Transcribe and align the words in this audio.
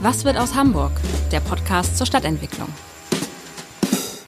Was 0.00 0.24
wird 0.24 0.36
aus 0.36 0.54
Hamburg? 0.54 0.92
Der 1.32 1.40
Podcast 1.40 1.98
zur 1.98 2.06
Stadtentwicklung. 2.06 2.68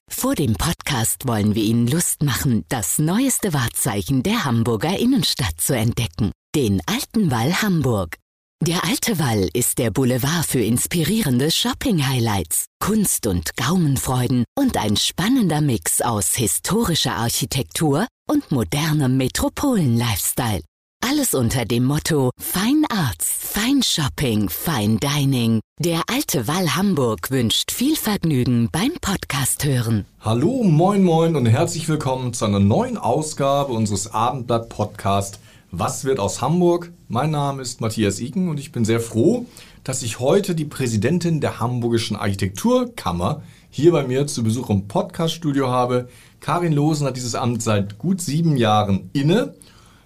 Vor 0.08 0.34
dem 0.34 0.54
Podcast 0.54 1.28
wollen 1.28 1.54
wir 1.54 1.62
Ihnen 1.62 1.86
Lust 1.86 2.22
machen, 2.24 2.64
das 2.68 2.98
neueste 2.98 3.54
Wahrzeichen 3.54 4.24
der 4.24 4.44
Hamburger 4.44 4.98
Innenstadt 4.98 5.60
zu 5.60 5.76
entdecken. 5.76 6.32
Den 6.56 6.82
Alten 6.86 7.30
Wall 7.30 7.62
Hamburg. 7.62 8.16
Der 8.62 8.84
Alte 8.84 9.18
Wall 9.20 9.48
ist 9.54 9.78
der 9.78 9.90
Boulevard 9.90 10.44
für 10.44 10.60
inspirierende 10.60 11.50
Shopping-Highlights, 11.50 12.66
Kunst- 12.80 13.28
und 13.28 13.56
Gaumenfreuden 13.56 14.44
und 14.58 14.76
ein 14.76 14.96
spannender 14.96 15.60
Mix 15.60 16.02
aus 16.02 16.34
historischer 16.34 17.14
Architektur 17.14 18.06
und 18.28 18.50
modernem 18.50 19.16
Metropolen-Lifestyle. 19.16 20.62
Alles 21.02 21.34
unter 21.34 21.64
dem 21.64 21.84
Motto 21.84 22.30
Fine 22.38 22.86
Arts, 22.90 23.30
Fine 23.30 23.82
Shopping, 23.82 24.50
Fine 24.50 24.98
Dining. 24.98 25.60
Der 25.78 26.02
alte 26.12 26.46
Wall 26.46 26.76
Hamburg 26.76 27.30
wünscht 27.30 27.72
viel 27.72 27.96
Vergnügen 27.96 28.68
beim 28.70 28.92
Podcast 29.00 29.64
hören. 29.64 30.04
Hallo, 30.20 30.62
moin, 30.62 31.02
moin 31.02 31.36
und 31.36 31.46
herzlich 31.46 31.88
willkommen 31.88 32.34
zu 32.34 32.44
einer 32.44 32.60
neuen 32.60 32.98
Ausgabe 32.98 33.72
unseres 33.72 34.12
Abendblatt 34.12 34.68
Podcast 34.68 35.40
Was 35.70 36.04
wird 36.04 36.20
aus 36.20 36.42
Hamburg? 36.42 36.92
Mein 37.08 37.30
Name 37.30 37.62
ist 37.62 37.80
Matthias 37.80 38.20
Iken 38.20 38.50
und 38.50 38.60
ich 38.60 38.70
bin 38.70 38.84
sehr 38.84 39.00
froh, 39.00 39.46
dass 39.84 40.02
ich 40.02 40.20
heute 40.20 40.54
die 40.54 40.66
Präsidentin 40.66 41.40
der 41.40 41.60
Hamburgischen 41.60 42.16
Architekturkammer 42.16 43.42
hier 43.70 43.92
bei 43.92 44.06
mir 44.06 44.26
zu 44.26 44.44
Besuch 44.44 44.68
im 44.68 44.86
Podcaststudio 44.86 45.68
habe. 45.68 46.10
Karin 46.40 46.72
Losen 46.72 47.06
hat 47.06 47.16
dieses 47.16 47.34
Amt 47.34 47.62
seit 47.62 47.98
gut 47.98 48.20
sieben 48.20 48.58
Jahren 48.58 49.08
inne 49.14 49.54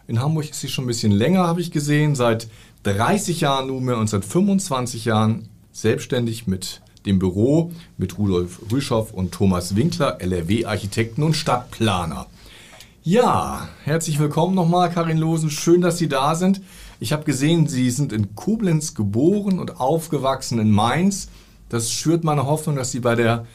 in 0.07 0.21
Hamburg 0.21 0.51
ist 0.51 0.61
sie 0.61 0.69
schon 0.69 0.85
ein 0.85 0.89
bisschen 0.89 1.13
länger, 1.13 1.47
habe 1.47 1.61
ich 1.61 1.71
gesehen, 1.71 2.15
seit 2.15 2.49
30 2.85 3.41
Jahren 3.41 3.69
nunmehr 3.69 3.99
und 3.99 4.09
seit 4.09 4.25
25 4.25 5.07
Jahren 5.07 5.49
selbstständig 5.73 6.47
mit 6.47 6.83
dem 7.07 7.19
Büro 7.19 7.73
mit 7.97 8.19
Rudolf 8.19 8.61
Rüschow 8.71 9.13
und 9.13 9.33
Thomas 9.33 9.77
Winkler, 9.77 10.21
LRW-Architekten 10.21 11.23
und 11.23 11.35
Stadtplaner. 11.35 12.27
Ja, 13.03 13.69
herzlich 13.85 14.19
willkommen 14.19 14.55
nochmal, 14.55 14.91
Karin 14.91 15.19
Losen. 15.19 15.51
Schön, 15.51 15.83
dass 15.83 15.99
Sie 15.99 16.09
da 16.09 16.35
sind. 16.35 16.63
Ich 17.01 17.13
habe 17.13 17.25
gesehen, 17.25 17.67
Sie 17.67 17.91
sind 17.91 18.13
in 18.13 18.35
Koblenz 18.35 18.95
geboren 18.95 19.59
und 19.59 19.79
aufgewachsen 19.79 20.59
in 20.59 20.71
Mainz. 20.71 21.29
Das 21.69 21.91
schürt 21.91 22.25
meine 22.25 22.47
Hoffnung, 22.47 22.77
dass 22.77 22.93
Sie 22.93 23.01
bei 23.01 23.15
der 23.15 23.47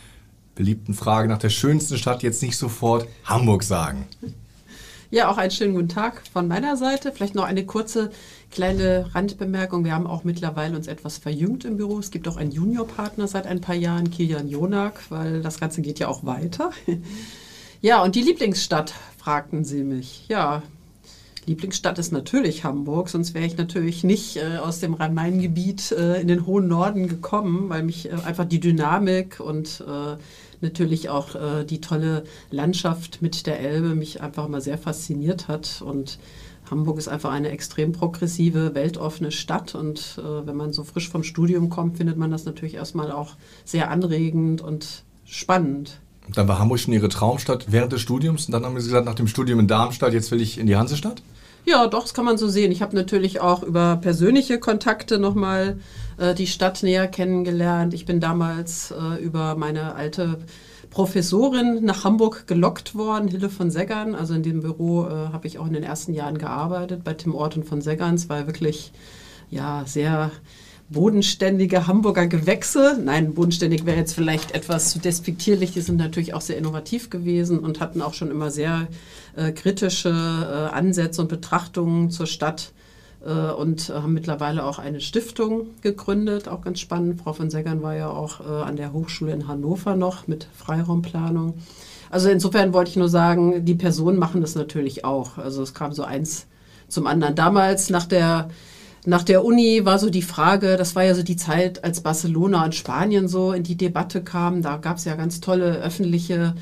beliebten 0.53 0.93
Frage 0.93 1.29
nach 1.29 1.39
der 1.39 1.49
schönsten 1.49 1.97
Stadt 1.97 2.21
jetzt 2.21 2.43
nicht 2.43 2.57
sofort 2.57 3.07
Hamburg 3.23 3.63
sagen. 3.63 4.05
Ja, 5.11 5.31
auch 5.31 5.37
einen 5.37 5.49
schönen 5.49 5.73
guten 5.73 5.89
Tag 5.89 6.21
von 6.31 6.47
meiner 6.47 6.77
Seite. 6.77 7.11
Vielleicht 7.11 7.33
noch 7.33 7.45
eine 7.45 7.65
kurze 7.65 8.11
kleine 8.51 9.09
Randbemerkung. 9.15 9.83
Wir 9.83 9.95
haben 9.95 10.05
auch 10.05 10.23
mittlerweile 10.23 10.75
uns 10.75 10.85
etwas 10.85 11.17
verjüngt 11.17 11.65
im 11.65 11.77
Büro. 11.77 11.97
Es 11.97 12.11
gibt 12.11 12.27
auch 12.27 12.37
einen 12.37 12.51
Juniorpartner 12.51 13.27
seit 13.27 13.47
ein 13.47 13.59
paar 13.59 13.73
Jahren, 13.73 14.11
Kilian 14.11 14.47
Jonak, 14.47 15.01
weil 15.09 15.41
das 15.41 15.59
Ganze 15.59 15.81
geht 15.81 15.99
ja 15.99 16.07
auch 16.07 16.25
weiter. 16.25 16.71
Ja, 17.81 18.03
und 18.03 18.15
die 18.15 18.21
Lieblingsstadt, 18.21 18.93
fragten 19.17 19.63
Sie 19.63 19.85
mich. 19.85 20.25
Ja, 20.27 20.63
Lieblingsstadt 21.45 21.97
ist 21.97 22.11
natürlich 22.11 22.65
Hamburg, 22.65 23.07
sonst 23.07 23.33
wäre 23.33 23.45
ich 23.45 23.55
natürlich 23.55 24.03
nicht 24.03 24.35
äh, 24.35 24.57
aus 24.57 24.81
dem 24.81 24.93
Rhein-Main-Gebiet 24.93 25.93
äh, 25.93 26.19
in 26.19 26.27
den 26.27 26.45
hohen 26.45 26.67
Norden 26.67 27.07
gekommen, 27.07 27.69
weil 27.69 27.83
mich 27.83 28.09
äh, 28.09 28.15
einfach 28.25 28.43
die 28.43 28.59
Dynamik 28.59 29.39
und 29.39 29.81
äh, 29.87 30.17
natürlich 30.61 31.09
auch 31.09 31.35
äh, 31.35 31.63
die 31.63 31.81
tolle 31.81 32.23
Landschaft 32.51 33.21
mit 33.21 33.47
der 33.47 33.59
Elbe 33.59 33.95
mich 33.95 34.21
einfach 34.21 34.45
immer 34.45 34.61
sehr 34.61 34.77
fasziniert 34.77 35.47
hat. 35.47 35.81
Und 35.85 36.19
Hamburg 36.69 36.97
ist 36.97 37.07
einfach 37.07 37.31
eine 37.31 37.49
extrem 37.49 37.91
progressive, 37.91 38.75
weltoffene 38.75 39.31
Stadt. 39.31 39.75
Und 39.75 40.19
äh, 40.19 40.47
wenn 40.47 40.55
man 40.55 40.73
so 40.73 40.83
frisch 40.83 41.09
vom 41.09 41.23
Studium 41.23 41.69
kommt, 41.69 41.97
findet 41.97 42.17
man 42.17 42.31
das 42.31 42.45
natürlich 42.45 42.75
erstmal 42.75 43.11
auch 43.11 43.35
sehr 43.65 43.89
anregend 43.89 44.61
und 44.61 45.03
spannend. 45.25 45.99
Dann 46.33 46.47
war 46.47 46.59
Hamburg 46.59 46.79
schon 46.79 46.93
Ihre 46.93 47.09
Traumstadt 47.09 47.71
während 47.71 47.91
des 47.91 48.01
Studiums. 48.01 48.45
Und 48.45 48.51
dann 48.51 48.65
haben 48.65 48.79
Sie 48.79 48.85
gesagt, 48.85 49.05
nach 49.05 49.15
dem 49.15 49.27
Studium 49.27 49.59
in 49.59 49.67
Darmstadt, 49.67 50.13
jetzt 50.13 50.31
will 50.31 50.41
ich 50.41 50.57
in 50.57 50.67
die 50.67 50.75
Hansestadt? 50.75 51.21
Ja, 51.65 51.87
doch, 51.87 52.03
das 52.03 52.13
kann 52.13 52.25
man 52.25 52.37
so 52.37 52.47
sehen. 52.47 52.71
Ich 52.71 52.81
habe 52.81 52.95
natürlich 52.95 53.41
auch 53.41 53.63
über 53.63 53.97
persönliche 53.97 54.59
Kontakte 54.59 55.19
nochmal 55.19 55.79
äh, 56.19 56.35
die 56.35 56.47
Stadt 56.47 56.83
näher 56.83 57.07
kennengelernt. 57.07 57.93
Ich 57.93 58.05
bin 58.05 58.19
damals 58.19 58.91
äh, 58.91 59.21
über 59.21 59.55
meine 59.55 59.95
alte 59.95 60.39
Professorin 60.89 61.83
nach 61.83 62.03
Hamburg 62.03 62.47
gelockt 62.47 62.95
worden, 62.95 63.27
Hille 63.27 63.49
von 63.49 63.69
Seggern. 63.71 64.15
Also 64.15 64.33
in 64.33 64.43
dem 64.43 64.61
Büro 64.61 65.05
äh, 65.05 65.29
habe 65.31 65.47
ich 65.47 65.59
auch 65.59 65.67
in 65.67 65.73
den 65.73 65.83
ersten 65.83 66.13
Jahren 66.13 66.37
gearbeitet 66.37 67.03
bei 67.03 67.13
Tim 67.13 67.35
Ort 67.35 67.57
und 67.57 67.65
von 67.65 67.81
Seggern. 67.81 68.15
Es 68.15 68.27
war 68.29 68.47
wirklich 68.47 68.91
ja, 69.49 69.83
sehr 69.85 70.31
bodenständige 70.89 71.85
Hamburger 71.85 72.27
Gewächse. 72.27 72.99
Nein, 73.03 73.35
bodenständig 73.35 73.85
wäre 73.85 73.97
jetzt 73.97 74.13
vielleicht 74.13 74.51
etwas 74.51 74.91
zu 74.91 74.99
despektierlich. 74.99 75.73
Die 75.73 75.81
sind 75.81 75.97
natürlich 75.97 76.33
auch 76.33 76.41
sehr 76.41 76.57
innovativ 76.57 77.09
gewesen 77.11 77.59
und 77.59 77.79
hatten 77.79 78.01
auch 78.01 78.15
schon 78.15 78.31
immer 78.31 78.49
sehr 78.49 78.87
äh, 79.35 79.51
kritische 79.51 80.09
äh, 80.09 80.75
Ansätze 80.75 81.21
und 81.21 81.27
Betrachtungen 81.27 82.09
zur 82.09 82.25
Stadt 82.25 82.71
und 83.25 83.89
haben 83.89 84.13
mittlerweile 84.13 84.63
auch 84.63 84.79
eine 84.79 85.01
Stiftung 85.01 85.67
gegründet. 85.81 86.47
Auch 86.47 86.61
ganz 86.61 86.79
spannend. 86.79 87.21
Frau 87.21 87.33
von 87.33 87.49
Seggern 87.49 87.81
war 87.81 87.95
ja 87.95 88.09
auch 88.09 88.39
äh, 88.39 88.43
an 88.43 88.77
der 88.77 88.93
Hochschule 88.93 89.33
in 89.33 89.47
Hannover 89.47 89.95
noch 89.95 90.27
mit 90.27 90.47
Freiraumplanung. 90.55 91.55
Also 92.09 92.29
insofern 92.29 92.73
wollte 92.73 92.91
ich 92.91 92.97
nur 92.97 93.09
sagen, 93.09 93.65
die 93.65 93.75
Personen 93.75 94.17
machen 94.17 94.41
das 94.41 94.55
natürlich 94.55 95.05
auch. 95.05 95.37
Also 95.37 95.61
es 95.61 95.73
kam 95.73 95.91
so 95.91 96.03
eins 96.03 96.47
zum 96.87 97.07
anderen. 97.07 97.35
Damals 97.35 97.89
nach 97.89 98.05
der 98.05 98.49
nach 99.05 99.23
der 99.23 99.45
Uni 99.45 99.85
war 99.85 99.97
so 99.97 100.09
die 100.09 100.21
Frage, 100.21 100.75
das 100.75 100.95
war 100.95 101.03
ja 101.03 101.15
so 101.15 101.23
die 101.23 101.37
Zeit, 101.37 101.83
als 101.83 102.01
Barcelona 102.01 102.65
und 102.65 102.75
Spanien 102.75 103.29
so 103.29 103.53
in 103.53 103.63
die 103.63 103.77
Debatte 103.77 104.21
kam. 104.21 104.61
Da 104.61 104.77
gab 104.77 104.97
es 104.97 105.05
ja 105.05 105.15
ganz 105.15 105.39
tolle 105.39 105.77
öffentliche 105.77 106.53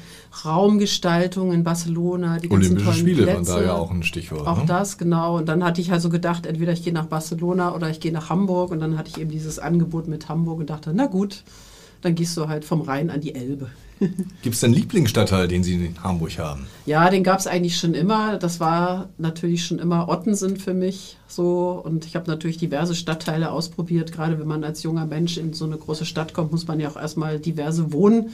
Raumgestaltung 0.45 1.51
in 1.51 1.63
Barcelona. 1.63 2.37
Die 2.37 2.51
Olympische 2.51 2.93
Spiele 2.93 3.23
Plätze. 3.23 3.53
waren 3.53 3.61
da 3.61 3.65
ja 3.65 3.73
auch 3.73 3.89
ein 3.89 4.03
Stichwort. 4.03 4.45
Auch 4.45 4.59
ne? 4.59 4.65
das, 4.67 4.99
genau. 4.99 5.37
Und 5.37 5.49
dann 5.49 5.63
hatte 5.63 5.81
ich 5.81 5.91
also 5.91 6.09
gedacht, 6.09 6.45
entweder 6.45 6.73
ich 6.73 6.83
gehe 6.83 6.93
nach 6.93 7.07
Barcelona 7.07 7.73
oder 7.73 7.89
ich 7.89 7.99
gehe 7.99 8.11
nach 8.11 8.29
Hamburg. 8.29 8.71
Und 8.71 8.79
dann 8.79 8.97
hatte 8.99 9.09
ich 9.09 9.19
eben 9.19 9.31
dieses 9.31 9.57
Angebot 9.57 10.07
mit 10.07 10.29
Hamburg 10.29 10.59
und 10.59 10.69
dachte, 10.69 10.91
na 10.93 11.07
gut, 11.07 11.43
dann 12.01 12.13
gehst 12.13 12.37
du 12.37 12.47
halt 12.47 12.65
vom 12.65 12.81
Rhein 12.81 13.09
an 13.09 13.21
die 13.21 13.33
Elbe. 13.33 13.69
Gibt 14.41 14.55
es 14.55 14.63
einen 14.63 14.73
Lieblingsstadtteil, 14.73 15.47
den 15.47 15.63
Sie 15.63 15.73
in 15.73 16.03
Hamburg 16.03 16.37
haben? 16.37 16.67
Ja, 16.85 17.09
den 17.09 17.23
gab 17.23 17.39
es 17.39 17.47
eigentlich 17.47 17.77
schon 17.77 17.93
immer. 17.93 18.37
Das 18.37 18.59
war 18.59 19.09
natürlich 19.17 19.65
schon 19.65 19.79
immer 19.79 20.09
Ottensen 20.09 20.57
für 20.57 20.73
mich 20.73 21.17
so. 21.27 21.81
Und 21.83 22.05
ich 22.05 22.15
habe 22.15 22.29
natürlich 22.29 22.57
diverse 22.57 22.95
Stadtteile 22.95 23.51
ausprobiert. 23.51 24.11
Gerade 24.11 24.39
wenn 24.39 24.47
man 24.47 24.63
als 24.63 24.83
junger 24.83 25.05
Mensch 25.05 25.37
in 25.37 25.53
so 25.53 25.65
eine 25.65 25.77
große 25.77 26.05
Stadt 26.05 26.33
kommt, 26.33 26.51
muss 26.51 26.67
man 26.67 26.79
ja 26.79 26.89
auch 26.89 26.97
erstmal 26.97 27.39
diverse 27.39 27.91
Wohn- 27.91 28.29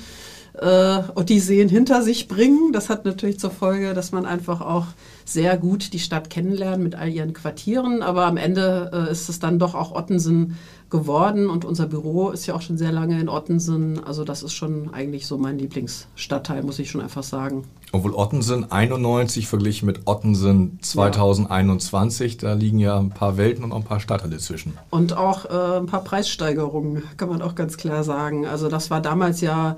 äh, 0.53 0.99
Odysseen 1.15 1.69
hinter 1.69 2.03
sich 2.03 2.27
bringen. 2.27 2.71
Das 2.73 2.89
hat 2.89 3.05
natürlich 3.05 3.39
zur 3.39 3.51
Folge, 3.51 3.93
dass 3.93 4.11
man 4.11 4.25
einfach 4.25 4.61
auch 4.61 4.85
sehr 5.25 5.57
gut 5.57 5.93
die 5.93 5.99
Stadt 5.99 6.29
kennenlernt 6.29 6.83
mit 6.83 6.95
all 6.95 7.09
ihren 7.09 7.33
Quartieren. 7.33 8.03
Aber 8.03 8.25
am 8.25 8.37
Ende 8.37 8.91
äh, 8.93 9.11
ist 9.11 9.29
es 9.29 9.39
dann 9.39 9.59
doch 9.59 9.73
auch 9.73 9.93
Ottensen 9.93 10.57
geworden 10.93 11.49
und 11.49 11.65
unser 11.65 11.87
Büro 11.87 12.29
ist 12.29 12.45
ja 12.45 12.53
auch 12.53 12.61
schon 12.61 12.77
sehr 12.77 12.91
lange 12.91 13.19
in 13.19 13.27
Ottensen. 13.27 14.03
Also 14.03 14.23
das 14.23 14.43
ist 14.43 14.53
schon 14.53 14.93
eigentlich 14.93 15.25
so 15.25 15.39
mein 15.39 15.57
Lieblingsstadtteil, 15.57 16.61
muss 16.61 16.77
ich 16.77 16.91
schon 16.91 17.01
einfach 17.01 17.23
sagen. 17.23 17.63
Obwohl 17.91 18.13
Ottensen 18.13 18.71
91 18.71 19.47
verglichen 19.47 19.87
mit 19.87 20.01
Ottensen 20.05 20.77
2021, 20.83 22.33
ja. 22.33 22.49
da 22.49 22.53
liegen 22.53 22.77
ja 22.77 22.99
ein 22.99 23.09
paar 23.09 23.37
Welten 23.37 23.63
und 23.63 23.71
auch 23.71 23.77
ein 23.77 23.83
paar 23.83 23.99
Stadtteile 23.99 24.37
zwischen. 24.37 24.77
Und 24.91 25.17
auch 25.17 25.45
äh, 25.45 25.77
ein 25.79 25.87
paar 25.87 26.03
Preissteigerungen, 26.03 27.01
kann 27.17 27.27
man 27.27 27.41
auch 27.41 27.55
ganz 27.55 27.77
klar 27.77 28.03
sagen. 28.03 28.45
Also 28.45 28.69
das 28.69 28.91
war 28.91 29.01
damals 29.01 29.41
ja, 29.41 29.77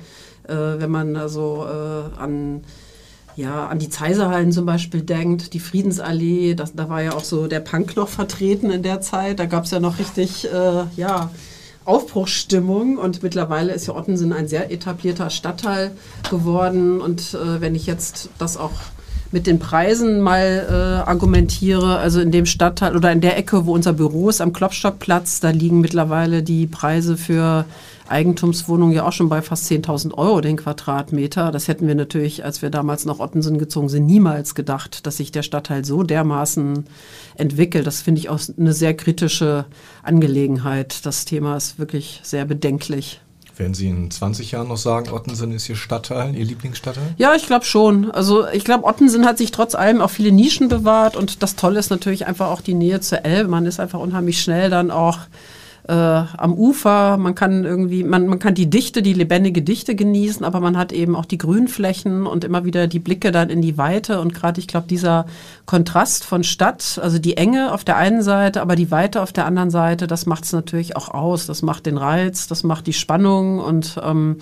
äh, 0.49 0.53
wenn 0.53 0.91
man 0.91 1.15
also 1.15 1.65
äh, 1.65 2.19
an 2.19 2.65
ja, 3.35 3.67
an 3.67 3.79
die 3.79 3.89
Zeiserhallen 3.89 4.51
zum 4.51 4.65
Beispiel 4.65 5.01
denkt, 5.01 5.53
die 5.53 5.59
Friedensallee, 5.59 6.55
das, 6.55 6.73
da 6.73 6.89
war 6.89 7.01
ja 7.01 7.13
auch 7.13 7.23
so 7.23 7.47
der 7.47 7.59
Punk 7.59 7.95
noch 7.95 8.07
vertreten 8.07 8.71
in 8.71 8.81
der 8.81 9.01
Zeit. 9.01 9.39
Da 9.39 9.45
gab 9.45 9.65
es 9.65 9.71
ja 9.71 9.79
noch 9.79 9.99
richtig, 9.99 10.45
äh, 10.51 10.83
ja, 10.95 11.29
Aufbruchsstimmung 11.83 12.97
und 12.97 13.21
mittlerweile 13.21 13.71
ist 13.71 13.87
ja 13.87 13.95
Ottensen 13.95 14.33
ein 14.33 14.47
sehr 14.47 14.71
etablierter 14.71 15.29
Stadtteil 15.29 15.91
geworden. 16.29 16.99
Und 16.99 17.35
äh, 17.35 17.61
wenn 17.61 17.75
ich 17.75 17.85
jetzt 17.85 18.29
das 18.39 18.57
auch 18.57 18.71
mit 19.31 19.47
den 19.47 19.59
Preisen 19.59 20.21
mal 20.21 20.65
äh, 20.67 21.07
argumentiere, 21.07 21.97
also 21.97 22.21
in 22.21 22.31
dem 22.31 22.45
Stadtteil 22.45 22.95
oder 22.95 23.11
in 23.11 23.21
der 23.21 23.37
Ecke, 23.37 23.65
wo 23.65 23.73
unser 23.73 23.93
Büro 23.93 24.29
ist, 24.29 24.41
am 24.41 24.53
Klopstockplatz, 24.53 25.41
da 25.41 25.49
liegen 25.49 25.81
mittlerweile 25.81 26.41
die 26.41 26.67
Preise 26.67 27.17
für 27.17 27.65
Eigentumswohnungen 28.07 28.95
ja 28.95 29.07
auch 29.07 29.11
schon 29.11 29.29
bei 29.29 29.41
fast 29.41 29.69
10.000 29.69 30.13
Euro 30.13 30.41
den 30.41 30.57
Quadratmeter. 30.57 31.51
Das 31.51 31.67
hätten 31.67 31.87
wir 31.87 31.95
natürlich, 31.95 32.45
als 32.45 32.61
wir 32.61 32.69
damals 32.69 33.05
nach 33.05 33.19
Ottensen 33.19 33.57
gezogen 33.57 33.89
sind, 33.89 34.05
niemals 34.05 34.55
gedacht, 34.55 35.05
dass 35.05 35.17
sich 35.17 35.31
der 35.31 35.43
Stadtteil 35.43 35.85
so 35.85 36.03
dermaßen 36.03 36.85
entwickelt. 37.35 37.87
Das 37.87 38.01
finde 38.01 38.19
ich 38.19 38.29
auch 38.29 38.39
eine 38.57 38.73
sehr 38.73 38.95
kritische 38.95 39.65
Angelegenheit. 40.03 41.05
Das 41.05 41.25
Thema 41.25 41.57
ist 41.57 41.79
wirklich 41.79 42.19
sehr 42.23 42.45
bedenklich. 42.45 43.21
Werden 43.57 43.73
Sie 43.73 43.87
in 43.87 44.11
20 44.11 44.51
Jahren 44.51 44.67
noch 44.67 44.77
sagen, 44.77 45.11
Ottensen 45.11 45.51
ist 45.53 45.69
Ihr 45.69 45.77
Stadtteil, 45.77 46.35
Ihr 46.35 46.43
Lieblingsstadtteil? 46.43 47.15
Ja, 47.17 47.35
ich 47.35 47.45
glaube 47.45 47.63
schon. 47.63 48.11
Also 48.11 48.45
ich 48.49 48.65
glaube, 48.65 48.83
Ottensen 48.83 49.25
hat 49.25 49.37
sich 49.37 49.51
trotz 49.51 49.75
allem 49.75 50.01
auch 50.01 50.09
viele 50.09 50.33
Nischen 50.33 50.67
bewahrt 50.67 51.15
und 51.15 51.41
das 51.41 51.55
Tolle 51.55 51.79
ist 51.79 51.89
natürlich 51.89 52.27
einfach 52.27 52.49
auch 52.49 52.61
die 52.61 52.73
Nähe 52.73 52.99
zur 52.99 53.23
Elbe. 53.23 53.49
Man 53.49 53.65
ist 53.65 53.79
einfach 53.79 53.99
unheimlich 53.99 54.41
schnell 54.41 54.69
dann 54.69 54.91
auch 54.91 55.19
äh, 55.87 55.93
am 55.93 56.53
Ufer, 56.53 57.17
man 57.17 57.35
kann 57.35 57.63
irgendwie, 57.63 58.03
man, 58.03 58.25
man 58.25 58.39
kann 58.39 58.55
die 58.55 58.69
Dichte, 58.69 59.03
die 59.03 59.13
lebendige 59.13 59.61
Dichte 59.61 59.93
genießen, 59.95 60.43
aber 60.43 60.59
man 60.59 60.77
hat 60.77 60.91
eben 60.91 61.15
auch 61.15 61.25
die 61.25 61.37
Grünflächen 61.37 62.25
und 62.25 62.43
immer 62.43 62.65
wieder 62.65 62.87
die 62.87 62.99
Blicke 62.99 63.31
dann 63.31 63.49
in 63.49 63.61
die 63.61 63.77
Weite. 63.77 64.19
Und 64.19 64.33
gerade, 64.33 64.59
ich 64.59 64.67
glaube, 64.67 64.87
dieser 64.87 65.27
Kontrast 65.67 66.23
von 66.23 66.43
Stadt, 66.43 66.99
also 67.01 67.19
die 67.19 67.37
Enge 67.37 67.71
auf 67.71 67.83
der 67.83 67.97
einen 67.97 68.23
Seite, 68.23 68.61
aber 68.61 68.75
die 68.75 68.89
Weite 68.89 69.21
auf 69.21 69.31
der 69.31 69.45
anderen 69.45 69.69
Seite, 69.69 70.07
das 70.07 70.25
macht 70.25 70.45
es 70.45 70.53
natürlich 70.53 70.95
auch 70.95 71.09
aus, 71.09 71.45
das 71.45 71.61
macht 71.61 71.85
den 71.85 71.97
Reiz, 71.97 72.47
das 72.47 72.63
macht 72.63 72.87
die 72.87 72.93
Spannung. 72.93 73.59
Und 73.59 73.99
ähm, 74.03 74.37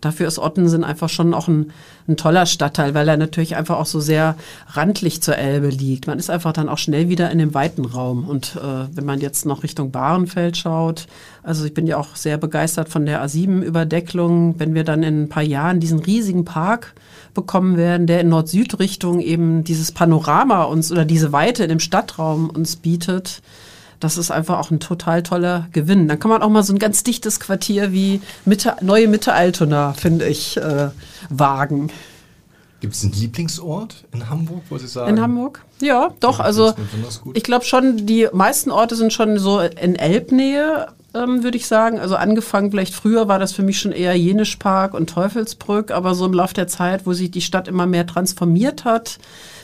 dafür 0.00 0.28
ist 0.28 0.38
Ottensen 0.38 0.84
einfach 0.84 1.08
schon 1.08 1.34
auch 1.34 1.48
ein, 1.48 1.72
ein 2.06 2.16
toller 2.16 2.46
Stadtteil, 2.46 2.94
weil 2.94 3.08
er 3.08 3.16
natürlich 3.16 3.56
einfach 3.56 3.78
auch 3.78 3.86
so 3.86 4.00
sehr 4.00 4.36
randlich 4.68 5.22
zur 5.22 5.38
Elbe 5.38 5.68
liegt. 5.68 6.06
Man 6.06 6.18
ist 6.18 6.30
einfach 6.30 6.52
dann 6.52 6.68
auch 6.68 6.78
schnell 6.78 7.08
wieder 7.08 7.30
in 7.30 7.38
dem 7.38 7.54
weiten 7.54 7.84
Raum 7.84 8.28
und 8.28 8.56
äh, 8.56 8.86
wenn 8.94 9.04
man 9.04 9.20
jetzt 9.20 9.46
noch 9.46 9.62
Richtung 9.62 9.90
Bahrenfeld 9.90 10.56
schaut. 10.56 11.06
Also 11.42 11.64
ich 11.64 11.72
bin 11.72 11.86
ja 11.86 11.96
auch 11.96 12.14
sehr 12.14 12.36
begeistert 12.36 12.88
von 12.88 13.06
der 13.06 13.24
A7-Überdecklung. 13.24 14.58
Wenn 14.58 14.74
wir 14.74 14.84
dann 14.84 15.02
in 15.02 15.24
ein 15.24 15.28
paar 15.28 15.42
Jahren 15.42 15.80
diesen 15.80 15.98
riesigen 15.98 16.44
Park 16.44 16.94
bekommen 17.32 17.76
werden, 17.76 18.06
der 18.06 18.20
in 18.20 18.28
Nord-Süd-Richtung 18.28 19.20
eben 19.20 19.64
dieses 19.64 19.92
Panorama 19.92 20.64
uns 20.64 20.92
oder 20.92 21.04
diese 21.04 21.32
Weite 21.32 21.62
in 21.62 21.68
dem 21.68 21.80
Stadtraum 21.80 22.50
uns 22.50 22.76
bietet, 22.76 23.42
das 24.00 24.18
ist 24.18 24.30
einfach 24.30 24.58
auch 24.58 24.70
ein 24.70 24.80
total 24.80 25.22
toller 25.22 25.68
Gewinn. 25.72 26.08
Dann 26.08 26.18
kann 26.18 26.30
man 26.30 26.42
auch 26.42 26.50
mal 26.50 26.62
so 26.62 26.74
ein 26.74 26.78
ganz 26.78 27.04
dichtes 27.04 27.40
Quartier 27.40 27.92
wie 27.92 28.20
Mitte, 28.44 28.76
neue 28.82 29.08
Mitte 29.08 29.32
Altona, 29.32 29.94
finde 29.94 30.26
ich, 30.26 30.58
äh, 30.58 30.90
wagen. 31.30 31.90
Gibt 32.80 32.94
es 32.94 33.02
einen 33.02 33.12
Lieblingsort 33.12 34.04
in 34.12 34.28
Hamburg, 34.28 34.62
wo 34.68 34.76
Sie 34.76 34.86
sagen? 34.86 35.16
In 35.16 35.22
Hamburg? 35.22 35.64
Ja, 35.80 36.10
doch. 36.20 36.38
Also 36.38 36.74
ich 37.32 37.42
glaube 37.42 37.64
schon, 37.64 38.04
die 38.04 38.28
meisten 38.32 38.70
Orte 38.70 38.94
sind 38.94 39.12
schon 39.12 39.38
so 39.38 39.60
in 39.60 39.96
Elbnähe, 39.96 40.88
ähm, 41.14 41.42
würde 41.42 41.56
ich 41.56 41.66
sagen. 41.66 41.98
Also 41.98 42.16
angefangen 42.16 42.70
vielleicht 42.70 42.94
früher 42.94 43.26
war 43.26 43.38
das 43.38 43.52
für 43.52 43.62
mich 43.62 43.78
schon 43.78 43.92
eher 43.92 44.14
Jenischpark 44.14 44.92
und 44.92 45.08
Teufelsbrück, 45.08 45.92
aber 45.92 46.14
so 46.14 46.26
im 46.26 46.34
Laufe 46.34 46.54
der 46.54 46.66
Zeit, 46.66 47.06
wo 47.06 47.14
sich 47.14 47.30
die 47.30 47.40
Stadt 47.40 47.68
immer 47.68 47.86
mehr 47.86 48.06
transformiert 48.06 48.84
hat, 48.84 49.18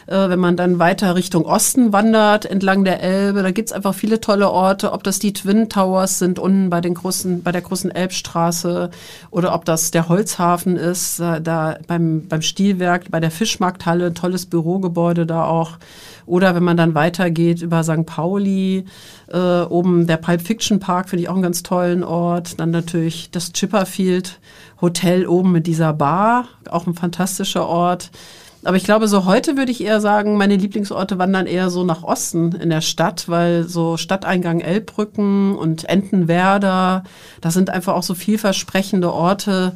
äh, 0.06 0.28
wenn 0.28 0.38
man 0.38 0.56
dann 0.56 0.78
weiter 0.78 1.14
Richtung 1.14 1.44
Osten 1.44 1.92
wandert, 1.92 2.46
entlang 2.46 2.84
der 2.84 3.02
Elbe, 3.02 3.42
da 3.42 3.50
gibt's 3.50 3.72
einfach 3.72 3.94
viele 3.94 4.20
tolle 4.20 4.50
Orte, 4.50 4.92
ob 4.92 5.02
das 5.04 5.18
die 5.18 5.32
Twin 5.32 5.68
Towers 5.68 6.18
sind 6.18 6.38
unten 6.38 6.70
bei 6.70 6.80
den 6.80 6.94
großen, 6.94 7.42
bei 7.42 7.52
der 7.52 7.62
großen 7.62 7.90
Elbstraße 7.90 8.90
oder 9.30 9.54
ob 9.54 9.64
das 9.64 9.90
der 9.90 10.08
Holzhafen 10.08 10.76
ist, 10.76 11.20
äh, 11.20 11.40
da 11.40 11.78
beim, 11.86 12.26
beim 12.28 12.42
Stilwerk, 12.42 13.10
bei 13.10 13.20
der 13.20 13.30
Fischmarkthalle, 13.30 14.14
tolles 14.14 14.46
Bürogebäude 14.46 15.26
da 15.26 15.44
auch. 15.44 15.78
Oder 16.26 16.54
wenn 16.54 16.62
man 16.62 16.76
dann 16.76 16.94
weitergeht 16.94 17.60
über 17.60 17.82
St. 17.82 18.06
Pauli, 18.06 18.84
äh, 19.32 19.62
oben 19.62 20.06
der 20.06 20.16
Pulp 20.16 20.42
Fiction 20.42 20.78
Park 20.78 21.08
finde 21.08 21.24
ich 21.24 21.28
auch 21.28 21.34
einen 21.34 21.42
ganz 21.42 21.62
tollen 21.64 22.04
Ort. 22.04 22.60
Dann 22.60 22.70
natürlich 22.70 23.30
das 23.30 23.52
Chipperfield 23.52 24.38
Hotel 24.80 25.26
oben 25.26 25.52
mit 25.52 25.66
dieser 25.66 25.92
Bar, 25.92 26.46
auch 26.68 26.86
ein 26.86 26.94
fantastischer 26.94 27.66
Ort. 27.66 28.10
Aber 28.62 28.76
ich 28.76 28.84
glaube, 28.84 29.08
so 29.08 29.24
heute 29.24 29.56
würde 29.56 29.72
ich 29.72 29.82
eher 29.82 30.00
sagen, 30.00 30.36
meine 30.36 30.56
Lieblingsorte 30.56 31.18
wandern 31.18 31.46
eher 31.46 31.70
so 31.70 31.82
nach 31.82 32.02
Osten 32.02 32.52
in 32.52 32.68
der 32.68 32.82
Stadt, 32.82 33.28
weil 33.28 33.64
so 33.64 33.96
Stadteingang 33.96 34.60
Elbbrücken 34.60 35.56
und 35.56 35.88
Entenwerder, 35.88 37.04
das 37.40 37.54
sind 37.54 37.70
einfach 37.70 37.94
auch 37.94 38.02
so 38.02 38.14
vielversprechende 38.14 39.12
Orte 39.12 39.72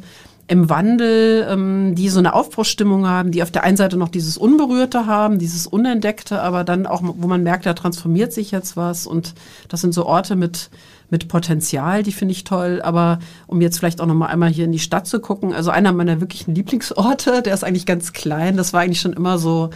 im 0.47 0.69
Wandel, 0.69 1.47
ähm, 1.49 1.95
die 1.95 2.09
so 2.09 2.19
eine 2.19 2.35
Aufbruchsstimmung 2.35 3.07
haben, 3.07 3.31
die 3.31 3.41
auf 3.41 3.49
der 3.49 3.63
einen 3.63 3.77
Seite 3.77 3.97
noch 3.97 4.09
dieses 4.09 4.37
Unberührte 4.37 5.07
haben, 5.07 5.39
dieses 5.39 5.65
Unentdeckte, 5.65 6.41
aber 6.41 6.63
dann 6.63 6.85
auch, 6.85 7.01
wo 7.03 7.27
man 7.27 7.41
merkt, 7.41 7.65
da 7.65 7.73
transformiert 7.73 8.31
sich 8.31 8.51
jetzt 8.51 8.77
was. 8.77 9.07
Und 9.07 9.33
das 9.69 9.81
sind 9.81 9.93
so 9.93 10.05
Orte 10.05 10.35
mit 10.35 10.69
mit 11.15 11.29
Potenzial, 11.29 12.03
die 12.03 12.11
finde 12.11 12.33
ich 12.33 12.43
toll. 12.43 12.81
Aber 12.83 13.19
um 13.47 13.61
jetzt 13.61 13.79
vielleicht 13.79 14.01
auch 14.01 14.05
noch 14.05 14.15
mal 14.15 14.27
einmal 14.27 14.49
hier 14.49 14.65
in 14.65 14.73
die 14.73 14.79
Stadt 14.79 15.07
zu 15.07 15.21
gucken, 15.21 15.53
also 15.53 15.69
einer 15.69 15.93
meiner 15.93 16.19
wirklichen 16.19 16.53
Lieblingsorte, 16.53 17.41
der 17.41 17.53
ist 17.53 17.63
eigentlich 17.63 17.85
ganz 17.85 18.11
klein. 18.11 18.57
Das 18.57 18.73
war 18.73 18.81
eigentlich 18.81 18.99
schon 18.99 19.13
immer 19.13 19.37
so 19.37 19.69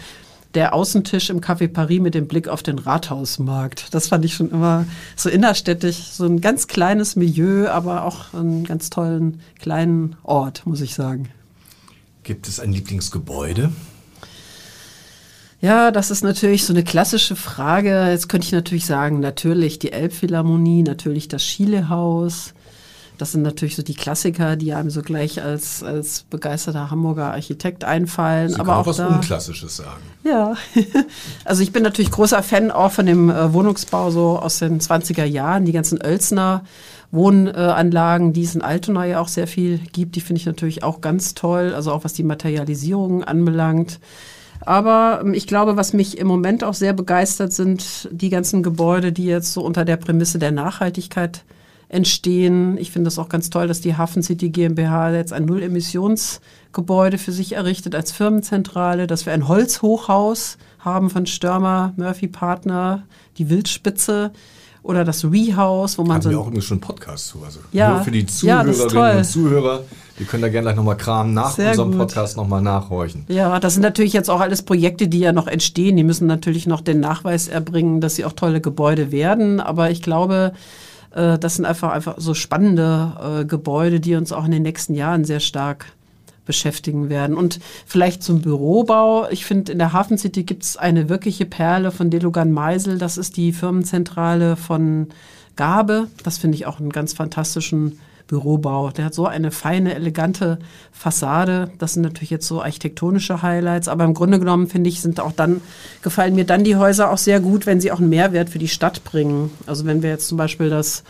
der 0.54 0.74
Außentisch 0.74 1.30
im 1.30 1.40
Café 1.40 1.70
Paris 1.70 2.02
mit 2.02 2.14
dem 2.14 2.28
Blick 2.28 2.50
auf 2.50 2.62
den 2.62 2.78
Rathausmarkt. 2.78 3.94
Das 3.94 4.10
fand 4.10 4.26
ich 4.26 4.34
schon 4.34 4.52
immer 4.52 4.86
so 5.16 5.30
innerstädtisch, 5.30 5.98
so 6.12 6.26
ein 6.26 6.42
ganz 6.42 6.68
kleines 6.68 7.16
Milieu, 7.16 7.70
aber 7.70 8.04
auch 8.04 8.34
einen 8.34 8.66
ganz 8.66 8.90
tollen 8.90 9.40
kleinen 9.60 10.18
Ort, 10.24 10.66
muss 10.66 10.82
ich 10.82 10.94
sagen. 10.94 11.30
Gibt 12.24 12.50
es 12.50 12.60
ein 12.60 12.74
Lieblingsgebäude? 12.74 13.72
Ja, 15.62 15.92
das 15.92 16.10
ist 16.10 16.24
natürlich 16.24 16.66
so 16.66 16.74
eine 16.74 16.84
klassische 16.84 17.36
Frage. 17.36 18.08
Jetzt 18.10 18.30
könnte 18.30 18.48
ich 18.48 18.54
natürlich 18.54 18.86
sagen, 18.86 19.20
natürlich 19.20 19.78
die 19.78 19.92
Elbphilharmonie, 19.92 20.84
natürlich 20.84 21.28
das 21.28 21.44
Schielehaus. 21.44 22.54
Das 23.18 23.34
sind 23.34 23.42
natürlich 23.42 23.76
so 23.76 23.84
die 23.84 23.96
Klassiker, 23.96 24.56
die 24.56 24.74
einem 24.74 24.90
so 24.90 25.02
gleich 25.02 25.44
als, 25.44 25.84
als 25.84 26.24
begeisterter 26.30 26.90
Hamburger 26.90 27.34
Architekt 27.34 27.84
einfallen. 27.84 28.50
Sie 28.50 28.60
aber 28.60 28.78
auch 28.78 28.86
was 28.86 28.96
da, 28.96 29.08
Unklassisches 29.08 29.76
sagen. 29.76 30.02
Ja, 30.24 30.56
also 31.44 31.62
ich 31.62 31.74
bin 31.74 31.84
natürlich 31.84 32.12
großer 32.12 32.42
Fan 32.42 32.72
auch 32.72 32.94
von 32.94 33.06
dem 33.06 33.30
äh, 33.30 33.52
Wohnungsbau 33.52 34.10
so 34.12 34.40
aus 34.40 34.60
den 34.60 34.80
20er 34.80 35.26
Jahren, 35.26 35.66
die 35.66 35.74
ganzen 35.74 36.02
Oelsner 36.02 36.64
Wohnanlagen, 37.12 38.32
die 38.32 38.44
es 38.44 38.56
in 38.56 38.62
Altona 38.62 39.06
ja 39.06 39.20
auch 39.20 39.28
sehr 39.28 39.48
viel 39.48 39.80
gibt, 39.92 40.16
die 40.16 40.22
finde 40.22 40.40
ich 40.40 40.46
natürlich 40.46 40.84
auch 40.84 41.02
ganz 41.02 41.34
toll, 41.34 41.74
also 41.76 41.92
auch 41.92 42.04
was 42.04 42.14
die 42.14 42.24
Materialisierung 42.24 43.24
anbelangt. 43.24 44.00
Aber 44.66 45.22
ähm, 45.24 45.34
ich 45.34 45.48
glaube, 45.48 45.78
was 45.78 45.94
mich 45.94 46.18
im 46.18 46.28
Moment 46.28 46.64
auch 46.64 46.74
sehr 46.74 46.94
begeistert, 46.94 47.54
sind 47.54 48.10
die 48.12 48.30
ganzen 48.30 48.64
Gebäude, 48.64 49.12
die 49.12 49.26
jetzt 49.26 49.54
so 49.54 49.64
unter 49.64 49.86
der 49.86 49.98
Prämisse 49.98 50.40
der 50.40 50.52
Nachhaltigkeit 50.52 51.44
entstehen. 51.90 52.78
Ich 52.78 52.92
finde 52.92 53.08
es 53.08 53.18
auch 53.18 53.30
ganz 53.30 53.50
toll, 53.50 53.68
dass 53.68 53.82
die 53.82 53.96
Hafen 53.96 54.22
City 54.22 54.50
GmbH 54.50 55.12
jetzt 55.12 55.34
ein 55.34 55.46
Null-Emissionsgebäude 55.46 57.18
für 57.18 57.32
sich 57.32 57.54
errichtet 57.54 57.96
als 57.96 58.12
Firmenzentrale, 58.12 59.08
dass 59.08 59.26
wir 59.26 59.34
ein 59.34 59.48
Holzhochhaus 59.48 60.58
haben 60.78 61.10
von 61.10 61.26
Störmer, 61.26 61.94
Murphy 61.98 62.28
Partner, 62.28 63.04
die 63.38 63.50
Wildspitze 63.50 64.32
oder 64.84 65.04
das 65.04 65.26
Rehouse, 65.26 65.98
wo 65.98 66.04
man 66.04 66.16
Haben 66.16 66.22
so. 66.22 66.30
wir 66.30 66.40
auch 66.40 66.46
irgendwie 66.46 66.62
schon 66.62 66.76
einen 66.76 66.82
Podcast 66.82 67.28
zu. 67.28 67.44
Also 67.44 67.60
ja, 67.72 67.96
nur 67.96 68.04
für 68.04 68.12
die 68.12 68.26
Zuhörerinnen 68.26 68.90
ja, 68.94 69.18
und 69.18 69.26
Zuhörer. 69.26 69.84
Wir 70.18 70.26
können 70.26 70.42
da 70.42 70.50
gerne 70.50 70.66
gleich 70.66 70.76
nochmal 70.76 70.98
Kram 70.98 71.34
nach 71.34 71.52
Sehr 71.52 71.70
unserem 71.70 71.92
gut. 71.92 72.00
Podcast 72.00 72.36
nochmal 72.36 72.62
nachhorchen. 72.62 73.24
Ja, 73.30 73.60
das 73.60 73.74
sind 73.74 73.84
natürlich 73.84 74.12
jetzt 74.12 74.30
auch 74.30 74.42
alles 74.42 74.64
Projekte, 74.64 75.08
die 75.08 75.20
ja 75.20 75.32
noch 75.32 75.48
entstehen. 75.48 75.96
Die 75.96 76.04
müssen 76.04 76.28
natürlich 76.28 76.68
noch 76.68 76.82
den 76.82 77.00
Nachweis 77.00 77.48
erbringen, 77.48 78.02
dass 78.02 78.16
sie 78.16 78.26
auch 78.26 78.34
tolle 78.34 78.60
Gebäude 78.60 79.14
werden. 79.14 79.62
Aber 79.62 79.92
ich 79.92 80.02
glaube, 80.02 80.52
äh, 81.12 81.40
das 81.40 81.56
sind 81.56 81.66
einfach, 81.66 81.92
einfach 81.92 82.16
so 82.18 82.34
spannende 82.34 83.42
äh, 83.42 83.46
Gebäude, 83.46 84.00
die 84.00 84.16
uns 84.16 84.32
auch 84.34 84.46
in 84.46 84.52
den 84.52 84.64
nächsten 84.64 84.94
Jahren 84.94 85.24
sehr 85.24 85.40
stark 85.40 85.86
beschäftigen 86.50 87.10
werden. 87.10 87.38
Und 87.38 87.60
vielleicht 87.86 88.24
zum 88.24 88.42
Bürobau. 88.42 89.30
Ich 89.30 89.46
finde, 89.46 89.72
in 89.72 89.78
der 89.78 89.94
Hafen 89.94 90.18
City 90.18 90.42
gibt 90.42 90.64
es 90.64 90.78
eine 90.78 91.08
wirkliche 91.08 91.46
Perle 91.46 91.92
von 91.92 92.10
Delogan 92.10 92.52
Meisel. 92.52 92.98
Das 92.98 93.20
ist 93.20 93.38
die 93.38 93.54
Firmenzentrale 93.54 94.56
von 94.56 95.10
Gabe. 95.56 96.08
Das 96.24 96.40
finde 96.40 96.56
ich 96.56 96.66
auch 96.66 96.80
einen 96.80 96.90
ganz 96.90 97.14
fantastischen 97.14 98.00
Bürobau. 98.26 98.90
Der 98.90 99.06
hat 99.06 99.14
so 99.14 99.28
eine 99.28 99.52
feine, 99.52 99.94
elegante 99.94 100.58
Fassade. 100.92 101.70
Das 101.78 101.94
sind 101.94 102.02
natürlich 102.02 102.32
jetzt 102.32 102.48
so 102.48 102.64
architektonische 102.64 103.44
Highlights, 103.44 103.88
aber 103.88 104.06
im 104.06 104.16
Grunde 104.16 104.40
genommen 104.40 104.66
finde 104.66 104.90
ich, 104.90 105.02
sind 105.02 105.20
auch 105.20 105.32
dann, 105.32 105.62
gefallen 106.02 106.34
mir 106.34 106.46
dann 106.46 106.64
die 106.64 106.78
Häuser 106.78 107.12
auch 107.12 107.20
sehr 107.20 107.40
gut, 107.42 107.68
wenn 107.68 107.80
sie 107.80 107.92
auch 107.92 108.00
einen 108.00 108.10
Mehrwert 108.10 108.50
für 108.50 108.58
die 108.58 108.68
Stadt 108.68 109.04
bringen. 109.04 109.52
Also 109.68 109.86
wenn 109.86 110.02
wir 110.02 110.10
jetzt 110.10 110.28
zum 110.28 110.40
Beispiel 110.40 110.72
das 110.72 111.04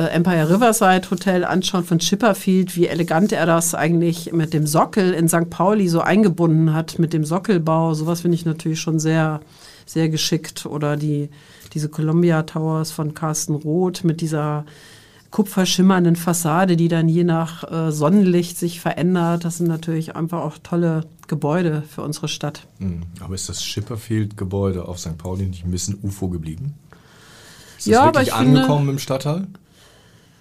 Empire 0.00 0.50
Riverside 0.50 1.08
Hotel 1.10 1.44
anschauen 1.44 1.84
von 1.84 2.00
Chipperfield, 2.00 2.74
wie 2.76 2.88
elegant 2.88 3.32
er 3.32 3.46
das 3.46 3.74
eigentlich 3.74 4.32
mit 4.32 4.52
dem 4.52 4.66
Sockel 4.66 5.12
in 5.12 5.28
St. 5.28 5.50
Pauli 5.50 5.88
so 5.88 6.00
eingebunden 6.00 6.74
hat, 6.74 6.98
mit 6.98 7.12
dem 7.12 7.24
Sockelbau. 7.24 7.94
Sowas 7.94 8.22
finde 8.22 8.34
ich 8.34 8.44
natürlich 8.44 8.80
schon 8.80 8.98
sehr, 8.98 9.40
sehr 9.86 10.08
geschickt. 10.08 10.66
Oder 10.66 10.96
die, 10.96 11.30
diese 11.74 11.88
Columbia 11.88 12.42
Towers 12.42 12.90
von 12.90 13.14
Carsten 13.14 13.54
Roth 13.54 14.02
mit 14.02 14.20
dieser 14.20 14.64
kupferschimmernden 15.30 16.16
Fassade, 16.16 16.76
die 16.76 16.88
dann 16.88 17.08
je 17.08 17.24
nach 17.24 17.70
äh, 17.70 17.90
Sonnenlicht 17.90 18.56
sich 18.56 18.80
verändert. 18.80 19.44
Das 19.44 19.58
sind 19.58 19.66
natürlich 19.66 20.14
einfach 20.14 20.42
auch 20.42 20.58
tolle 20.62 21.06
Gebäude 21.26 21.82
für 21.88 22.02
unsere 22.02 22.28
Stadt. 22.28 22.66
Hm, 22.78 23.02
aber 23.20 23.34
ist 23.34 23.48
das 23.48 23.60
Chipperfield-Gebäude 23.60 24.86
auf 24.86 24.98
St. 24.98 25.18
Pauli 25.18 25.46
nicht 25.46 25.64
ein 25.64 25.70
bisschen 25.70 25.98
UFO 26.02 26.28
geblieben? 26.28 26.74
Ist 27.78 27.86
ja, 27.86 28.06
das 28.06 28.26
wirklich 28.26 28.32
angekommen 28.34 28.78
finde, 28.78 28.92
im 28.92 28.98
Stadtteil? 28.98 29.46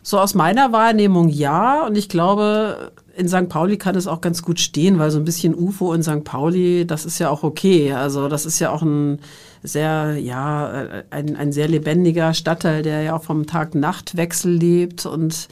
So 0.04 0.20
aus 0.20 0.36
meiner 0.36 0.72
Wahrnehmung 0.74 1.30
ja. 1.30 1.86
Und 1.88 1.98
ich 1.98 2.10
glaube, 2.10 2.92
in 3.16 3.30
St. 3.30 3.48
Pauli 3.48 3.78
kann 3.78 3.96
es 3.96 4.06
auch 4.06 4.22
ganz 4.22 4.42
gut 4.42 4.60
stehen, 4.60 5.00
weil 5.00 5.12
so 5.12 5.18
ein 5.18 5.26
bisschen 5.26 5.56
UFO 5.56 5.94
in 5.94 6.04
St. 6.04 6.24
Pauli, 6.24 6.86
das 6.86 7.06
ist 7.06 7.20
ja 7.20 7.30
auch 7.30 7.44
okay. 7.44 7.94
Also 7.94 8.28
das 8.28 8.46
ist 8.46 8.60
ja 8.60 8.70
auch 8.72 8.82
ein 8.82 9.20
sehr, 9.64 10.18
ja, 10.18 11.04
ein, 11.10 11.38
ein 11.38 11.54
sehr 11.54 11.70
lebendiger 11.70 12.34
Stadtteil, 12.34 12.82
der 12.84 13.02
ja 13.02 13.16
auch 13.16 13.24
vom 13.24 13.48
Tag-Nacht-Wechsel 13.48 14.52
lebt 14.52 15.06
und 15.06 15.48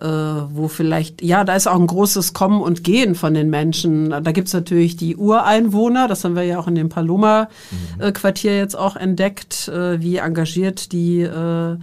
äh, 0.00 0.06
wo 0.06 0.66
vielleicht, 0.66 1.22
ja, 1.22 1.44
da 1.44 1.54
ist 1.54 1.68
auch 1.68 1.78
ein 1.78 1.86
großes 1.86 2.32
Kommen 2.32 2.60
und 2.60 2.82
Gehen 2.82 3.14
von 3.14 3.34
den 3.34 3.50
Menschen. 3.50 4.10
Da 4.10 4.32
gibt's 4.32 4.52
natürlich 4.52 4.96
die 4.96 5.16
Ureinwohner, 5.16 6.08
das 6.08 6.24
haben 6.24 6.34
wir 6.34 6.42
ja 6.42 6.58
auch 6.58 6.66
in 6.66 6.74
dem 6.74 6.88
Paloma-Quartier 6.88 8.56
jetzt 8.56 8.76
auch 8.76 8.96
entdeckt, 8.96 9.68
äh, 9.68 10.00
wie 10.00 10.16
engagiert 10.16 10.90
die 10.90 11.20
äh, 11.20 11.76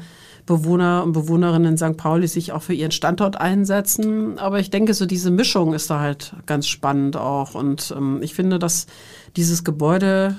Bewohner 0.50 1.04
und 1.04 1.12
Bewohnerinnen 1.12 1.74
in 1.74 1.78
St. 1.78 1.96
Pauli 1.96 2.28
sich 2.28 2.54
auch 2.54 2.64
für 2.64 2.74
ihren 2.74 2.90
Standort 2.90 3.40
einsetzen. 3.40 4.40
Aber 4.40 4.60
ich 4.60 4.72
denke, 4.72 4.96
so 4.96 5.06
diese 5.06 5.30
Mischung 5.30 5.76
ist 5.76 5.92
da 5.92 6.00
halt 6.00 6.34
ganz 6.48 6.68
spannend 6.68 7.18
auch. 7.18 7.54
Und 7.54 7.94
ähm, 7.96 8.20
ich 8.24 8.34
finde, 8.34 8.58
dass 8.58 8.88
dieses 9.36 9.64
Gebäude, 9.64 10.38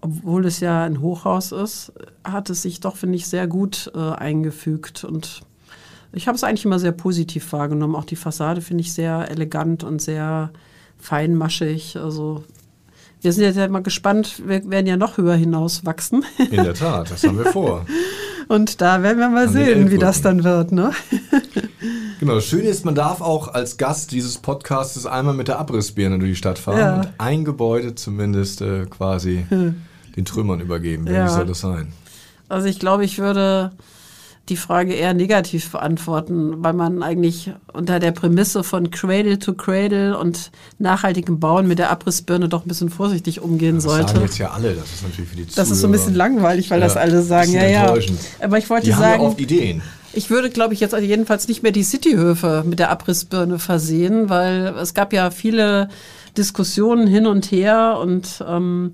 obwohl 0.00 0.44
es 0.44 0.58
ja 0.58 0.82
ein 0.82 1.00
Hochhaus 1.00 1.52
ist, 1.52 1.92
hat 2.24 2.50
es 2.50 2.62
sich 2.62 2.80
doch, 2.80 2.96
finde 2.96 3.14
ich, 3.14 3.28
sehr 3.28 3.46
gut 3.46 3.92
äh, 3.94 4.00
eingefügt. 4.00 5.04
Und 5.04 5.42
ich 6.12 6.26
habe 6.26 6.34
es 6.34 6.42
eigentlich 6.42 6.64
immer 6.64 6.80
sehr 6.80 6.90
positiv 6.90 7.52
wahrgenommen. 7.52 7.94
Auch 7.94 8.06
die 8.06 8.16
Fassade 8.16 8.60
finde 8.60 8.80
ich 8.80 8.92
sehr 8.92 9.30
elegant 9.30 9.84
und 9.84 10.02
sehr 10.02 10.50
feinmaschig. 10.98 11.96
Also 11.96 12.42
wir 13.20 13.32
sind 13.32 13.44
jetzt 13.44 13.56
ja 13.56 13.68
mal 13.68 13.84
gespannt, 13.84 14.42
wir 14.44 14.68
werden 14.68 14.88
ja 14.88 14.96
noch 14.96 15.16
höher 15.16 15.36
hinaus 15.36 15.86
wachsen. 15.86 16.24
In 16.50 16.64
der 16.64 16.74
Tat, 16.74 17.12
das 17.12 17.22
haben 17.22 17.38
wir 17.38 17.52
vor. 17.52 17.86
Und 18.54 18.80
da 18.80 19.02
werden 19.02 19.18
wir 19.18 19.28
mal 19.28 19.46
An 19.48 19.52
sehen, 19.52 19.90
wie 19.90 19.98
das 19.98 20.22
dann 20.22 20.44
wird. 20.44 20.72
Ne? 20.72 20.92
Genau, 22.20 22.36
das 22.36 22.46
Schöne 22.46 22.62
ist, 22.68 22.84
man 22.86 22.94
darf 22.94 23.20
auch 23.20 23.48
als 23.48 23.76
Gast 23.76 24.12
dieses 24.12 24.38
Podcastes 24.38 25.04
einmal 25.04 25.34
mit 25.34 25.48
der 25.48 25.58
Abrissbirne 25.58 26.18
durch 26.18 26.30
die 26.30 26.36
Stadt 26.36 26.58
fahren 26.58 26.78
Ja. 26.78 26.94
und 27.00 27.08
ein 27.18 27.44
Gebäude 27.44 27.94
zumindest 27.96 28.62
äh, 28.62 28.86
quasi 28.86 29.44
den 29.50 30.24
Trümmern 30.24 30.60
übergeben. 30.60 31.06
Wie 31.06 31.12
Ja. 31.12 31.28
soll 31.28 31.44
das 31.44 31.60
sein? 31.60 31.92
Also 32.48 32.66
ich 32.68 32.78
glaube, 32.78 33.04
ich 33.04 33.18
würde 33.18 33.72
die 34.50 34.56
Frage 34.58 34.92
eher 34.92 35.14
negativ 35.14 35.70
beantworten, 35.72 36.62
weil 36.62 36.74
man 36.74 37.02
eigentlich 37.02 37.52
unter 37.72 37.98
der 37.98 38.12
Prämisse 38.12 38.62
von 38.62 38.90
Cradle 38.90 39.38
to 39.38 39.54
Cradle 39.54 40.18
und 40.18 40.50
nachhaltigem 40.78 41.40
Bauen 41.40 41.66
mit 41.66 41.78
der 41.78 41.90
Abrissbirne 41.90 42.48
doch 42.50 42.64
ein 42.64 42.68
bisschen 42.68 42.90
vorsichtig 42.90 43.40
umgehen 43.40 43.76
Das 43.76 43.84
sollte. 43.84 44.08
sagen 44.12 44.20
jetzt 44.20 44.36
ja 44.38 44.50
alle. 44.50 44.74
Das 44.74 44.92
ist 44.92 45.02
natürlich 45.02 45.30
für 45.30 45.36
die 45.36 45.46
Das 45.46 45.70
ist 45.70 45.80
so 45.80 45.88
ein 45.88 45.92
bisschen 45.92 46.12
Zuhörer- 46.14 46.18
langweilig, 46.18 46.70
weil 46.70 46.80
Ja, 46.80 46.86
das 46.86 46.96
alle 46.98 47.22
sagen. 47.22 47.52
Ja, 47.52 47.66
ja. 47.66 47.94
Aber 48.40 48.58
ich 48.58 48.68
wollte 48.68 48.86
Die 48.86 48.94
haben 48.94 49.02
ja 49.02 49.08
sagen, 49.12 49.22
oft 49.22 49.40
Ideen. 49.40 49.80
ich 50.12 50.28
würde, 50.28 50.50
glaube 50.50 50.74
ich, 50.74 50.80
jetzt 50.80 50.94
jedenfalls 50.94 51.48
nicht 51.48 51.62
mehr 51.62 51.72
die 51.72 51.82
Cityhöfe 51.82 52.64
mit 52.66 52.78
der 52.78 52.90
Abrissbirne 52.90 53.58
versehen, 53.58 54.28
weil 54.28 54.74
es 54.78 54.92
gab 54.92 55.14
ja 55.14 55.30
viele 55.30 55.88
Diskussionen 56.36 57.06
hin 57.06 57.26
und 57.26 57.50
her 57.50 57.96
und 58.00 58.44
ähm, 58.46 58.92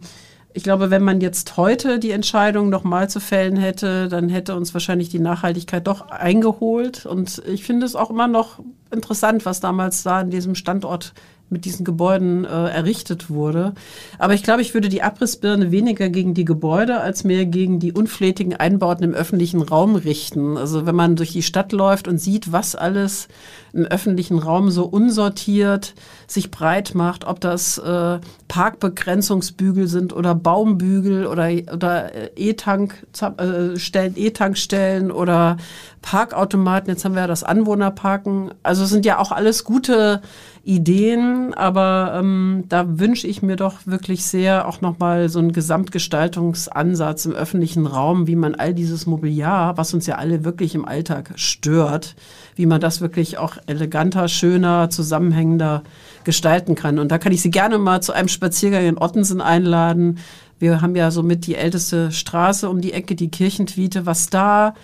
ich 0.53 0.63
glaube, 0.63 0.91
wenn 0.91 1.03
man 1.03 1.21
jetzt 1.21 1.57
heute 1.57 1.99
die 1.99 2.11
Entscheidung 2.11 2.71
nochmal 2.71 3.09
zu 3.09 3.21
fällen 3.21 3.57
hätte, 3.57 4.09
dann 4.09 4.29
hätte 4.29 4.57
uns 4.57 4.75
wahrscheinlich 4.75 5.09
die 5.09 5.21
Nachhaltigkeit 5.21 5.87
doch 5.87 6.11
eingeholt. 6.11 7.07
Und 7.07 7.43
ich 7.47 7.65
finde 7.65 7.87
es 7.87 7.95
auch 7.95 8.11
immer 8.11 8.27
noch 8.27 8.61
interessant, 8.91 9.47
was 9.47 9.61
damals 9.61 10.03
da 10.03 10.21
an 10.21 10.31
diesem 10.31 10.55
Standort 10.55 11.13
mit 11.51 11.65
diesen 11.65 11.85
Gebäuden 11.85 12.45
äh, 12.45 12.49
errichtet 12.49 13.29
wurde. 13.29 13.75
Aber 14.19 14.35
ich 14.35 14.43
glaube, 14.43 14.63
ich 14.63 14.73
würde 14.73 14.89
die 14.89 15.03
Abrissbirne 15.03 15.71
weniger 15.71 16.09
gegen 16.09 16.33
die 16.33 16.45
Gebäude 16.45 17.01
als 17.01 17.25
mehr 17.25 17.45
gegen 17.45 17.81
die 17.81 17.93
unflätigen 17.93 18.55
Einbauten 18.55 19.05
im 19.05 19.15
öffentlichen 19.15 19.61
Raum 19.61 19.97
richten. 19.97 20.57
Also 20.57 20.87
wenn 20.87 20.95
man 20.95 21.17
durch 21.17 21.33
die 21.33 21.43
Stadt 21.43 21.73
läuft 21.73 22.09
und 22.09 22.19
sieht, 22.19 22.53
was 22.53 22.75
alles 22.75 23.29
im 23.73 23.85
öffentlichen 23.85 24.39
Raum 24.39 24.71
so 24.71 24.85
unsortiert 24.85 25.95
sich 26.27 26.51
breit 26.51 26.95
macht, 26.95 27.25
ob 27.25 27.41
das 27.41 27.79
äh, 27.79 28.19
Parkbegrenzungsbügel 28.49 29.87
sind 29.87 30.13
oder 30.13 30.35
Baumbügel 30.35 31.27
oder, 31.27 31.51
oder 31.73 32.15
äh, 32.15 32.31
E-Tank, 32.37 33.07
äh, 33.21 33.77
Stellen, 33.77 34.15
E-Tankstellen 34.17 35.11
oder 35.11 35.57
Parkautomaten. 36.03 36.91
Jetzt 36.91 37.05
haben 37.05 37.15
wir 37.15 37.23
ja 37.23 37.27
das 37.27 37.45
Anwohnerparken. 37.45 38.53
Also 38.63 38.85
es 38.85 38.91
sind 38.91 39.05
ja 39.07 39.19
auch 39.19 39.33
alles 39.33 39.65
gute 39.65 40.23
Ideen, 40.63 41.55
aber 41.55 42.15
ähm, 42.19 42.65
da 42.69 42.99
wünsche 42.99 43.27
ich 43.27 43.41
mir 43.41 43.57
doch 43.57 43.87
wirklich 43.87 44.25
sehr 44.25 44.69
auch 44.69 44.83
nochmal 44.83 45.31
so 45.31 45.39
einen 45.39 45.53
Gesamtgestaltungsansatz 45.53 47.25
im 47.25 47.33
öffentlichen 47.33 47.87
Raum, 47.87 48.27
wie 48.27 48.37
man 48.37 48.55
all 48.55 48.75
dieses 48.75 49.07
Mobiliar, 49.07 49.79
was 49.79 49.95
uns 49.95 50.07
ja 50.07 50.17
alle 50.17 50.45
wirklich 50.45 50.75
im 50.75 50.85
Alltag 50.85 51.33
stört, 51.37 52.15
wie 52.57 52.67
man 52.67 52.81
das 52.81 53.01
wirklich 53.01 53.39
auch 53.39 53.57
eleganter, 53.67 54.29
schöner, 54.29 54.91
zusammenhängender 54.91 55.83
gestalten 56.25 56.75
kann. 56.75 56.99
Und 56.99 57.11
da 57.11 57.17
kann 57.17 57.33
ich 57.33 57.41
Sie 57.41 57.51
gerne 57.51 57.79
mal 57.79 58.03
zu 58.03 58.13
einem 58.13 58.29
Spaziergang 58.29 58.85
in 58.85 58.99
Ottensen 58.99 59.41
einladen. 59.41 60.19
Wir 60.59 60.83
haben 60.83 60.95
ja 60.95 61.11
somit 61.11 61.47
die 61.47 61.55
älteste 61.55 62.13
Straße 62.13 62.69
um 62.69 62.83
die 62.83 62.93
Ecke, 62.93 63.15
die 63.15 63.31
Kirchentwiete, 63.31 64.05
was 64.05 64.29
da 64.29 64.75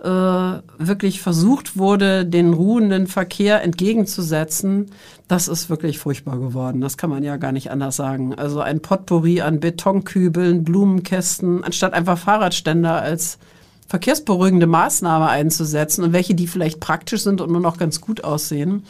äh, 0.00 0.08
wirklich 0.08 1.20
versucht 1.20 1.76
wurde, 1.76 2.26
den 2.26 2.52
ruhenden 2.52 3.06
Verkehr 3.06 3.62
entgegenzusetzen, 3.62 4.90
das 5.28 5.48
ist 5.48 5.70
wirklich 5.70 5.98
furchtbar 5.98 6.38
geworden. 6.38 6.80
Das 6.80 6.96
kann 6.96 7.10
man 7.10 7.22
ja 7.22 7.36
gar 7.36 7.52
nicht 7.52 7.70
anders 7.70 7.96
sagen. 7.96 8.34
Also 8.34 8.60
ein 8.60 8.80
Potpourri 8.80 9.40
an 9.40 9.60
Betonkübeln, 9.60 10.64
Blumenkästen, 10.64 11.64
anstatt 11.64 11.94
einfach 11.94 12.18
Fahrradständer 12.18 13.00
als 13.00 13.38
verkehrsberuhigende 13.86 14.66
Maßnahme 14.66 15.28
einzusetzen 15.28 16.04
und 16.04 16.12
welche, 16.12 16.34
die 16.34 16.46
vielleicht 16.46 16.80
praktisch 16.80 17.22
sind 17.22 17.40
und 17.40 17.50
nur 17.50 17.60
noch 17.60 17.78
ganz 17.78 18.00
gut 18.00 18.24
aussehen. 18.24 18.84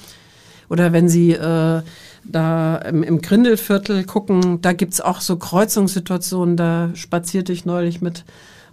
Oder 0.69 0.93
wenn 0.93 1.09
Sie 1.09 1.33
äh, 1.33 1.83
da 2.25 2.77
im, 2.77 3.03
im 3.03 3.21
Grindelviertel 3.21 4.05
gucken, 4.05 4.61
da 4.63 4.73
gibt's 4.73 5.01
auch 5.01 5.21
so 5.21 5.37
Kreuzungssituationen. 5.37 6.57
Da 6.57 6.91
spazierte 6.95 7.53
ich 7.53 7.65
neulich 7.65 8.01
mit 8.01 8.25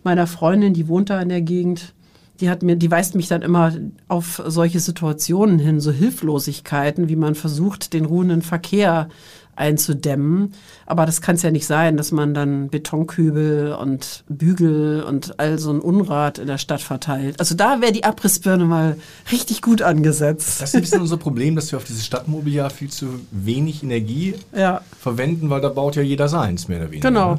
meiner 0.04 0.26
Freundin, 0.26 0.74
die 0.74 0.88
wohnt 0.88 1.10
da 1.10 1.22
in 1.22 1.30
der 1.30 1.42
Gegend. 1.42 1.94
Die 2.42 2.50
hat 2.50 2.64
mir, 2.64 2.76
die 2.76 2.90
weist 2.92 3.16
mich 3.16 3.28
dann 3.28 3.44
immer 3.44 3.72
auf 4.08 4.42
solche 4.48 4.80
Situationen 4.80 5.60
hin, 5.60 5.80
so 5.80 5.92
Hilflosigkeiten, 5.92 7.08
wie 7.08 7.16
man 7.16 7.36
versucht, 7.36 7.94
den 7.94 8.06
ruhenden 8.06 8.42
Verkehr 8.42 9.10
einzudämmen. 9.56 10.54
Aber 10.86 11.06
das 11.06 11.22
kann 11.22 11.36
es 11.36 11.42
ja 11.44 11.52
nicht 11.52 11.68
sein, 11.68 11.98
dass 11.98 12.12
man 12.12 12.34
dann 12.34 12.70
Betonkübel 12.70 13.74
und 13.74 14.24
Bügel 14.28 15.04
und 15.04 15.40
all 15.40 15.60
so 15.60 15.72
ein 15.72 15.80
Unrat 15.80 16.40
in 16.40 16.48
der 16.48 16.58
Stadt 16.58 16.82
verteilt. 16.82 17.40
Also 17.40 17.54
da 17.56 17.80
wäre 17.82 17.92
die 17.92 18.04
Abrissbirne 18.04 18.66
mal 18.66 18.98
richtig 19.32 19.62
gut 19.62 19.82
angesetzt. 19.82 20.62
Das 20.62 20.70
ist 20.70 20.76
ein 20.76 20.82
bisschen 20.82 21.02
unser 21.02 21.18
Problem, 21.18 21.56
dass 21.56 21.72
wir 21.72 21.78
auf 21.78 21.84
dieses 21.84 22.06
Stadtmobiliar 22.06 22.70
viel 22.70 22.90
zu 22.90 23.08
wenig 23.32 23.84
Energie 23.84 24.36
Ja. 24.56 24.82
verwenden, 25.00 25.50
weil 25.50 25.62
da 25.62 25.70
baut 25.70 25.96
ja 25.96 26.02
jeder 26.02 26.28
seins, 26.28 26.68
mehr 26.68 26.80
oder 26.80 26.92
weniger. 26.92 27.08
Genau. 27.10 27.38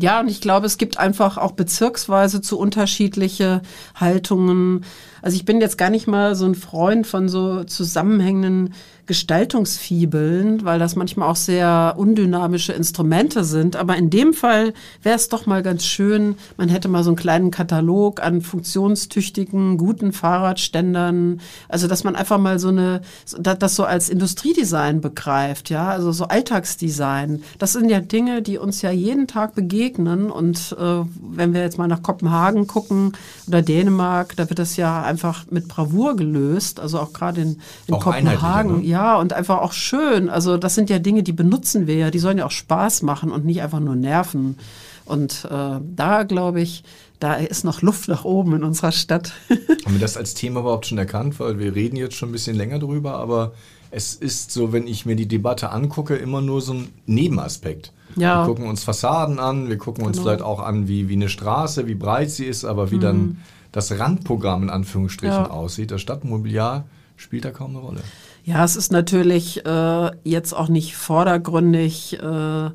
Ja, 0.00 0.20
und 0.20 0.28
ich 0.28 0.40
glaube, 0.40 0.66
es 0.66 0.76
gibt 0.76 0.98
einfach 0.98 1.38
auch 1.38 1.52
bezirksweise 1.52 2.40
zu 2.40 2.58
unterschiedliche 2.58 3.62
Haltungen. 3.94 4.84
Also 5.22 5.36
ich 5.36 5.44
bin 5.44 5.60
jetzt 5.60 5.78
gar 5.78 5.90
nicht 5.90 6.08
mal 6.08 6.34
so 6.34 6.46
ein 6.46 6.56
Freund 6.56 7.06
von 7.06 7.28
so 7.28 7.62
zusammenhängenden 7.62 8.74
Gestaltungsfibeln, 9.06 10.64
weil 10.64 10.78
das 10.78 10.96
manchmal 10.96 11.28
auch 11.28 11.36
sehr 11.36 11.94
undynamische 11.96 12.72
Instrumente 12.72 13.44
sind. 13.44 13.76
Aber 13.76 13.96
in 13.96 14.10
dem 14.10 14.32
Fall 14.32 14.72
wäre 15.02 15.16
es 15.16 15.28
doch 15.28 15.46
mal 15.46 15.62
ganz 15.62 15.84
schön, 15.84 16.36
man 16.56 16.68
hätte 16.68 16.88
mal 16.88 17.04
so 17.04 17.10
einen 17.10 17.16
kleinen 17.16 17.50
Katalog 17.50 18.22
an 18.22 18.40
funktionstüchtigen, 18.40 19.76
guten 19.76 20.12
Fahrradständern. 20.12 21.40
Also 21.68 21.86
dass 21.86 22.04
man 22.04 22.16
einfach 22.16 22.38
mal 22.38 22.58
so 22.58 22.68
eine, 22.68 23.02
das 23.38 23.58
das 23.58 23.76
so 23.76 23.84
als 23.84 24.08
Industriedesign 24.08 25.00
begreift, 25.00 25.70
ja, 25.70 25.88
also 25.88 26.12
so 26.12 26.24
Alltagsdesign. 26.24 27.42
Das 27.58 27.72
sind 27.72 27.88
ja 27.88 28.00
Dinge, 28.00 28.42
die 28.42 28.58
uns 28.58 28.82
ja 28.82 28.90
jeden 28.90 29.26
Tag 29.26 29.54
begegnen. 29.54 30.30
Und 30.30 30.76
äh, 30.78 31.04
wenn 31.20 31.54
wir 31.54 31.62
jetzt 31.62 31.78
mal 31.78 31.88
nach 31.88 32.02
Kopenhagen 32.02 32.66
gucken 32.66 33.12
oder 33.46 33.62
Dänemark, 33.62 34.36
da 34.36 34.48
wird 34.48 34.58
das 34.58 34.76
ja 34.76 35.02
einfach 35.02 35.44
mit 35.50 35.68
Bravour 35.68 36.16
gelöst. 36.16 36.80
Also 36.80 36.98
auch 37.00 37.12
gerade 37.12 37.42
in, 37.42 37.60
in 37.86 37.94
einheitlicher, 37.94 38.32
Kopenhagen. 38.32 38.80
ne? 38.80 38.86
Ja, 38.94 39.16
und 39.16 39.32
einfach 39.32 39.58
auch 39.60 39.72
schön. 39.72 40.28
Also 40.28 40.56
das 40.56 40.74
sind 40.74 40.88
ja 40.90 40.98
Dinge, 40.98 41.22
die 41.22 41.32
benutzen 41.32 41.86
wir 41.86 41.96
ja. 41.96 42.10
Die 42.10 42.18
sollen 42.20 42.38
ja 42.38 42.46
auch 42.46 42.50
Spaß 42.52 43.02
machen 43.02 43.30
und 43.32 43.44
nicht 43.44 43.60
einfach 43.62 43.80
nur 43.80 43.96
nerven. 43.96 44.56
Und 45.04 45.46
äh, 45.50 45.80
da 45.96 46.22
glaube 46.22 46.60
ich, 46.60 46.84
da 47.20 47.34
ist 47.34 47.64
noch 47.64 47.82
Luft 47.82 48.08
nach 48.08 48.24
oben 48.24 48.54
in 48.54 48.62
unserer 48.64 48.92
Stadt. 48.92 49.32
Haben 49.84 49.94
wir 49.94 50.00
das 50.00 50.16
als 50.16 50.34
Thema 50.34 50.60
überhaupt 50.60 50.86
schon 50.86 50.98
erkannt? 50.98 51.38
Weil 51.40 51.58
wir 51.58 51.74
reden 51.74 51.96
jetzt 51.96 52.14
schon 52.14 52.28
ein 52.28 52.32
bisschen 52.32 52.56
länger 52.56 52.78
drüber, 52.78 53.14
aber 53.18 53.52
es 53.90 54.14
ist 54.14 54.50
so, 54.50 54.72
wenn 54.72 54.86
ich 54.86 55.06
mir 55.06 55.16
die 55.16 55.28
Debatte 55.28 55.70
angucke, 55.70 56.16
immer 56.16 56.40
nur 56.40 56.60
so 56.60 56.72
ein 56.74 56.88
Nebenaspekt. 57.06 57.92
Ja. 58.16 58.42
Wir 58.42 58.46
gucken 58.46 58.66
uns 58.68 58.84
Fassaden 58.84 59.38
an, 59.38 59.68
wir 59.68 59.78
gucken 59.78 60.04
uns 60.04 60.16
Genau. 60.18 60.28
vielleicht 60.28 60.42
auch 60.42 60.60
an, 60.60 60.86
wie, 60.88 61.08
wie 61.08 61.14
eine 61.14 61.28
Straße, 61.28 61.86
wie 61.86 61.94
breit 61.94 62.30
sie 62.30 62.44
ist, 62.46 62.64
aber 62.64 62.90
wie 62.90 62.98
dann 62.98 63.38
das 63.72 63.98
Randprogramm 63.98 64.62
in 64.64 64.70
Anführungsstrichen 64.70 65.36
Mhm. 65.36 65.44
Ja. 65.44 65.50
aussieht. 65.50 65.90
Das 65.90 66.00
Stadtmobiliar 66.00 66.84
spielt 67.16 67.44
da 67.44 67.50
kaum 67.50 67.70
eine 67.70 67.78
Rolle. 67.80 68.00
Ja, 68.44 68.62
es 68.62 68.76
ist 68.76 68.92
natürlich 68.92 69.64
äh, 69.64 70.10
jetzt 70.22 70.52
auch 70.52 70.68
nicht 70.68 70.96
vordergründig 70.96 72.18
äh, 72.20 72.70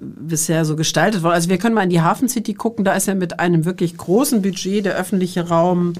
bisher 0.00 0.64
so 0.64 0.76
gestaltet 0.76 1.22
worden. 1.22 1.34
Also 1.34 1.50
wir 1.50 1.58
können 1.58 1.74
mal 1.74 1.82
in 1.82 1.90
die 1.90 2.00
Hafen 2.00 2.28
City 2.28 2.54
gucken, 2.54 2.84
da 2.84 2.94
ist 2.94 3.06
ja 3.06 3.14
mit 3.14 3.38
einem 3.38 3.66
wirklich 3.66 3.96
großen 3.96 4.40
Budget 4.40 4.86
der 4.86 4.96
öffentliche 4.96 5.48
Raum 5.48 5.92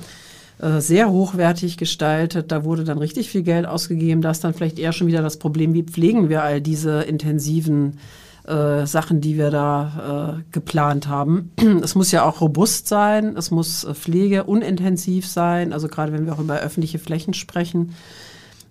äh, 0.60 0.80
sehr 0.80 1.10
hochwertig 1.10 1.76
gestaltet. 1.76 2.50
Da 2.50 2.64
wurde 2.64 2.84
dann 2.84 2.96
richtig 2.96 3.28
viel 3.28 3.42
Geld 3.42 3.66
ausgegeben. 3.66 4.22
Da 4.22 4.30
ist 4.30 4.42
dann 4.42 4.54
vielleicht 4.54 4.78
eher 4.78 4.92
schon 4.92 5.06
wieder 5.06 5.20
das 5.22 5.38
Problem, 5.38 5.74
wie 5.74 5.82
pflegen 5.82 6.30
wir 6.30 6.42
all 6.42 6.62
diese 6.62 7.02
intensiven 7.02 7.98
äh, 8.46 8.86
Sachen, 8.86 9.20
die 9.20 9.36
wir 9.36 9.50
da 9.50 10.38
äh, 10.38 10.42
geplant 10.50 11.08
haben. 11.08 11.52
Es 11.82 11.94
muss 11.94 12.10
ja 12.10 12.24
auch 12.24 12.40
robust 12.40 12.88
sein, 12.88 13.36
es 13.36 13.50
muss 13.50 13.84
äh, 13.84 13.92
pflegeunintensiv 13.92 15.26
sein, 15.26 15.74
also 15.74 15.88
gerade 15.88 16.12
wenn 16.12 16.24
wir 16.24 16.32
auch 16.32 16.38
über 16.40 16.58
öffentliche 16.58 16.98
Flächen 16.98 17.34
sprechen. 17.34 17.94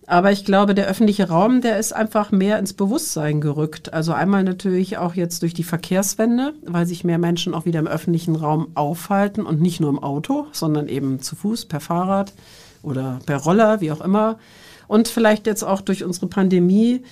Aber 0.09 0.31
ich 0.31 0.45
glaube, 0.45 0.73
der 0.73 0.87
öffentliche 0.87 1.27
Raum, 1.27 1.59
der 1.59 1.77
ist 1.77 1.93
einfach 1.93 2.31
mehr 2.31 2.59
ins 2.59 2.71
Bewusstsein 2.71 3.41
gerückt. 3.41 3.93
Also 3.93 4.13
einmal 4.13 4.45
natürlich 4.45 4.97
auch 4.97 5.15
jetzt 5.15 5.41
durch 5.41 5.53
die 5.53 5.65
Verkehrswende, 5.65 6.53
weil 6.65 6.85
sich 6.85 7.03
mehr 7.03 7.17
Menschen 7.17 7.53
auch 7.53 7.65
wieder 7.65 7.79
im 7.79 7.87
öffentlichen 7.87 8.37
Raum 8.37 8.69
aufhalten 8.73 9.45
und 9.45 9.61
nicht 9.61 9.81
nur 9.81 9.89
im 9.89 10.01
Auto, 10.01 10.47
sondern 10.53 10.87
eben 10.87 11.19
zu 11.19 11.35
Fuß, 11.35 11.65
per 11.65 11.81
Fahrrad 11.81 12.31
oder 12.83 13.19
per 13.25 13.39
Roller, 13.39 13.81
wie 13.81 13.91
auch 13.91 13.99
immer. 13.99 14.39
Und 14.87 15.09
vielleicht 15.09 15.45
jetzt 15.45 15.63
auch 15.63 15.81
durch 15.81 16.05
unsere 16.05 16.27
Pandemie, 16.27 17.03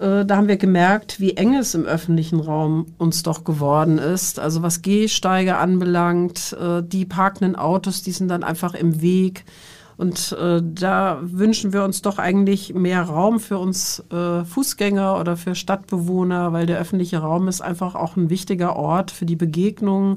äh, 0.00 0.24
da 0.24 0.36
haben 0.36 0.48
wir 0.48 0.56
gemerkt, 0.56 1.20
wie 1.20 1.36
eng 1.36 1.54
es 1.54 1.76
im 1.76 1.84
öffentlichen 1.84 2.40
Raum 2.40 2.86
uns 2.98 3.22
doch 3.22 3.44
geworden 3.44 3.98
ist. 3.98 4.40
Also 4.40 4.60
was 4.60 4.82
Gehsteige 4.82 5.56
anbelangt, 5.56 6.56
äh, 6.60 6.82
die 6.82 7.04
parkenden 7.04 7.54
Autos, 7.54 8.02
die 8.02 8.10
sind 8.10 8.26
dann 8.26 8.42
einfach 8.42 8.74
im 8.74 9.00
Weg. 9.00 9.44
Und 10.00 10.32
äh, 10.32 10.62
da 10.64 11.18
wünschen 11.20 11.74
wir 11.74 11.84
uns 11.84 12.00
doch 12.00 12.16
eigentlich 12.16 12.72
mehr 12.72 13.02
Raum 13.02 13.38
für 13.38 13.58
uns 13.58 14.02
äh, 14.10 14.46
Fußgänger 14.46 15.20
oder 15.20 15.36
für 15.36 15.54
Stadtbewohner, 15.54 16.54
weil 16.54 16.64
der 16.64 16.78
öffentliche 16.78 17.18
Raum 17.18 17.48
ist 17.48 17.60
einfach 17.60 17.94
auch 17.94 18.16
ein 18.16 18.30
wichtiger 18.30 18.76
Ort 18.76 19.10
für 19.10 19.26
die 19.26 19.36
Begegnung, 19.36 20.16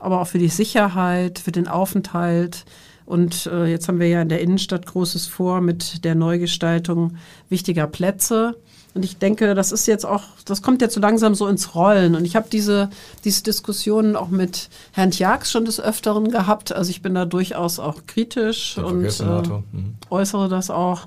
aber 0.00 0.20
auch 0.20 0.26
für 0.26 0.40
die 0.40 0.48
Sicherheit, 0.48 1.38
für 1.38 1.52
den 1.52 1.68
Aufenthalt. 1.68 2.64
Und 3.06 3.46
äh, 3.46 3.66
jetzt 3.66 3.86
haben 3.86 4.00
wir 4.00 4.08
ja 4.08 4.20
in 4.20 4.30
der 4.30 4.40
Innenstadt 4.40 4.84
Großes 4.86 5.28
vor 5.28 5.60
mit 5.60 6.04
der 6.04 6.16
Neugestaltung 6.16 7.12
wichtiger 7.48 7.86
Plätze. 7.86 8.56
Und 8.94 9.04
ich 9.04 9.18
denke, 9.18 9.54
das 9.54 9.70
ist 9.70 9.86
jetzt 9.86 10.04
auch, 10.04 10.24
das 10.44 10.62
kommt 10.62 10.82
jetzt 10.82 10.94
so 10.94 11.00
langsam 11.00 11.34
so 11.34 11.46
ins 11.46 11.74
Rollen. 11.74 12.16
Und 12.16 12.24
ich 12.24 12.34
habe 12.34 12.48
diese, 12.50 12.90
diese 13.24 13.42
Diskussionen 13.44 14.16
auch 14.16 14.28
mit 14.28 14.68
Herrn 14.92 15.12
Tjax 15.12 15.50
schon 15.50 15.64
des 15.64 15.80
Öfteren 15.80 16.30
gehabt. 16.30 16.72
Also 16.72 16.90
ich 16.90 17.00
bin 17.00 17.14
da 17.14 17.24
durchaus 17.24 17.78
auch 17.78 18.06
kritisch 18.06 18.74
Der 18.74 18.86
und 18.86 19.04
äh, 19.04 19.24
Mhm. 19.72 19.94
äußere 20.10 20.48
das 20.48 20.70
auch. 20.70 21.06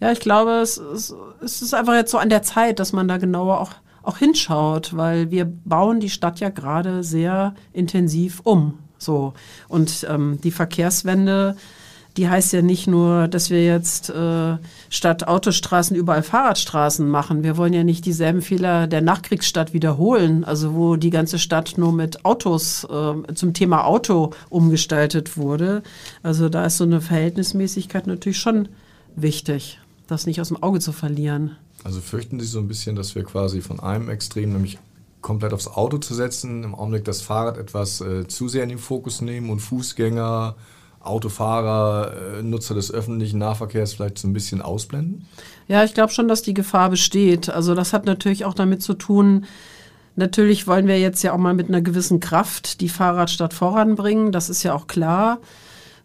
Ja, 0.00 0.10
ich 0.10 0.20
glaube, 0.20 0.52
es, 0.60 0.78
es, 0.78 1.14
es 1.42 1.62
ist 1.62 1.74
einfach 1.74 1.94
jetzt 1.94 2.10
so 2.10 2.18
an 2.18 2.30
der 2.30 2.42
Zeit, 2.42 2.78
dass 2.80 2.92
man 2.92 3.06
da 3.06 3.18
genauer 3.18 3.60
auch, 3.60 3.72
auch 4.02 4.16
hinschaut, 4.16 4.96
weil 4.96 5.30
wir 5.30 5.44
bauen 5.44 6.00
die 6.00 6.10
Stadt 6.10 6.40
ja 6.40 6.48
gerade 6.48 7.04
sehr 7.04 7.54
intensiv 7.72 8.40
um. 8.44 8.78
So. 8.98 9.34
Und 9.68 10.06
ähm, 10.08 10.40
die 10.42 10.50
Verkehrswende, 10.50 11.56
die 12.20 12.28
heißt 12.28 12.52
ja 12.52 12.60
nicht 12.60 12.86
nur, 12.86 13.28
dass 13.28 13.48
wir 13.48 13.64
jetzt 13.64 14.10
äh, 14.10 14.58
statt 14.90 15.26
Autostraßen 15.26 15.96
überall 15.96 16.22
Fahrradstraßen 16.22 17.08
machen. 17.08 17.42
Wir 17.42 17.56
wollen 17.56 17.72
ja 17.72 17.82
nicht 17.82 18.04
dieselben 18.04 18.42
Fehler 18.42 18.86
der 18.86 19.00
Nachkriegsstadt 19.00 19.72
wiederholen, 19.72 20.44
also 20.44 20.74
wo 20.74 20.96
die 20.96 21.08
ganze 21.08 21.38
Stadt 21.38 21.78
nur 21.78 21.94
mit 21.94 22.26
Autos 22.26 22.84
äh, 22.84 23.34
zum 23.34 23.54
Thema 23.54 23.86
Auto 23.86 24.34
umgestaltet 24.50 25.38
wurde. 25.38 25.82
Also 26.22 26.50
da 26.50 26.66
ist 26.66 26.76
so 26.76 26.84
eine 26.84 27.00
Verhältnismäßigkeit 27.00 28.06
natürlich 28.06 28.38
schon 28.38 28.68
wichtig, 29.16 29.80
das 30.06 30.26
nicht 30.26 30.42
aus 30.42 30.48
dem 30.48 30.62
Auge 30.62 30.80
zu 30.80 30.92
verlieren. 30.92 31.56
Also 31.84 32.02
fürchten 32.02 32.38
Sie 32.38 32.44
so 32.44 32.58
ein 32.58 32.68
bisschen, 32.68 32.96
dass 32.96 33.14
wir 33.14 33.24
quasi 33.24 33.62
von 33.62 33.80
einem 33.80 34.10
Extrem, 34.10 34.52
nämlich 34.52 34.78
komplett 35.22 35.54
aufs 35.54 35.68
Auto 35.68 35.96
zu 35.96 36.12
setzen, 36.12 36.64
im 36.64 36.74
Augenblick 36.74 37.06
das 37.06 37.22
Fahrrad 37.22 37.56
etwas 37.56 38.02
äh, 38.02 38.26
zu 38.28 38.48
sehr 38.48 38.64
in 38.64 38.68
den 38.68 38.78
Fokus 38.78 39.22
nehmen 39.22 39.48
und 39.48 39.60
Fußgänger, 39.60 40.54
Autofahrer, 41.00 42.38
äh, 42.38 42.42
Nutzer 42.42 42.74
des 42.74 42.92
öffentlichen 42.92 43.38
Nahverkehrs 43.38 43.94
vielleicht 43.94 44.18
so 44.18 44.28
ein 44.28 44.32
bisschen 44.32 44.60
ausblenden? 44.60 45.26
Ja, 45.66 45.82
ich 45.84 45.94
glaube 45.94 46.12
schon, 46.12 46.28
dass 46.28 46.42
die 46.42 46.54
Gefahr 46.54 46.90
besteht. 46.90 47.48
Also 47.48 47.74
das 47.74 47.92
hat 47.92 48.04
natürlich 48.04 48.44
auch 48.44 48.54
damit 48.54 48.82
zu 48.82 48.94
tun, 48.94 49.46
natürlich 50.16 50.66
wollen 50.66 50.86
wir 50.86 50.98
jetzt 50.98 51.22
ja 51.22 51.32
auch 51.32 51.38
mal 51.38 51.54
mit 51.54 51.68
einer 51.68 51.80
gewissen 51.80 52.20
Kraft 52.20 52.80
die 52.80 52.88
Fahrradstadt 52.88 53.54
voranbringen, 53.54 54.32
das 54.32 54.50
ist 54.50 54.62
ja 54.62 54.74
auch 54.74 54.86
klar. 54.86 55.38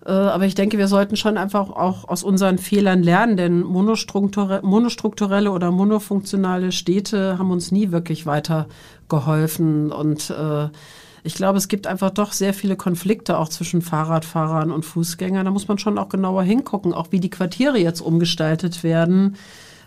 Äh, 0.05 0.11
aber 0.11 0.45
ich 0.45 0.55
denke, 0.55 0.77
wir 0.77 0.87
sollten 0.87 1.15
schon 1.15 1.37
einfach 1.37 1.69
auch 1.69 2.07
aus 2.07 2.23
unseren 2.23 2.57
Fehlern 2.57 3.03
lernen, 3.03 3.37
denn 3.37 3.61
monostrukturelle, 3.61 4.61
monostrukturelle 4.63 5.51
oder 5.51 5.71
monofunktionale 5.71 6.71
Städte 6.71 7.37
haben 7.37 7.51
uns 7.51 7.71
nie 7.71 7.91
wirklich 7.91 8.25
weitergeholfen. 8.25 9.91
Und 9.91 10.29
äh, 10.29 10.69
ich 11.25 11.33
glaube, 11.33 11.57
es 11.57 11.67
gibt 11.67 11.87
einfach 11.87 12.11
doch 12.11 12.33
sehr 12.33 12.53
viele 12.53 12.75
Konflikte 12.75 13.37
auch 13.39 13.49
zwischen 13.49 13.81
Fahrradfahrern 13.81 14.71
und 14.71 14.85
Fußgängern. 14.85 15.45
Da 15.45 15.51
muss 15.51 15.67
man 15.67 15.79
schon 15.79 15.97
auch 15.97 16.09
genauer 16.09 16.43
hingucken, 16.43 16.93
auch 16.93 17.07
wie 17.11 17.19
die 17.19 17.31
Quartiere 17.31 17.79
jetzt 17.79 17.99
umgestaltet 17.99 18.83
werden. 18.83 19.35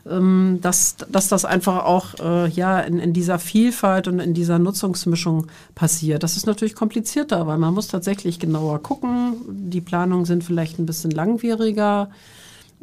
Ähm, 0.09 0.59
dass, 0.63 0.97
dass 0.97 1.29
das 1.29 1.45
einfach 1.45 1.85
auch 1.85 2.15
äh, 2.21 2.49
ja, 2.49 2.81
in, 2.81 2.99
in 2.99 3.13
dieser 3.13 3.39
Vielfalt 3.39 4.09
und 4.09 4.19
in 4.19 4.35
dieser 4.35 4.59
Nutzungsmischung 4.59 5.47
passiert. 5.75 6.23
Das 6.23 6.37
ist 6.37 6.47
natürlich 6.47 6.75
komplizierter, 6.75 7.47
weil 7.47 7.59
man 7.59 7.75
muss 7.75 7.89
tatsächlich 7.89 8.39
genauer 8.39 8.83
gucken. 8.83 9.35
Die 9.49 9.81
Planungen 9.81 10.25
sind 10.25 10.45
vielleicht 10.45 10.79
ein 10.79 10.87
bisschen 10.87 11.11
langwieriger, 11.11 12.11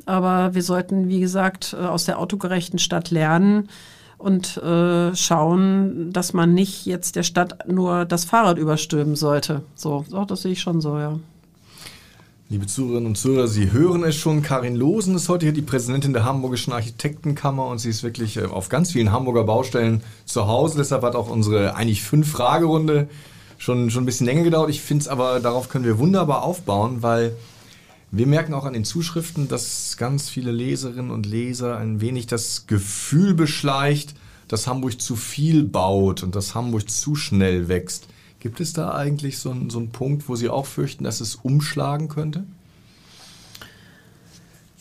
aber 0.05 0.53
wir 0.55 0.61
sollten, 0.61 1.09
wie 1.09 1.19
gesagt, 1.19 1.75
äh, 1.77 1.83
aus 1.83 2.05
der 2.05 2.19
autogerechten 2.19 2.79
Stadt 2.79 3.11
lernen 3.11 3.69
und 4.25 4.57
äh, 4.57 5.15
schauen, 5.15 6.11
dass 6.11 6.33
man 6.33 6.55
nicht 6.55 6.87
jetzt 6.87 7.15
der 7.15 7.21
Stadt 7.21 7.69
nur 7.69 8.05
das 8.05 8.25
Fahrrad 8.25 8.57
überstülpen 8.57 9.15
sollte. 9.15 9.61
So, 9.75 10.03
so 10.09 10.25
das 10.25 10.41
sehe 10.41 10.53
ich 10.53 10.61
schon 10.61 10.81
so, 10.81 10.97
ja. 10.97 11.19
Liebe 12.49 12.65
Zuhörerinnen 12.65 13.09
und 13.09 13.17
Zuhörer, 13.17 13.47
Sie 13.47 13.71
hören 13.71 14.03
es 14.03 14.15
schon. 14.15 14.41
Karin 14.41 14.75
Losen 14.75 15.13
ist 15.13 15.29
heute 15.29 15.45
hier 15.45 15.53
die 15.53 15.61
Präsidentin 15.61 16.13
der 16.13 16.25
Hamburgischen 16.25 16.73
Architektenkammer 16.73 17.67
und 17.67 17.77
sie 17.77 17.91
ist 17.91 18.01
wirklich 18.01 18.37
äh, 18.37 18.45
auf 18.45 18.69
ganz 18.69 18.93
vielen 18.93 19.11
Hamburger 19.11 19.43
Baustellen 19.43 20.01
zu 20.25 20.47
Hause. 20.47 20.79
Deshalb 20.79 21.03
hat 21.03 21.15
auch 21.15 21.29
unsere 21.29 21.75
eigentlich 21.75 22.01
fünf 22.01 22.31
Fragerunde 22.31 23.07
schon, 23.59 23.91
schon 23.91 24.03
ein 24.03 24.05
bisschen 24.07 24.25
länger 24.25 24.41
gedauert. 24.41 24.71
Ich 24.71 24.81
finde 24.81 25.03
es 25.03 25.07
aber, 25.07 25.39
darauf 25.39 25.69
können 25.69 25.85
wir 25.85 25.99
wunderbar 25.99 26.41
aufbauen, 26.41 27.03
weil 27.03 27.35
wir 28.17 28.27
merken 28.27 28.53
auch 28.53 28.65
an 28.65 28.73
den 28.73 28.85
Zuschriften, 28.85 29.47
dass 29.47 29.97
ganz 29.97 30.29
viele 30.29 30.51
Leserinnen 30.51 31.11
und 31.11 31.25
Leser 31.25 31.77
ein 31.77 31.99
wenig 32.01 32.27
das 32.27 32.65
Gefühl 32.67 33.33
beschleicht, 33.33 34.13
dass 34.47 34.67
Hamburg 34.67 35.01
zu 35.01 35.15
viel 35.15 35.63
baut 35.63 36.23
und 36.23 36.35
dass 36.35 36.55
Hamburg 36.55 36.89
zu 36.89 37.15
schnell 37.15 37.67
wächst. 37.67 38.07
Gibt 38.39 38.59
es 38.59 38.73
da 38.73 38.93
eigentlich 38.93 39.39
so 39.39 39.49
einen, 39.49 39.69
so 39.69 39.79
einen 39.79 39.89
Punkt, 39.89 40.29
wo 40.29 40.35
Sie 40.35 40.49
auch 40.49 40.65
fürchten, 40.65 41.03
dass 41.03 41.19
es 41.19 41.35
umschlagen 41.35 42.07
könnte? 42.07 42.43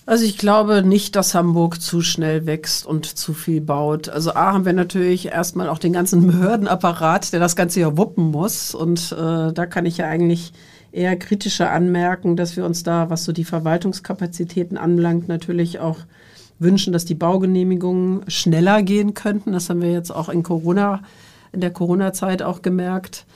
Also 0.06 0.26
ich 0.26 0.36
glaube 0.36 0.82
nicht, 0.82 1.16
dass 1.16 1.34
Hamburg 1.34 1.80
zu 1.80 2.02
schnell 2.02 2.44
wächst 2.44 2.84
und 2.84 3.06
zu 3.06 3.32
viel 3.32 3.62
baut. 3.62 4.10
Also 4.10 4.34
A 4.34 4.52
haben 4.52 4.66
wir 4.66 4.74
natürlich 4.74 5.26
erstmal 5.26 5.70
auch 5.70 5.78
den 5.78 5.94
ganzen 5.94 6.26
Behördenapparat, 6.26 7.32
der 7.32 7.40
das 7.40 7.56
Ganze 7.56 7.80
ja 7.80 7.96
wuppen 7.96 8.30
muss. 8.30 8.74
Und 8.74 9.12
äh, 9.12 9.52
da 9.52 9.66
kann 9.66 9.86
ich 9.86 9.96
ja 9.96 10.06
eigentlich 10.06 10.52
eher 10.94 11.16
kritischer 11.16 11.70
anmerken, 11.70 12.36
dass 12.36 12.56
wir 12.56 12.64
uns 12.64 12.82
da, 12.82 13.10
was 13.10 13.24
so 13.24 13.32
die 13.32 13.44
Verwaltungskapazitäten 13.44 14.78
anbelangt, 14.78 15.28
natürlich 15.28 15.80
auch 15.80 15.98
wünschen, 16.58 16.92
dass 16.92 17.04
die 17.04 17.14
Baugenehmigungen 17.14 18.22
schneller 18.28 18.82
gehen 18.82 19.14
könnten. 19.14 19.52
Das 19.52 19.68
haben 19.68 19.82
wir 19.82 19.92
jetzt 19.92 20.14
auch 20.14 20.28
in 20.28 20.42
Corona, 20.42 21.02
in 21.52 21.60
der 21.60 21.72
Corona-Zeit 21.72 22.42
auch 22.42 22.62
gemerkt. 22.62 23.26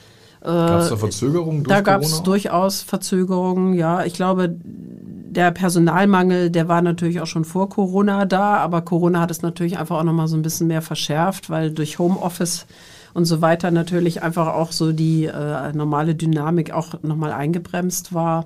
Gab 0.41 0.81
es 0.81 0.89
da 0.89 0.95
Verzögerungen 0.95 1.63
durch 1.63 1.75
Da 1.75 1.81
gab 1.81 2.01
es 2.01 2.23
durchaus 2.23 2.81
Verzögerungen, 2.81 3.73
ja. 3.73 4.05
Ich 4.05 4.13
glaube, 4.13 4.55
der 4.63 5.51
Personalmangel, 5.51 6.49
der 6.49 6.69
war 6.69 6.81
natürlich 6.81 7.19
auch 7.19 7.27
schon 7.27 7.43
vor 7.43 7.69
Corona 7.69 8.25
da, 8.25 8.55
aber 8.55 8.81
Corona 8.81 9.19
hat 9.19 9.31
es 9.31 9.41
natürlich 9.41 9.77
einfach 9.77 9.97
auch 9.97 10.03
nochmal 10.03 10.29
so 10.29 10.37
ein 10.37 10.41
bisschen 10.41 10.67
mehr 10.67 10.81
verschärft, 10.81 11.49
weil 11.49 11.71
durch 11.71 11.99
Homeoffice 11.99 12.65
und 13.13 13.25
so 13.25 13.41
weiter 13.41 13.71
natürlich 13.71 14.23
einfach 14.23 14.47
auch 14.47 14.71
so 14.71 14.91
die 14.91 15.25
äh, 15.25 15.73
normale 15.73 16.15
Dynamik 16.15 16.71
auch 16.71 17.01
nochmal 17.01 17.31
eingebremst 17.31 18.13
war. 18.13 18.45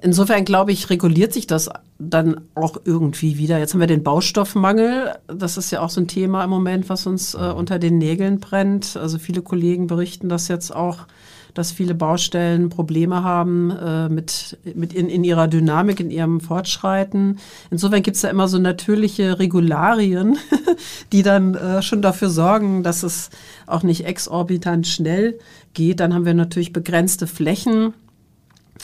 Insofern 0.00 0.44
glaube 0.44 0.72
ich, 0.72 0.90
reguliert 0.90 1.32
sich 1.32 1.46
das 1.46 1.70
dann 2.00 2.40
auch 2.56 2.76
irgendwie 2.84 3.38
wieder. 3.38 3.58
Jetzt 3.58 3.72
haben 3.72 3.80
wir 3.80 3.86
den 3.86 4.02
Baustoffmangel. 4.02 5.14
Das 5.28 5.56
ist 5.56 5.70
ja 5.70 5.80
auch 5.80 5.90
so 5.90 6.00
ein 6.00 6.08
Thema 6.08 6.42
im 6.42 6.50
Moment, 6.50 6.88
was 6.88 7.06
uns 7.06 7.34
äh, 7.34 7.38
unter 7.38 7.78
den 7.78 7.98
Nägeln 7.98 8.40
brennt. 8.40 8.96
Also 8.96 9.18
viele 9.18 9.42
Kollegen 9.42 9.86
berichten 9.86 10.28
das 10.28 10.48
jetzt 10.48 10.74
auch, 10.74 11.06
dass 11.54 11.72
viele 11.72 11.94
Baustellen 11.94 12.68
Probleme 12.68 13.22
haben 13.22 13.70
äh, 13.70 14.08
mit, 14.08 14.58
mit 14.74 14.92
in, 14.92 15.08
in 15.08 15.24
ihrer 15.24 15.48
Dynamik, 15.48 16.00
in 16.00 16.10
ihrem 16.10 16.40
Fortschreiten. 16.40 17.38
Insofern 17.70 18.02
gibt 18.02 18.16
es 18.16 18.22
da 18.22 18.28
immer 18.28 18.48
so 18.48 18.58
natürliche 18.58 19.38
Regularien, 19.38 20.38
die 21.12 21.22
dann 21.22 21.54
äh, 21.54 21.82
schon 21.82 22.02
dafür 22.02 22.30
sorgen, 22.30 22.82
dass 22.82 23.02
es 23.02 23.30
auch 23.66 23.82
nicht 23.82 24.04
exorbitant 24.06 24.86
schnell 24.86 25.38
geht. 25.74 26.00
Dann 26.00 26.14
haben 26.14 26.24
wir 26.24 26.34
natürlich 26.34 26.72
begrenzte 26.72 27.26
Flächen 27.26 27.94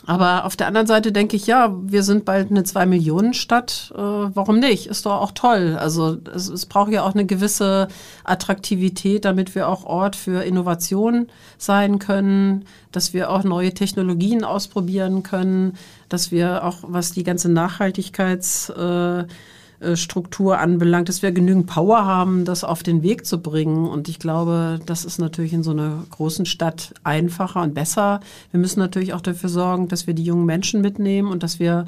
aber 0.06 0.44
auf 0.44 0.56
der 0.56 0.68
anderen 0.68 0.86
Seite 0.86 1.12
denke 1.12 1.36
ich, 1.36 1.46
ja, 1.46 1.74
wir 1.82 2.02
sind 2.02 2.24
bald 2.24 2.50
eine 2.50 2.64
Zwei-Millionen-Stadt. 2.64 3.92
Äh, 3.94 3.98
warum 3.98 4.58
nicht? 4.60 4.86
Ist 4.86 5.06
doch 5.06 5.20
auch 5.20 5.32
toll. 5.32 5.76
Also 5.78 6.18
es, 6.34 6.48
es 6.48 6.66
braucht 6.66 6.92
ja 6.92 7.02
auch 7.02 7.14
eine 7.14 7.26
gewisse 7.26 7.88
Attraktivität, 8.24 9.24
damit 9.24 9.54
wir 9.54 9.68
auch 9.68 9.84
Ort 9.84 10.16
für 10.16 10.44
Innovation 10.44 11.26
sein 11.58 11.98
können, 11.98 12.64
dass 12.92 13.12
wir 13.12 13.30
auch 13.30 13.44
neue 13.44 13.74
Technologien 13.74 14.44
ausprobieren 14.44 15.22
können, 15.22 15.76
dass 16.08 16.30
wir 16.30 16.64
auch, 16.64 16.78
was 16.82 17.12
die 17.12 17.24
ganze 17.24 17.50
Nachhaltigkeits... 17.50 18.70
Äh, 18.70 19.24
Struktur 19.94 20.58
anbelangt, 20.58 21.08
dass 21.08 21.22
wir 21.22 21.30
genügend 21.30 21.66
Power 21.66 22.04
haben, 22.04 22.44
das 22.44 22.64
auf 22.64 22.82
den 22.82 23.02
Weg 23.02 23.24
zu 23.26 23.40
bringen. 23.40 23.86
Und 23.86 24.08
ich 24.08 24.18
glaube, 24.18 24.80
das 24.86 25.04
ist 25.04 25.18
natürlich 25.18 25.52
in 25.52 25.62
so 25.62 25.70
einer 25.70 26.04
großen 26.10 26.46
Stadt 26.46 26.94
einfacher 27.04 27.62
und 27.62 27.74
besser. 27.74 28.20
Wir 28.50 28.58
müssen 28.58 28.80
natürlich 28.80 29.14
auch 29.14 29.20
dafür 29.20 29.48
sorgen, 29.48 29.88
dass 29.88 30.06
wir 30.06 30.14
die 30.14 30.24
jungen 30.24 30.46
Menschen 30.46 30.80
mitnehmen 30.80 31.30
und 31.30 31.42
dass 31.42 31.60
wir 31.60 31.84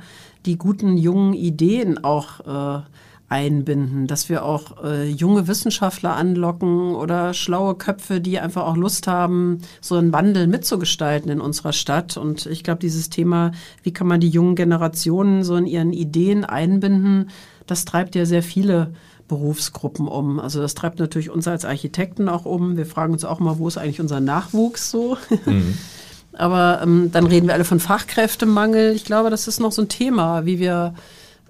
die 0.46 0.56
guten 0.56 0.96
jungen 0.96 1.34
Ideen 1.34 2.02
auch 2.04 2.78
äh, 2.78 2.82
einbinden, 3.30 4.08
dass 4.08 4.28
wir 4.28 4.44
auch 4.44 4.82
äh, 4.82 5.08
junge 5.08 5.46
Wissenschaftler 5.46 6.16
anlocken 6.16 6.96
oder 6.96 7.32
schlaue 7.32 7.76
Köpfe, 7.76 8.20
die 8.20 8.40
einfach 8.40 8.66
auch 8.66 8.76
Lust 8.76 9.06
haben, 9.06 9.60
so 9.80 9.94
einen 9.94 10.12
Wandel 10.12 10.48
mitzugestalten 10.48 11.30
in 11.30 11.40
unserer 11.40 11.72
Stadt. 11.72 12.16
Und 12.16 12.46
ich 12.46 12.64
glaube, 12.64 12.80
dieses 12.80 13.08
Thema, 13.08 13.52
wie 13.84 13.92
kann 13.92 14.08
man 14.08 14.20
die 14.20 14.28
jungen 14.28 14.56
Generationen 14.56 15.44
so 15.44 15.54
in 15.54 15.66
ihren 15.66 15.92
Ideen 15.92 16.44
einbinden, 16.44 17.30
das 17.66 17.84
treibt 17.84 18.14
ja 18.14 18.26
sehr 18.26 18.42
viele 18.42 18.92
Berufsgruppen 19.30 20.08
um. 20.08 20.40
Also 20.40 20.60
das 20.60 20.74
treibt 20.74 20.98
natürlich 20.98 21.30
uns 21.30 21.46
als 21.46 21.64
Architekten 21.64 22.28
auch 22.28 22.44
um. 22.44 22.76
Wir 22.76 22.84
fragen 22.84 23.12
uns 23.12 23.24
auch 23.24 23.38
mal, 23.38 23.58
wo 23.58 23.68
ist 23.68 23.78
eigentlich 23.78 24.00
unser 24.00 24.20
Nachwuchs 24.20 24.90
so? 24.90 25.16
Mhm. 25.46 25.78
Aber 26.32 26.80
ähm, 26.82 27.10
dann 27.12 27.26
reden 27.26 27.46
wir 27.46 27.54
alle 27.54 27.64
von 27.64 27.80
Fachkräftemangel. 27.80 28.92
Ich 28.92 29.04
glaube, 29.04 29.30
das 29.30 29.46
ist 29.46 29.60
noch 29.60 29.72
so 29.72 29.82
ein 29.82 29.88
Thema, 29.88 30.46
wie 30.46 30.58
wir 30.58 30.94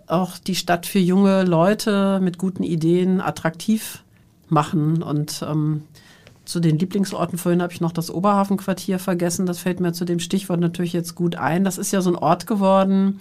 auch 0.06 0.38
die 0.38 0.54
Stadt 0.54 0.86
für 0.86 0.98
junge 0.98 1.44
Leute 1.44 2.20
mit 2.20 2.36
guten 2.36 2.64
Ideen 2.64 3.20
attraktiv 3.20 4.02
machen. 4.48 5.02
Und 5.02 5.42
ähm, 5.48 5.84
zu 6.44 6.60
den 6.60 6.78
Lieblingsorten 6.78 7.38
vorhin 7.38 7.62
habe 7.62 7.72
ich 7.72 7.80
noch 7.80 7.92
das 7.92 8.10
Oberhafenquartier 8.10 8.98
vergessen. 8.98 9.46
Das 9.46 9.58
fällt 9.58 9.80
mir 9.80 9.92
zu 9.92 10.04
dem 10.04 10.18
Stichwort 10.18 10.60
natürlich 10.60 10.92
jetzt 10.92 11.14
gut 11.14 11.36
ein. 11.36 11.64
Das 11.64 11.78
ist 11.78 11.92
ja 11.92 12.02
so 12.02 12.10
ein 12.10 12.16
Ort 12.16 12.46
geworden 12.46 13.20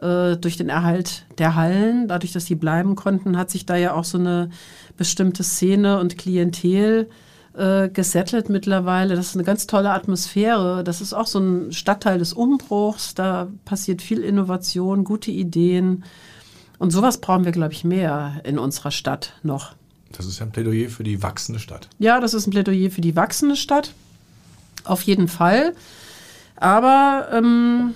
äh, 0.00 0.36
durch 0.36 0.56
den 0.56 0.68
Erhalt 0.68 1.24
der 1.38 1.54
Hallen. 1.54 2.08
Dadurch, 2.08 2.32
dass 2.32 2.44
die 2.44 2.54
bleiben 2.54 2.94
konnten, 2.94 3.36
hat 3.36 3.50
sich 3.50 3.66
da 3.66 3.76
ja 3.76 3.94
auch 3.94 4.04
so 4.04 4.18
eine 4.18 4.50
bestimmte 4.96 5.42
Szene 5.42 5.98
und 6.00 6.18
Klientel 6.18 7.08
äh, 7.54 7.88
gesettelt 7.88 8.48
mittlerweile. 8.48 9.16
Das 9.16 9.28
ist 9.28 9.36
eine 9.36 9.44
ganz 9.44 9.66
tolle 9.66 9.90
Atmosphäre. 9.90 10.84
Das 10.84 11.00
ist 11.00 11.12
auch 11.12 11.26
so 11.26 11.38
ein 11.38 11.72
Stadtteil 11.72 12.18
des 12.18 12.32
Umbruchs. 12.32 13.14
Da 13.14 13.48
passiert 13.64 14.02
viel 14.02 14.20
Innovation, 14.20 15.04
gute 15.04 15.30
Ideen. 15.30 16.04
Und 16.78 16.90
sowas 16.90 17.20
brauchen 17.20 17.44
wir, 17.44 17.52
glaube 17.52 17.72
ich, 17.72 17.84
mehr 17.84 18.40
in 18.44 18.58
unserer 18.58 18.90
Stadt 18.90 19.34
noch. 19.42 19.74
Das 20.12 20.26
ist 20.26 20.38
ja 20.38 20.46
ein 20.46 20.52
Plädoyer 20.52 20.88
für 20.88 21.04
die 21.04 21.22
wachsende 21.22 21.60
Stadt. 21.60 21.88
Ja, 21.98 22.20
das 22.20 22.34
ist 22.34 22.46
ein 22.46 22.50
Plädoyer 22.50 22.90
für 22.90 23.00
die 23.00 23.16
wachsende 23.16 23.56
Stadt. 23.56 23.92
Auf 24.84 25.02
jeden 25.02 25.28
Fall. 25.28 25.74
Aber 26.56 27.28
ähm, 27.32 27.94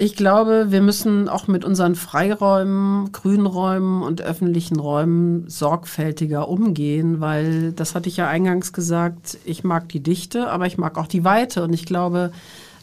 ich 0.00 0.14
glaube, 0.14 0.66
wir 0.68 0.80
müssen 0.80 1.28
auch 1.28 1.48
mit 1.48 1.64
unseren 1.64 1.96
Freiräumen, 1.96 3.10
Grünräumen 3.10 4.04
und 4.04 4.22
öffentlichen 4.22 4.78
Räumen 4.78 5.50
sorgfältiger 5.50 6.48
umgehen, 6.48 7.20
weil 7.20 7.72
das 7.72 7.96
hatte 7.96 8.08
ich 8.08 8.16
ja 8.16 8.28
eingangs 8.28 8.72
gesagt, 8.72 9.38
ich 9.44 9.64
mag 9.64 9.88
die 9.88 9.98
Dichte, 9.98 10.50
aber 10.50 10.66
ich 10.66 10.78
mag 10.78 10.96
auch 10.98 11.08
die 11.08 11.24
Weite. 11.24 11.64
Und 11.64 11.72
ich 11.72 11.84
glaube, 11.84 12.30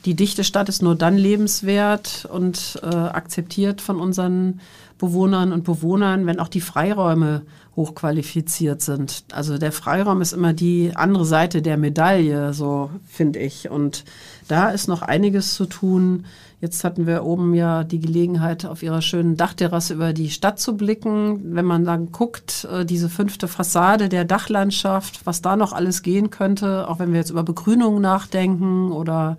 die 0.04 0.15
dichte 0.15 0.43
Stadt 0.43 0.67
ist 0.67 0.82
nur 0.82 0.95
dann 0.95 1.15
lebenswert 1.15 2.28
und 2.30 2.82
äh, 2.84 2.93
akzeptiert 2.93 3.80
von 3.80 4.01
unseren 4.01 4.60
Bewohnern 4.97 5.54
und 5.54 5.63
Bewohnern, 5.63 6.25
wenn 6.25 6.41
auch 6.41 6.49
die 6.49 6.60
Freiräume 6.60 7.43
hochqualifiziert 7.78 8.82
sind. 8.82 9.23
Also 9.32 9.58
der 9.58 9.71
Freiraum 9.71 10.21
ist 10.21 10.34
immer 10.34 10.51
die 10.51 10.91
andere 10.95 11.25
Seite 11.25 11.62
der 11.62 11.78
Medaille, 11.78 12.54
so 12.54 12.89
finde 13.08 13.39
ich. 13.39 13.69
Und 13.69 14.04
da 14.49 14.69
ist 14.69 14.89
noch 14.89 15.01
einiges 15.01 15.56
zu 15.56 15.65
tun 15.65 16.25
Jetzt 16.62 16.84
hatten 16.84 17.06
wir 17.06 17.24
oben 17.24 17.54
ja 17.54 17.84
die 17.84 18.00
Gelegenheit, 18.00 18.65
auf 18.65 18.82
ihrer 18.82 19.02
schönen 19.02 19.36
Dachterrasse 19.38 19.94
über 19.94 20.13
die 20.13 20.30
Stadt 20.30 20.60
zu 20.60 20.78
blicken. 20.78 21.56
Wenn 21.56 21.65
man 21.65 21.86
dann 21.86 22.12
guckt, 22.12 22.68
äh, 22.72 22.86
diese 22.86 23.10
fünfte 23.10 23.48
Fassade 23.48 24.10
der 24.10 24.26
Dachlandschaft, 24.26 25.26
was 25.26 25.41
da 25.41 25.56
noch 25.56 25.74
alles 25.74 26.02
gehen 26.02 26.30
könnte, 26.30 26.88
auch 26.88 27.00
wenn 27.00 27.12
wir 27.12 27.20
jetzt 27.20 27.30
über 27.30 27.44
Begrünung 27.44 28.00
nachdenken 28.02 28.91
oder 28.91 29.38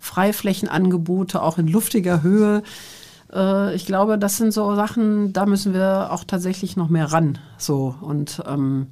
Freiflächenangebote 0.00 1.42
auch 1.42 1.58
in 1.58 1.68
luftiger 1.68 2.22
Höhe. 2.22 2.62
Äh, 3.32 3.74
ich 3.74 3.86
glaube, 3.86 4.18
das 4.18 4.36
sind 4.36 4.52
so 4.52 4.74
Sachen, 4.74 5.32
da 5.32 5.46
müssen 5.46 5.72
wir 5.74 6.12
auch 6.12 6.24
tatsächlich 6.24 6.76
noch 6.76 6.88
mehr 6.88 7.12
ran. 7.12 7.38
So 7.56 7.94
und 8.00 8.42
ähm, 8.46 8.88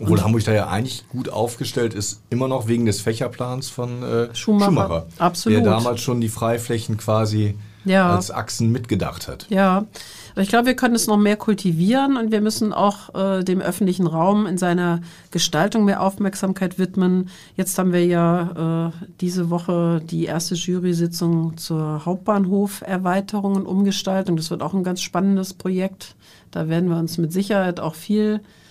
obwohl 0.00 0.22
Hamburg 0.22 0.44
da 0.44 0.52
ja 0.52 0.68
eigentlich 0.68 1.08
gut 1.08 1.28
aufgestellt 1.28 1.94
ist, 1.94 2.20
immer 2.30 2.48
noch 2.48 2.68
wegen 2.68 2.86
des 2.86 3.00
Fächerplans 3.00 3.68
von 3.68 4.02
äh, 4.02 4.34
Schumacher, 4.34 4.66
Schumacher, 4.66 5.06
Absolut. 5.18 5.58
der 5.58 5.64
damals 5.64 6.00
schon 6.00 6.20
die 6.20 6.28
Freiflächen 6.28 6.96
quasi 6.96 7.56
ja. 7.84 8.14
als 8.14 8.30
Achsen 8.30 8.70
mitgedacht 8.70 9.28
hat. 9.28 9.46
Ja, 9.48 9.86
aber 10.32 10.42
ich 10.42 10.48
glaube, 10.48 10.66
wir 10.66 10.76
können 10.76 10.94
es 10.94 11.06
noch 11.06 11.16
mehr 11.16 11.36
kultivieren 11.36 12.16
und 12.16 12.30
wir 12.30 12.40
müssen 12.40 12.72
auch 12.72 13.14
äh, 13.14 13.42
dem 13.42 13.60
öffentlichen 13.60 14.06
Raum 14.06 14.46
in 14.46 14.58
seiner 14.58 15.00
Gestaltung 15.30 15.84
mehr 15.84 16.02
Aufmerksamkeit 16.02 16.78
widmen. 16.78 17.30
Jetzt 17.56 17.78
haben 17.78 17.92
wir 17.92 18.04
ja 18.04 18.88
äh, 18.88 19.06
diese 19.20 19.50
Woche 19.50 20.00
die 20.04 20.26
erste 20.26 20.54
Jury-Sitzung 20.54 21.56
zur 21.56 22.04
Hauptbahnhoferweiterung 22.04 23.56
und 23.56 23.66
Umgestaltung. 23.66 24.36
Das 24.36 24.50
wird 24.50 24.62
auch 24.62 24.74
ein 24.74 24.84
ganz 24.84 25.02
spannendes 25.02 25.54
Projekt. 25.54 26.14
Da 26.50 26.68
werden 26.68 26.88
wir 26.88 26.98
uns 26.98 27.18
mit 27.18 27.32
Sicherheit 27.32 27.80
auch 27.80 27.94
viel 27.94 28.36
äh, 28.36 28.67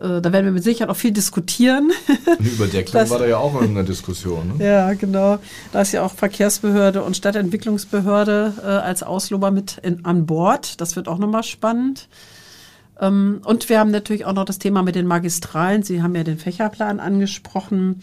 da 0.00 0.32
werden 0.32 0.46
wir 0.46 0.52
mit 0.52 0.64
Sicherheit 0.64 0.88
auch 0.88 0.96
viel 0.96 1.10
diskutieren. 1.10 1.92
Eine 2.38 2.48
Überdecklung 2.48 3.00
das, 3.02 3.10
war 3.10 3.18
da 3.18 3.26
ja 3.26 3.36
auch 3.36 3.60
in 3.60 3.74
der 3.74 3.84
Diskussion. 3.84 4.56
Ne? 4.56 4.64
Ja, 4.64 4.94
genau. 4.94 5.38
Da 5.72 5.82
ist 5.82 5.92
ja 5.92 6.02
auch 6.02 6.12
Verkehrsbehörde 6.12 7.02
und 7.02 7.16
Stadtentwicklungsbehörde 7.16 8.54
äh, 8.62 8.66
als 8.66 9.02
Auslober 9.02 9.50
mit 9.50 9.78
in, 9.82 10.04
an 10.06 10.24
Bord. 10.24 10.80
Das 10.80 10.96
wird 10.96 11.06
auch 11.06 11.18
nochmal 11.18 11.42
spannend. 11.42 12.08
Ähm, 12.98 13.40
und 13.44 13.68
wir 13.68 13.78
haben 13.78 13.90
natürlich 13.90 14.24
auch 14.24 14.32
noch 14.32 14.46
das 14.46 14.58
Thema 14.58 14.82
mit 14.82 14.94
den 14.94 15.06
Magistralen. 15.06 15.82
Sie 15.82 16.02
haben 16.02 16.14
ja 16.14 16.24
den 16.24 16.38
Fächerplan 16.38 16.98
angesprochen. 16.98 18.00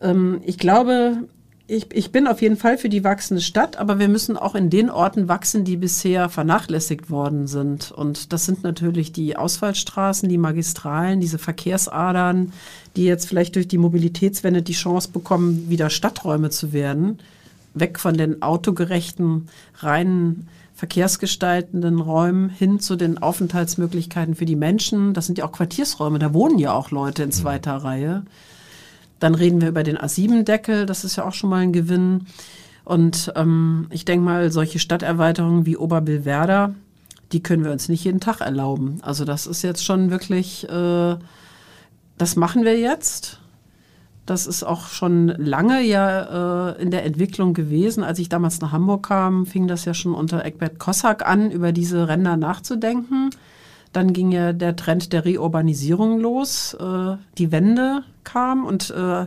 Ähm, 0.00 0.40
ich 0.44 0.58
glaube, 0.58 1.24
ich, 1.70 1.86
ich 1.92 2.12
bin 2.12 2.26
auf 2.26 2.40
jeden 2.40 2.56
Fall 2.56 2.78
für 2.78 2.88
die 2.88 3.04
wachsende 3.04 3.42
Stadt, 3.42 3.76
aber 3.76 3.98
wir 3.98 4.08
müssen 4.08 4.38
auch 4.38 4.54
in 4.54 4.70
den 4.70 4.88
Orten 4.88 5.28
wachsen, 5.28 5.64
die 5.64 5.76
bisher 5.76 6.30
vernachlässigt 6.30 7.10
worden 7.10 7.46
sind. 7.46 7.92
Und 7.92 8.32
das 8.32 8.46
sind 8.46 8.64
natürlich 8.64 9.12
die 9.12 9.36
Ausfallstraßen, 9.36 10.30
die 10.30 10.38
Magistralen, 10.38 11.20
diese 11.20 11.38
Verkehrsadern, 11.38 12.54
die 12.96 13.04
jetzt 13.04 13.28
vielleicht 13.28 13.54
durch 13.54 13.68
die 13.68 13.76
Mobilitätswende 13.76 14.62
die 14.62 14.72
Chance 14.72 15.10
bekommen, 15.12 15.68
wieder 15.68 15.90
Stadträume 15.90 16.48
zu 16.48 16.72
werden. 16.72 17.18
Weg 17.74 18.00
von 18.00 18.16
den 18.16 18.40
autogerechten, 18.40 19.48
reinen 19.76 20.48
verkehrsgestaltenden 20.74 22.00
Räumen 22.00 22.48
hin 22.48 22.80
zu 22.80 22.96
den 22.96 23.18
Aufenthaltsmöglichkeiten 23.18 24.36
für 24.36 24.46
die 24.46 24.56
Menschen. 24.56 25.12
Das 25.12 25.26
sind 25.26 25.36
ja 25.36 25.44
auch 25.44 25.52
Quartiersräume, 25.52 26.18
da 26.18 26.32
wohnen 26.32 26.58
ja 26.58 26.72
auch 26.72 26.90
Leute 26.90 27.24
in 27.24 27.32
zweiter 27.32 27.76
Reihe. 27.76 28.22
Dann 29.18 29.34
reden 29.34 29.60
wir 29.60 29.68
über 29.68 29.82
den 29.82 29.98
A7-Deckel, 29.98 30.86
das 30.86 31.04
ist 31.04 31.16
ja 31.16 31.26
auch 31.26 31.32
schon 31.32 31.50
mal 31.50 31.62
ein 31.62 31.72
Gewinn. 31.72 32.26
Und 32.84 33.32
ähm, 33.36 33.86
ich 33.90 34.04
denke 34.04 34.24
mal, 34.24 34.50
solche 34.50 34.78
Stadterweiterungen 34.78 35.66
wie 35.66 35.76
Oberbillwerder, 35.76 36.74
die 37.32 37.42
können 37.42 37.64
wir 37.64 37.72
uns 37.72 37.88
nicht 37.88 38.04
jeden 38.04 38.20
Tag 38.20 38.40
erlauben. 38.40 38.98
Also 39.02 39.24
das 39.24 39.46
ist 39.46 39.62
jetzt 39.62 39.84
schon 39.84 40.10
wirklich, 40.10 40.68
äh, 40.68 41.16
das 42.16 42.36
machen 42.36 42.64
wir 42.64 42.78
jetzt. 42.78 43.40
Das 44.24 44.46
ist 44.46 44.62
auch 44.62 44.88
schon 44.88 45.28
lange 45.28 45.82
ja 45.82 46.70
äh, 46.70 46.82
in 46.82 46.90
der 46.90 47.04
Entwicklung 47.04 47.54
gewesen. 47.54 48.04
Als 48.04 48.18
ich 48.18 48.28
damals 48.28 48.60
nach 48.60 48.72
Hamburg 48.72 49.06
kam, 49.08 49.46
fing 49.46 49.68
das 49.68 49.84
ja 49.84 49.94
schon 49.94 50.14
unter 50.14 50.44
Eckbert 50.44 50.78
Kossack 50.78 51.26
an, 51.26 51.50
über 51.50 51.72
diese 51.72 52.08
Ränder 52.08 52.36
nachzudenken. 52.36 53.30
Dann 53.92 54.12
ging 54.12 54.32
ja 54.32 54.52
der 54.52 54.76
Trend 54.76 55.12
der 55.12 55.24
Reurbanisierung 55.24 56.20
los. 56.20 56.74
Äh, 56.74 57.16
die 57.38 57.52
Wende 57.52 58.02
kam 58.24 58.66
und 58.66 58.90
äh, 58.90 59.26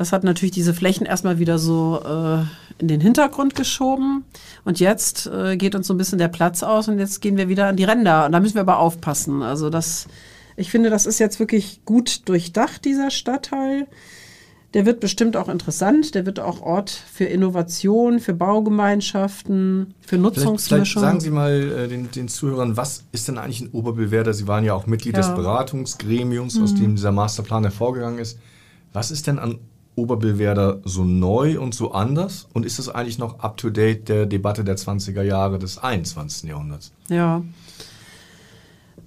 das 0.00 0.12
hat 0.12 0.24
natürlich 0.24 0.54
diese 0.54 0.72
Flächen 0.72 1.04
erstmal 1.06 1.38
wieder 1.38 1.58
so 1.58 2.00
äh, 2.02 2.42
in 2.80 2.88
den 2.88 3.02
Hintergrund 3.02 3.54
geschoben. 3.54 4.24
Und 4.64 4.80
jetzt 4.80 5.26
äh, 5.26 5.58
geht 5.58 5.74
uns 5.74 5.86
so 5.86 5.92
ein 5.92 5.98
bisschen 5.98 6.18
der 6.18 6.28
Platz 6.28 6.62
aus 6.62 6.88
und 6.88 6.98
jetzt 6.98 7.20
gehen 7.20 7.36
wir 7.36 7.50
wieder 7.50 7.66
an 7.66 7.76
die 7.76 7.84
Ränder. 7.84 8.24
Und 8.24 8.32
da 8.32 8.40
müssen 8.40 8.54
wir 8.54 8.62
aber 8.62 8.78
aufpassen. 8.78 9.42
Also 9.42 9.68
das, 9.68 10.06
ich 10.56 10.70
finde, 10.70 10.88
das 10.88 11.04
ist 11.04 11.18
jetzt 11.18 11.38
wirklich 11.38 11.84
gut 11.84 12.26
durchdacht, 12.30 12.86
dieser 12.86 13.10
Stadtteil. 13.10 13.86
Der 14.72 14.86
wird 14.86 15.00
bestimmt 15.00 15.36
auch 15.36 15.48
interessant. 15.48 16.14
Der 16.14 16.26
wird 16.26 16.38
auch 16.38 16.62
Ort 16.62 16.90
für 16.90 17.24
Innovation, 17.24 18.20
für 18.20 18.34
Baugemeinschaften, 18.34 19.94
für 20.00 20.16
Nutzungsmischung. 20.16 20.58
Vielleicht, 20.68 20.98
sagen 20.98 21.20
Sie 21.20 21.30
mal 21.30 21.50
äh, 21.52 21.88
den, 21.88 22.10
den, 22.12 22.28
Zuhörern, 22.28 22.76
was 22.76 23.04
ist 23.10 23.26
denn 23.26 23.36
eigentlich 23.36 23.62
ein 23.62 23.70
Oberbillwerder? 23.70 24.32
Sie 24.32 24.46
waren 24.46 24.62
ja 24.62 24.74
auch 24.74 24.86
Mitglied 24.86 25.16
ja. 25.16 25.22
des 25.22 25.34
Beratungsgremiums, 25.34 26.56
mhm. 26.56 26.62
aus 26.62 26.74
dem 26.74 26.94
dieser 26.94 27.10
Masterplan 27.10 27.64
hervorgegangen 27.64 28.20
ist. 28.20 28.38
Was 28.92 29.10
ist 29.10 29.26
denn 29.26 29.40
an 29.40 29.58
Oberbillwerder 29.96 30.80
so 30.84 31.02
neu 31.04 31.58
und 31.60 31.74
so 31.74 31.90
anders? 31.90 32.46
Und 32.52 32.64
ist 32.64 32.78
das 32.78 32.88
eigentlich 32.88 33.18
noch 33.18 33.40
up-to-date 33.40 34.08
der 34.08 34.26
Debatte 34.26 34.62
der 34.62 34.76
20er 34.76 35.22
Jahre 35.22 35.58
des 35.58 35.78
21. 35.78 36.48
Jahrhunderts? 36.48 36.92
Ja. 37.08 37.42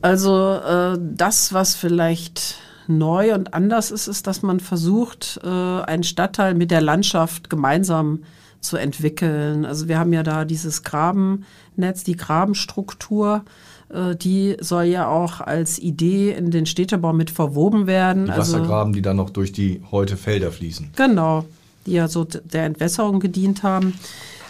Also 0.02 0.56
äh, 0.56 1.00
das, 1.00 1.54
was 1.54 1.76
vielleicht 1.76 2.58
neu 2.88 3.34
und 3.34 3.54
anders 3.54 3.92
ist, 3.92 4.08
ist, 4.08 4.28
dass 4.28 4.42
man 4.42 4.60
versucht, 4.60 5.40
äh, 5.44 5.48
einen 5.48 6.04
Stadtteil 6.04 6.54
mit 6.54 6.72
der 6.72 6.82
Landschaft 6.82 7.50
gemeinsam 7.50 8.20
zu 8.60 8.78
entwickeln. 8.78 9.66
Also 9.66 9.88
wir 9.88 10.00
haben 10.00 10.14
ja 10.14 10.24
da 10.24 10.46
dieses 10.46 10.84
Grabennetz, 10.84 12.04
die 12.06 12.16
Grabenstruktur, 12.16 13.44
äh, 13.90 14.16
die 14.16 14.58
soll 14.60 14.86
ja 14.86 15.08
auch 15.08 15.42
als 15.42 15.80
Idee 15.80 16.32
in 16.32 16.52
den 16.52 16.66
Städtebau 16.66 17.14
mit 17.14 17.30
verwoben 17.30 17.88
werden. 17.88 18.26
Die 18.26 18.32
also 18.32 18.54
Wassergraben, 18.54 18.90
also, 18.90 18.96
die 18.96 19.02
dann 19.02 19.18
noch 19.18 19.30
durch 19.30 19.52
die 19.52 19.82
heute 19.92 20.18
Felder 20.18 20.52
fließen. 20.52 20.92
Genau, 20.96 21.46
die 21.86 21.94
ja 21.94 22.08
so 22.08 22.24
der 22.26 22.66
Entwässerung 22.66 23.20
gedient 23.20 23.64
haben. 23.64 23.94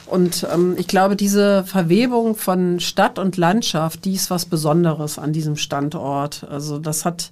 Und 0.06 0.46
ähm, 0.54 0.76
ich 0.78 0.88
glaube, 0.88 1.16
diese 1.16 1.64
Verwebung 1.64 2.36
von 2.36 2.80
Stadt 2.80 3.18
und 3.18 3.38
Landschaft, 3.38 4.06
die 4.06 4.14
ist 4.14 4.30
was 4.30 4.46
Besonderes 4.46 5.18
an 5.18 5.34
diesem 5.34 5.56
Standort. 5.56 6.46
Also 6.50 6.78
das 6.78 7.04
hat 7.06 7.32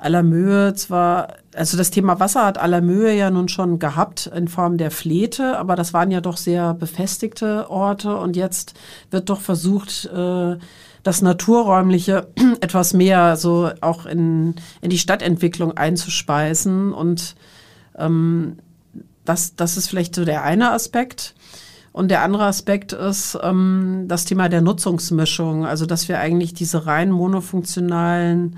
Allermöhe 0.00 0.74
zwar, 0.74 1.34
also 1.54 1.76
das 1.76 1.90
Thema 1.90 2.18
Wasser 2.20 2.44
hat 2.46 2.56
Allermöhe 2.56 3.14
ja 3.14 3.30
nun 3.30 3.48
schon 3.48 3.78
gehabt 3.78 4.26
in 4.34 4.48
Form 4.48 4.78
der 4.78 4.90
Flete, 4.90 5.58
aber 5.58 5.76
das 5.76 5.92
waren 5.92 6.10
ja 6.10 6.22
doch 6.22 6.38
sehr 6.38 6.72
befestigte 6.72 7.70
Orte 7.70 8.16
und 8.16 8.34
jetzt 8.34 8.74
wird 9.10 9.28
doch 9.28 9.40
versucht, 9.40 10.06
äh, 10.06 10.56
das 11.02 11.22
Naturräumliche 11.22 12.28
etwas 12.60 12.94
mehr 12.94 13.36
so 13.36 13.70
auch 13.82 14.06
in, 14.06 14.54
in 14.80 14.90
die 14.90 14.98
Stadtentwicklung 14.98 15.76
einzuspeisen 15.76 16.94
und 16.94 17.34
ähm, 17.98 18.56
das, 19.26 19.54
das 19.54 19.76
ist 19.76 19.88
vielleicht 19.88 20.14
so 20.14 20.24
der 20.24 20.44
eine 20.44 20.72
Aspekt. 20.72 21.34
Und 21.92 22.10
der 22.10 22.22
andere 22.22 22.44
Aspekt 22.44 22.92
ist 22.92 23.36
ähm, 23.42 24.04
das 24.06 24.24
Thema 24.24 24.48
der 24.48 24.60
Nutzungsmischung, 24.60 25.66
also 25.66 25.86
dass 25.86 26.08
wir 26.08 26.20
eigentlich 26.20 26.54
diese 26.54 26.86
rein 26.86 27.10
monofunktionalen 27.10 28.56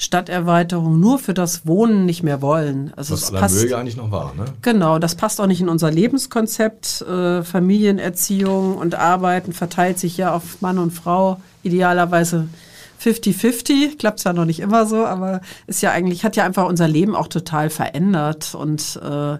Stadterweiterungen 0.00 0.98
nur 0.98 1.18
für 1.18 1.34
das 1.34 1.66
Wohnen 1.66 2.06
nicht 2.06 2.22
mehr 2.22 2.40
wollen. 2.40 2.90
Also 2.96 3.12
Was 3.12 3.30
passt 3.30 3.68
ja 3.68 3.76
eigentlich 3.76 3.98
noch 3.98 4.10
war, 4.10 4.32
ne? 4.34 4.46
Genau, 4.62 4.98
das 4.98 5.14
passt 5.14 5.42
auch 5.42 5.46
nicht 5.46 5.60
in 5.60 5.68
unser 5.68 5.90
Lebenskonzept. 5.90 7.02
Äh, 7.02 7.42
Familienerziehung 7.42 8.78
und 8.78 8.94
Arbeiten 8.94 9.52
verteilt 9.52 9.98
sich 9.98 10.16
ja 10.16 10.34
auf 10.34 10.62
Mann 10.62 10.78
und 10.78 10.92
Frau 10.92 11.38
idealerweise 11.62 12.48
50-50, 13.04 13.98
klappt 13.98 14.20
zwar 14.20 14.32
noch 14.32 14.46
nicht 14.46 14.60
immer 14.60 14.86
so, 14.86 15.04
aber 15.04 15.42
ist 15.66 15.82
ja 15.82 15.90
eigentlich, 15.90 16.24
hat 16.24 16.34
ja 16.34 16.44
einfach 16.46 16.66
unser 16.66 16.88
Leben 16.88 17.14
auch 17.14 17.28
total 17.28 17.68
verändert 17.68 18.54
und 18.54 18.98
äh, 19.02 19.36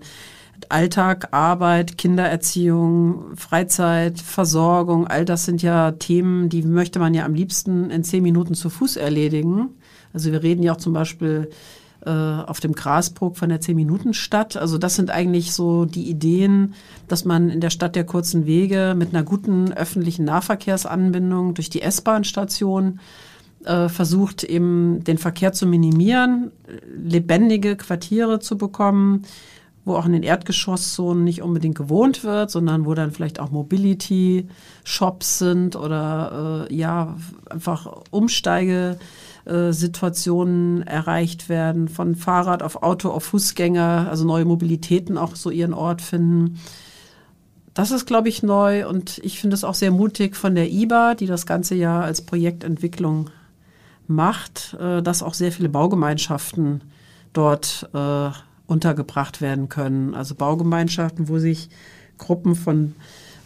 Alltag, 0.68 1.28
Arbeit, 1.30 1.96
Kindererziehung, 1.96 3.34
Freizeit, 3.34 4.20
Versorgung, 4.20 5.06
all 5.06 5.24
das 5.24 5.46
sind 5.46 5.62
ja 5.62 5.92
Themen, 5.92 6.50
die 6.50 6.62
möchte 6.62 6.98
man 6.98 7.14
ja 7.14 7.24
am 7.24 7.32
liebsten 7.32 7.88
in 7.90 8.04
zehn 8.04 8.22
Minuten 8.22 8.52
zu 8.52 8.68
Fuß 8.68 8.96
erledigen. 8.96 9.70
Also 10.12 10.32
wir 10.32 10.42
reden 10.42 10.62
ja 10.62 10.72
auch 10.72 10.78
zum 10.78 10.92
Beispiel 10.92 11.50
äh, 12.04 12.10
auf 12.10 12.60
dem 12.60 12.72
Grasbrook 12.72 13.36
von 13.36 13.50
der 13.50 13.60
Zehn-Minuten-Stadt. 13.60 14.56
Also 14.56 14.78
das 14.78 14.96
sind 14.96 15.10
eigentlich 15.10 15.52
so 15.52 15.84
die 15.84 16.08
Ideen, 16.08 16.74
dass 17.08 17.24
man 17.24 17.50
in 17.50 17.60
der 17.60 17.70
Stadt 17.70 17.94
der 17.94 18.04
kurzen 18.04 18.46
Wege 18.46 18.94
mit 18.96 19.14
einer 19.14 19.22
guten 19.22 19.72
öffentlichen 19.72 20.24
Nahverkehrsanbindung 20.24 21.54
durch 21.54 21.68
die 21.68 21.82
S-Bahn-Station 21.82 23.00
äh, 23.64 23.88
versucht, 23.90 24.44
eben 24.44 25.04
den 25.04 25.18
Verkehr 25.18 25.52
zu 25.52 25.66
minimieren, 25.66 26.50
lebendige 26.96 27.76
Quartiere 27.76 28.40
zu 28.40 28.56
bekommen, 28.56 29.24
wo 29.84 29.94
auch 29.94 30.06
in 30.06 30.12
den 30.12 30.22
Erdgeschosszonen 30.22 31.24
nicht 31.24 31.42
unbedingt 31.42 31.76
gewohnt 31.76 32.24
wird, 32.24 32.50
sondern 32.50 32.86
wo 32.86 32.94
dann 32.94 33.12
vielleicht 33.12 33.40
auch 33.40 33.50
Mobility-Shops 33.50 35.38
sind 35.38 35.76
oder 35.76 36.66
äh, 36.70 36.74
ja, 36.74 37.16
einfach 37.50 38.04
Umsteigesituationen 39.50 40.82
erreicht 40.86 41.48
werden, 41.48 41.88
von 41.88 42.14
Fahrrad 42.14 42.62
auf 42.62 42.82
Auto 42.82 43.10
auf 43.10 43.24
Fußgänger, 43.24 44.06
also 44.08 44.24
neue 44.24 44.44
Mobilitäten 44.44 45.18
auch 45.18 45.36
so 45.36 45.50
ihren 45.50 45.74
Ort 45.74 46.02
finden. 46.02 46.58
Das 47.74 47.90
ist, 47.90 48.06
glaube 48.06 48.28
ich, 48.28 48.42
neu 48.42 48.88
und 48.88 49.18
ich 49.18 49.40
finde 49.40 49.54
es 49.54 49.64
auch 49.64 49.74
sehr 49.74 49.90
mutig 49.90 50.36
von 50.36 50.54
der 50.54 50.70
IBA, 50.70 51.14
die 51.14 51.26
das 51.26 51.46
ganze 51.46 51.74
Jahr 51.74 52.04
als 52.04 52.22
Projektentwicklung 52.22 53.30
macht, 54.06 54.76
äh, 54.80 55.02
dass 55.02 55.22
auch 55.22 55.34
sehr 55.34 55.52
viele 55.52 55.68
Baugemeinschaften 55.68 56.82
dort 57.32 57.88
äh, 57.94 58.30
untergebracht 58.66 59.40
werden 59.40 59.68
können. 59.68 60.14
Also 60.14 60.34
Baugemeinschaften, 60.34 61.28
wo 61.28 61.38
sich 61.38 61.70
Gruppen 62.18 62.54
von 62.54 62.94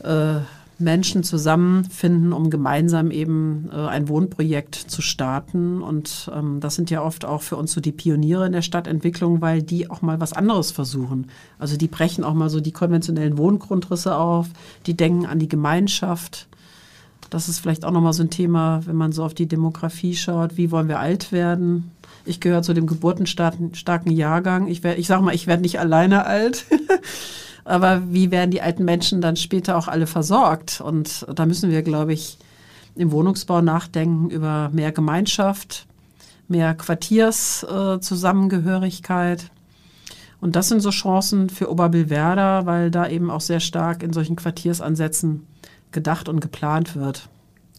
äh, 0.02 0.36
Menschen 0.78 1.22
zusammenfinden, 1.22 2.32
um 2.32 2.50
gemeinsam 2.50 3.10
eben 3.10 3.70
äh, 3.72 3.76
ein 3.76 4.08
Wohnprojekt 4.08 4.74
zu 4.74 5.02
starten. 5.02 5.82
Und 5.82 6.30
ähm, 6.34 6.60
das 6.60 6.74
sind 6.74 6.90
ja 6.90 7.02
oft 7.02 7.24
auch 7.24 7.42
für 7.42 7.56
uns 7.56 7.72
so 7.72 7.80
die 7.80 7.92
Pioniere 7.92 8.46
in 8.46 8.52
der 8.52 8.62
Stadtentwicklung, 8.62 9.40
weil 9.40 9.62
die 9.62 9.90
auch 9.90 10.02
mal 10.02 10.20
was 10.20 10.32
anderes 10.32 10.72
versuchen. 10.72 11.28
Also 11.58 11.76
die 11.76 11.86
brechen 11.86 12.24
auch 12.24 12.34
mal 12.34 12.50
so 12.50 12.60
die 12.60 12.72
konventionellen 12.72 13.38
Wohngrundrisse 13.38 14.16
auf, 14.16 14.48
die 14.86 14.96
denken 14.96 15.26
an 15.26 15.38
die 15.38 15.48
Gemeinschaft. 15.48 16.48
Das 17.30 17.48
ist 17.48 17.60
vielleicht 17.60 17.84
auch 17.84 17.90
nochmal 17.90 18.12
so 18.12 18.22
ein 18.22 18.30
Thema, 18.30 18.82
wenn 18.86 18.96
man 18.96 19.12
so 19.12 19.24
auf 19.24 19.34
die 19.34 19.46
Demografie 19.46 20.14
schaut. 20.14 20.56
Wie 20.56 20.70
wollen 20.70 20.88
wir 20.88 21.00
alt 21.00 21.32
werden? 21.32 21.90
Ich 22.24 22.40
gehöre 22.40 22.62
zu 22.62 22.74
dem 22.74 22.86
geburtenstarken 22.86 24.10
Jahrgang. 24.10 24.66
Ich, 24.66 24.84
ich 24.84 25.06
sage 25.06 25.22
mal, 25.22 25.34
ich 25.34 25.46
werde 25.46 25.62
nicht 25.62 25.78
alleine 25.78 26.26
alt. 26.26 26.66
Aber 27.64 28.12
wie 28.12 28.30
werden 28.30 28.50
die 28.50 28.60
alten 28.60 28.84
Menschen 28.84 29.20
dann 29.20 29.36
später 29.36 29.76
auch 29.76 29.86
alle 29.88 30.06
versorgt? 30.06 30.80
Und 30.80 31.26
da 31.34 31.46
müssen 31.46 31.70
wir, 31.70 31.82
glaube 31.82 32.12
ich, 32.12 32.38
im 32.94 33.10
Wohnungsbau 33.10 33.60
nachdenken 33.60 34.30
über 34.30 34.70
mehr 34.72 34.92
Gemeinschaft, 34.92 35.88
mehr 36.46 36.74
Quartierszusammengehörigkeit. 36.74 39.42
Äh, 39.42 39.46
und 40.40 40.54
das 40.56 40.68
sind 40.68 40.80
so 40.80 40.90
Chancen 40.90 41.48
für 41.48 41.70
Oberbillwerder, 41.70 42.66
weil 42.66 42.90
da 42.90 43.08
eben 43.08 43.30
auch 43.30 43.40
sehr 43.40 43.60
stark 43.60 44.02
in 44.02 44.12
solchen 44.12 44.36
Quartiersansätzen 44.36 45.46
gedacht 45.90 46.28
und 46.28 46.40
geplant 46.40 46.96
wird. 46.96 47.30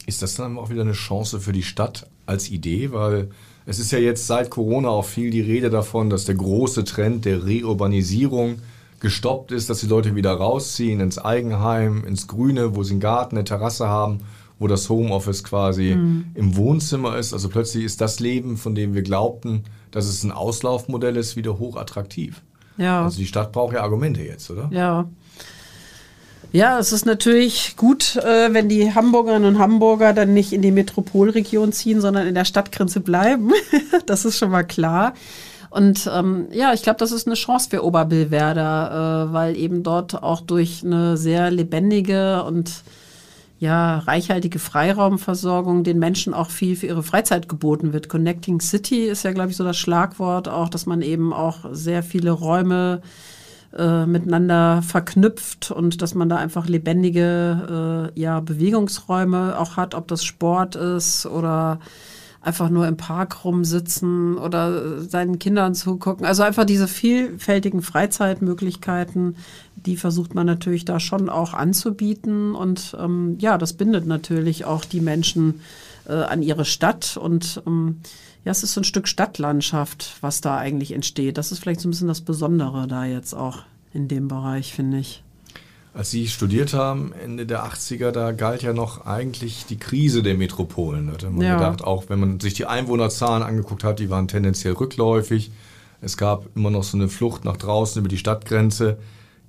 Ist 0.08 0.24
das 0.24 0.34
dann 0.36 0.58
auch 0.58 0.71
wieder 0.71 0.82
eine 0.82 0.93
Chance 0.93 1.39
für 1.39 1.52
die 1.52 1.63
Stadt 1.63 2.08
als 2.26 2.50
Idee? 2.50 2.91
Weil 2.91 3.30
es 3.67 3.80
ist 3.80 3.91
ja 3.91 4.00
jetzt 4.00 4.28
seit 4.28 4.50
Corona 4.50 4.89
auch 4.89 5.06
viel 5.06 5.30
die 5.30 5.41
Rede 5.41 5.69
davon, 5.69 6.10
dass 6.10 6.26
der 6.26 6.34
große 6.36 6.86
Trend 6.86 7.26
der 7.26 7.45
Reurbanisierung 7.45 8.58
gestoppt 9.05 9.51
ist, 9.51 9.69
dass 9.69 9.81
die 9.81 9.85
Leute 9.85 10.15
wieder 10.15 10.33
rausziehen 10.33 10.99
ins 10.99 11.19
Eigenheim, 11.19 12.03
ins 12.07 12.25
Grüne, 12.25 12.75
wo 12.75 12.81
sie 12.81 12.93
einen 12.93 13.01
Garten, 13.01 13.35
eine 13.35 13.43
Terrasse 13.43 13.87
haben, 13.87 14.21
wo 14.57 14.67
das 14.67 14.89
Homeoffice 14.89 15.43
quasi 15.43 15.93
mhm. 15.95 16.31
im 16.33 16.55
Wohnzimmer 16.55 17.15
ist. 17.15 17.31
Also 17.31 17.49
plötzlich 17.49 17.83
ist 17.83 18.01
das 18.01 18.19
Leben, 18.19 18.57
von 18.57 18.73
dem 18.73 18.95
wir 18.95 19.03
glaubten, 19.03 19.65
dass 19.91 20.07
es 20.07 20.23
ein 20.23 20.31
Auslaufmodell 20.31 21.17
ist, 21.17 21.35
wieder 21.35 21.59
hochattraktiv. 21.59 22.41
Ja. 22.77 23.03
Also 23.03 23.19
die 23.19 23.27
Stadt 23.27 23.51
braucht 23.51 23.75
ja 23.75 23.83
Argumente 23.83 24.23
jetzt, 24.23 24.49
oder? 24.49 24.69
Ja. 24.71 25.07
Ja, 26.51 26.79
es 26.79 26.91
ist 26.91 27.05
natürlich 27.05 27.75
gut, 27.77 28.15
äh, 28.15 28.51
wenn 28.53 28.69
die 28.69 28.91
Hamburgerinnen 28.95 29.47
und 29.47 29.59
Hamburger 29.59 30.13
dann 30.13 30.33
nicht 30.33 30.51
in 30.51 30.63
die 30.63 30.71
Metropolregion 30.71 31.73
ziehen, 31.73 32.01
sondern 32.01 32.25
in 32.25 32.33
der 32.33 32.45
Stadtgrenze 32.45 33.01
bleiben. 33.01 33.51
das 34.07 34.25
ist 34.25 34.39
schon 34.39 34.49
mal 34.49 34.63
klar. 34.63 35.13
Und 35.75 36.09
ähm, 36.09 36.47
ja, 36.53 36.71
ich 36.71 36.83
glaube, 36.83 36.99
das 36.99 37.11
ist 37.11 37.27
eine 37.27 37.35
Chance 37.35 37.69
für 37.69 37.83
Oberbillwerder, 37.83 39.27
äh, 39.27 39.33
weil 39.33 39.57
eben 39.57 39.83
dort 39.83 40.23
auch 40.23 40.39
durch 40.39 40.85
eine 40.85 41.17
sehr 41.17 41.51
lebendige 41.51 42.43
und 42.43 42.83
ja, 43.59 43.99
reichhaltige 43.99 44.59
Freiraumversorgung 44.59 45.83
den 45.83 45.99
Menschen 45.99 46.33
auch 46.33 46.49
viel 46.49 46.77
für 46.77 46.88
ihre 46.88 47.03
Freizeit 47.03 47.49
geboten 47.49 47.91
wird. 47.91 48.07
Connecting 48.07 48.61
City 48.61 49.03
ist 49.03 49.23
ja, 49.23 49.33
glaube 49.33 49.51
ich, 49.51 49.57
so 49.57 49.65
das 49.65 49.75
Schlagwort 49.75 50.47
auch, 50.47 50.69
dass 50.69 50.85
man 50.85 51.01
eben 51.01 51.33
auch 51.33 51.65
sehr 51.71 52.03
viele 52.03 52.31
Räume 52.31 53.01
äh, 53.77 54.05
miteinander 54.05 54.81
verknüpft 54.81 55.71
und 55.71 56.01
dass 56.01 56.15
man 56.15 56.29
da 56.29 56.38
einfach 56.38 56.67
lebendige 56.67 58.11
äh, 58.15 58.17
ja, 58.17 58.39
Bewegungsräume 58.39 59.59
auch 59.59 59.75
hat, 59.75 59.93
ob 59.93 60.07
das 60.07 60.23
Sport 60.23 60.77
ist 60.77 61.25
oder 61.25 61.81
einfach 62.45 62.69
nur 62.69 62.88
im 62.88 62.95
Park 62.95 63.43
rumsitzen 63.43 64.38
oder 64.38 65.01
seinen 65.01 65.39
Kindern 65.39 65.73
zugucken. 65.73 66.25
Also 66.25 66.43
einfach 66.43 66.63
diese 66.63 66.88
vielfältigen 66.88 67.81
Freizeitmöglichkeiten, 67.81 69.36
die 69.75 69.97
versucht 69.97 70.36
man 70.36 70.45
natürlich 70.45 70.86
da 70.86 70.99
schon 70.99 71.27
auch 71.27 71.55
anzubieten. 71.55 72.53
Und 72.53 72.95
ähm, 72.99 73.38
ja, 73.39 73.58
das 73.58 73.73
bindet 73.73 74.05
natürlich 74.05 74.63
auch 74.63 74.86
die 74.86 75.01
Menschen 75.01 75.62
äh, 76.08 76.13
an 76.13 76.43
ihre 76.43 76.65
Stadt. 76.65 77.17
Und 77.17 77.63
ähm, 77.65 78.01
ja, 78.43 78.51
es 78.51 78.62
ist 78.62 78.73
so 78.73 78.81
ein 78.81 78.86
Stück 78.86 79.08
Stadtlandschaft, 79.08 80.17
was 80.21 80.39
da 80.39 80.55
eigentlich 80.55 80.91
entsteht. 80.91 81.39
Das 81.39 81.51
ist 81.51 81.60
vielleicht 81.60 81.81
so 81.81 81.88
ein 81.88 81.91
bisschen 81.91 82.08
das 82.08 82.21
Besondere 82.21 82.88
da 82.88 83.05
jetzt 83.05 83.34
auch 83.34 83.63
in 83.91 84.08
dem 84.08 84.27
Bereich, 84.27 84.71
finde 84.71 84.99
ich. 84.99 85.24
Als 85.95 86.12
Sie 86.12 86.27
studiert 86.27 86.73
haben, 86.73 87.13
Ende 87.13 87.45
der 87.45 87.65
80er, 87.65 88.12
da 88.12 88.34
galt 88.34 88.62
ja 88.62 88.73
noch 88.73 89.05
eigentlich 89.05 89.65
die 89.65 89.77
Krise 89.77 90.23
der 90.23 90.36
Metropolen. 90.36 91.08
Da 91.08 91.13
hatte 91.13 91.29
man 91.29 91.45
ja. 91.45 91.55
gedacht, 91.55 91.86
auch 91.86 92.10
wenn 92.10 92.19
man 92.19 92.41
sich 92.41 92.53
die 92.53 92.65
Einwohnerzahlen 92.65 93.41
angeguckt 93.41 93.86
hat, 93.86 93.99
die 93.99 94.10
waren 94.10 94.27
tendenziell 94.27 94.73
rückläufig. 94.73 95.51
Es 96.01 96.17
gab 96.17 96.53
immer 96.53 96.69
noch 96.69 96.84
so 96.84 96.97
eine 96.97 97.08
Flucht 97.08 97.45
nach 97.45 97.55
draußen 97.55 98.01
über 98.01 98.10
die 98.10 98.17
Stadtgrenze. 98.17 98.97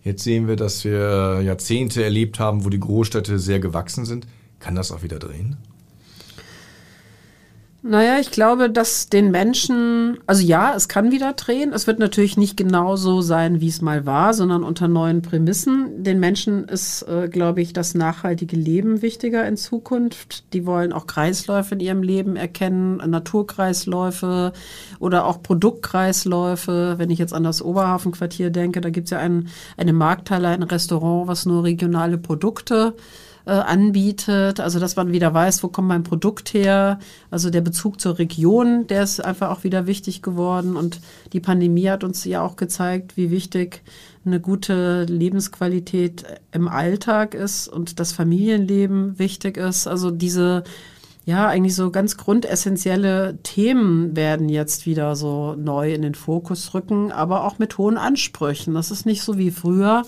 Jetzt 0.04 0.22
sehen 0.22 0.46
wir, 0.46 0.54
dass 0.54 0.84
wir 0.84 1.40
Jahrzehnte 1.42 2.04
erlebt 2.04 2.38
haben, 2.38 2.64
wo 2.64 2.68
die 2.68 2.78
Großstädte 2.78 3.40
sehr 3.40 3.58
gewachsen 3.58 4.04
sind. 4.04 4.28
Kann 4.60 4.76
das 4.76 4.92
auch 4.92 5.02
wieder 5.02 5.18
drehen? 5.18 5.56
Naja, 7.88 8.18
ich 8.18 8.32
glaube, 8.32 8.68
dass 8.68 9.10
den 9.10 9.30
Menschen, 9.30 10.18
also 10.26 10.42
ja, 10.42 10.74
es 10.74 10.88
kann 10.88 11.12
wieder 11.12 11.34
drehen. 11.34 11.72
Es 11.72 11.86
wird 11.86 12.00
natürlich 12.00 12.36
nicht 12.36 12.56
genauso 12.56 13.20
sein, 13.20 13.60
wie 13.60 13.68
es 13.68 13.80
mal 13.80 14.04
war, 14.04 14.34
sondern 14.34 14.64
unter 14.64 14.88
neuen 14.88 15.22
Prämissen. 15.22 16.02
Den 16.02 16.18
Menschen 16.18 16.64
ist, 16.64 17.02
äh, 17.02 17.28
glaube 17.28 17.60
ich, 17.62 17.72
das 17.72 17.94
nachhaltige 17.94 18.56
Leben 18.56 19.02
wichtiger 19.02 19.46
in 19.46 19.56
Zukunft. 19.56 20.52
Die 20.52 20.66
wollen 20.66 20.92
auch 20.92 21.06
Kreisläufe 21.06 21.76
in 21.76 21.80
ihrem 21.80 22.02
Leben 22.02 22.34
erkennen, 22.34 22.96
Naturkreisläufe 22.96 24.52
oder 24.98 25.24
auch 25.24 25.40
Produktkreisläufe. 25.40 26.94
Wenn 26.98 27.10
ich 27.10 27.20
jetzt 27.20 27.34
an 27.34 27.44
das 27.44 27.62
Oberhafenquartier 27.62 28.50
denke, 28.50 28.80
da 28.80 28.90
gibt 28.90 29.04
es 29.04 29.10
ja 29.12 29.18
ein, 29.18 29.46
eine 29.76 29.92
Markthalle, 29.92 30.48
ein 30.48 30.64
Restaurant, 30.64 31.28
was 31.28 31.46
nur 31.46 31.62
regionale 31.62 32.18
Produkte 32.18 32.94
äh, 32.96 33.25
anbietet. 33.50 34.60
Also 34.60 34.78
dass 34.80 34.96
man 34.96 35.12
wieder 35.12 35.32
weiß, 35.32 35.62
wo 35.62 35.68
kommt 35.68 35.88
mein 35.88 36.02
Produkt 36.02 36.54
her. 36.54 36.98
Also 37.30 37.50
der 37.50 37.60
Bezug 37.60 38.00
zur 38.00 38.18
Region, 38.18 38.86
der 38.86 39.02
ist 39.02 39.24
einfach 39.24 39.50
auch 39.50 39.64
wieder 39.64 39.86
wichtig 39.86 40.22
geworden. 40.22 40.76
Und 40.76 41.00
die 41.32 41.40
Pandemie 41.40 41.88
hat 41.88 42.04
uns 42.04 42.24
ja 42.24 42.42
auch 42.42 42.56
gezeigt, 42.56 43.16
wie 43.16 43.30
wichtig 43.30 43.82
eine 44.24 44.40
gute 44.40 45.04
Lebensqualität 45.04 46.24
im 46.52 46.66
Alltag 46.66 47.34
ist 47.34 47.68
und 47.68 48.00
das 48.00 48.12
Familienleben 48.12 49.18
wichtig 49.18 49.56
ist. 49.56 49.86
Also 49.86 50.10
diese 50.10 50.64
ja, 51.26 51.48
eigentlich 51.48 51.74
so 51.74 51.90
ganz 51.90 52.16
grundessentielle 52.16 53.38
Themen 53.42 54.14
werden 54.14 54.48
jetzt 54.48 54.86
wieder 54.86 55.16
so 55.16 55.56
neu 55.56 55.92
in 55.92 56.02
den 56.02 56.14
Fokus 56.14 56.72
rücken, 56.72 57.10
aber 57.10 57.44
auch 57.44 57.58
mit 57.58 57.78
hohen 57.78 57.98
Ansprüchen. 57.98 58.74
Das 58.74 58.92
ist 58.92 59.06
nicht 59.06 59.22
so 59.22 59.36
wie 59.36 59.50
früher, 59.50 60.04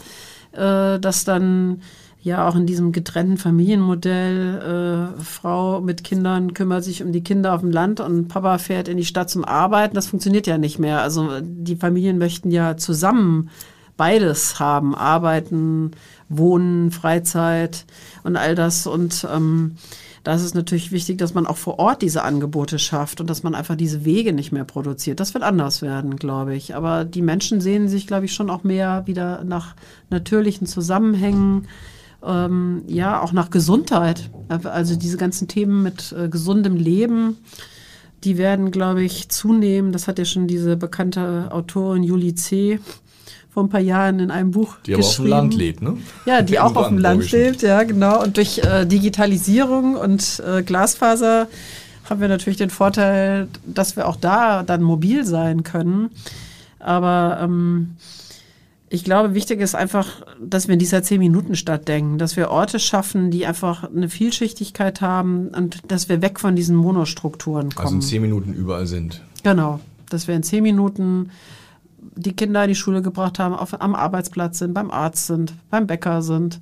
äh, 0.53 1.01
dass 1.01 1.25
dann 1.25 1.83
ja 2.29 2.49
auch 2.49 2.55
in 2.55 2.67
diesem 2.67 2.93
getrennten 2.93 3.37
Familienmodell, 3.37 5.15
äh, 5.19 5.23
Frau 5.23 5.81
mit 5.81 6.05
Kindern 6.05 6.55
kümmert 6.55 6.85
sich 6.85 7.03
um 7.03 7.13
die 7.13 7.25
Kinder 7.25 7.55
auf 7.55 7.61
dem 7.61 7.71
Land 7.71 8.01
und 8.01 8.29
Papa 8.29 8.59
fährt 8.59 8.89
in 8.89 8.97
die 8.97 9.05
Stadt 9.05 9.29
zum 9.31 9.45
Arbeiten. 9.45 9.95
Das 9.95 10.07
funktioniert 10.07 10.47
ja 10.47 10.59
nicht 10.59 10.79
mehr. 10.79 11.03
Also 11.03 11.41
die 11.43 11.77
Familien 11.77 12.19
möchten 12.19 12.51
ja 12.51 12.77
zusammen 12.77 13.51
beides 13.97 14.61
haben, 14.61 14.95
arbeiten, 14.95 15.91
wohnen, 16.29 16.91
Freizeit 16.91 17.85
und 18.23 18.37
all 18.37 18.55
das. 18.55 18.87
Und 18.87 19.27
ähm, 19.31 19.77
da 20.25 20.35
ist 20.35 20.43
es 20.43 20.55
natürlich 20.55 20.93
wichtig, 20.93 21.19
dass 21.19 21.35
man 21.35 21.47
auch 21.47 21.57
vor 21.57 21.79
Ort 21.79 22.03
diese 22.03 22.23
Angebote 22.23 22.79
schafft 22.79 23.21
und 23.21 23.29
dass 23.29 23.43
man 23.43 23.55
einfach 23.55 23.77
diese 23.77 24.05
Wege 24.05 24.33
nicht 24.33 24.53
mehr 24.53 24.65
produziert. 24.65 25.21
Das 25.21 25.35
wird 25.35 25.45
anders 25.45 25.83
werden, 25.83 26.17
glaube 26.17 26.55
ich. 26.55 26.75
Aber 26.75 27.05
die 27.05 27.23
Menschen 27.23 27.61
sehen 27.61 27.89
sich, 27.89 28.07
glaube 28.07 28.27
ich, 28.27 28.35
schon 28.35 28.51
auch 28.51 28.63
mehr 28.65 29.07
wieder 29.07 29.45
nach 29.45 29.75
natürlichen 30.11 30.67
Zusammenhängen 30.67 31.67
ähm, 32.25 32.83
ja 32.87 33.21
auch 33.21 33.33
nach 33.33 33.51
Gesundheit. 33.51 34.31
Also 34.49 34.97
diese 34.97 35.17
ganzen 35.17 35.49
Themen 35.49 35.83
mit 35.83 36.13
äh, 36.13 36.29
gesundem 36.29 36.77
Leben, 36.77 37.37
die 38.25 38.39
werden, 38.39 38.71
glaube 38.71 39.03
ich, 39.03 39.29
zunehmen. 39.29 39.93
Das 39.93 40.09
hat 40.09 40.19
ja 40.19 40.25
schon 40.25 40.47
diese 40.47 40.77
bekannte 40.77 41.49
Autorin 41.51 42.03
Julie 42.03 42.35
C. 42.35 42.81
vor 43.51 43.63
ein 43.65 43.69
paar 43.69 43.81
Jahren 43.81 44.19
in 44.19 44.31
einem 44.31 44.51
Buch 44.51 44.77
die 44.85 44.93
geschrieben. 44.93 45.29
Die 45.29 45.33
aber 45.33 45.41
auf 45.41 45.49
dem 45.49 45.51
Land 45.51 45.55
lebt, 45.55 45.83
ne? 45.83 45.97
Ja, 46.27 46.43
die 46.43 46.59
auch 46.61 46.75
auf 46.75 46.89
dem 46.89 46.99
Land 46.99 47.31
lebt, 47.31 47.63
ja, 47.63 47.83
genau. 47.85 48.23
Und 48.23 48.37
durch 48.37 48.59
äh, 48.59 48.85
Digitalisierung 48.87 49.95
und 49.95 50.43
äh, 50.47 50.63
Glasfaser 50.63 51.47
haben 52.09 52.21
wir 52.21 52.29
natürlich 52.29 52.57
den 52.57 52.71
Vorteil, 52.71 53.49
dass 53.67 53.97
wir 53.97 54.09
auch 54.09 54.17
da 54.17 54.63
dann 54.63 54.83
mobil 54.83 55.25
sein 55.25 55.63
können. 55.63 56.11
Aber 56.81 57.39
ähm, 57.43 57.97
ich 58.91 59.05
glaube, 59.05 59.35
wichtig 59.35 59.61
ist 59.61 59.75
einfach, 59.75 60.07
dass 60.41 60.67
wir 60.67 60.73
in 60.73 60.79
dieser 60.79 61.03
Zehn-Minuten-Stadt 61.03 61.89
denken, 61.89 62.19
dass 62.19 62.37
wir 62.37 62.51
Orte 62.51 62.79
schaffen, 62.79 63.31
die 63.31 63.45
einfach 63.45 63.85
eine 63.85 64.09
Vielschichtigkeit 64.09 65.01
haben 65.01 65.49
und 65.49 65.81
dass 65.89 66.09
wir 66.09 66.23
weg 66.23 66.41
von 66.41 66.57
diesen 66.57 66.75
Monostrukturen 66.77 67.71
kommen. 67.71 67.87
Also 67.87 67.95
in 67.97 68.03
zehn 68.03 68.23
Minuten 68.23 68.55
überall 68.55 68.87
sind. 68.87 69.23
Genau, 69.43 69.81
dass 70.09 70.27
wir 70.27 70.35
in 70.35 70.43
zehn 70.43 70.63
Minuten 70.63 71.31
die 72.17 72.33
Kinder 72.33 72.65
in 72.65 72.69
die 72.69 72.75
Schule 72.75 73.03
gebracht 73.03 73.39
haben, 73.39 73.55
auf, 73.55 73.81
am 73.81 73.95
Arbeitsplatz 73.95 74.59
sind, 74.59 74.73
beim 74.73 74.91
Arzt 74.91 75.27
sind, 75.27 75.53
beim 75.71 75.87
Bäcker 75.87 76.23
sind, 76.23 76.59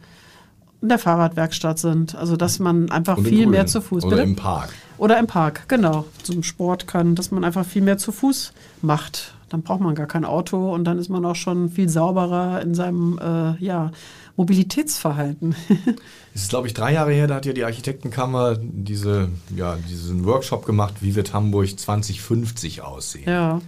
in 0.82 0.88
der 0.88 0.98
Fahrradwerkstatt 0.98 1.78
sind. 1.78 2.16
Also 2.16 2.36
dass 2.36 2.58
man 2.58 2.90
einfach 2.90 3.18
viel 3.20 3.42
Grün. 3.42 3.50
mehr 3.50 3.66
zu 3.66 3.80
Fuß. 3.80 4.04
Oder 4.04 4.16
bitte? 4.16 4.28
im 4.28 4.36
Park. 4.36 4.70
Oder 4.98 5.18
im 5.18 5.26
Park, 5.26 5.68
genau. 5.68 6.06
Zum 6.22 6.42
Sport 6.42 6.88
kann, 6.88 7.14
dass 7.14 7.30
man 7.30 7.44
einfach 7.44 7.64
viel 7.64 7.82
mehr 7.82 7.98
zu 7.98 8.10
Fuß 8.10 8.52
macht 8.82 9.35
dann 9.48 9.62
braucht 9.62 9.80
man 9.80 9.94
gar 9.94 10.06
kein 10.06 10.24
Auto 10.24 10.74
und 10.74 10.84
dann 10.84 10.98
ist 10.98 11.08
man 11.08 11.24
auch 11.24 11.36
schon 11.36 11.70
viel 11.70 11.88
sauberer 11.88 12.60
in 12.62 12.74
seinem 12.74 13.18
äh, 13.18 13.62
ja, 13.64 13.92
Mobilitätsverhalten. 14.36 15.54
Es 16.34 16.42
ist, 16.42 16.50
glaube 16.50 16.66
ich, 16.66 16.74
drei 16.74 16.92
Jahre 16.92 17.14
her, 17.14 17.26
da 17.28 17.36
hat 17.36 17.46
ja 17.46 17.54
die 17.54 17.64
Architektenkammer 17.64 18.58
diese, 18.60 19.30
ja, 19.56 19.78
diesen 19.88 20.26
Workshop 20.26 20.66
gemacht, 20.66 20.96
wie 21.00 21.14
wird 21.14 21.32
Hamburg 21.32 21.78
2050 21.78 22.82
aussehen. 22.82 23.26
Ja. 23.26 23.62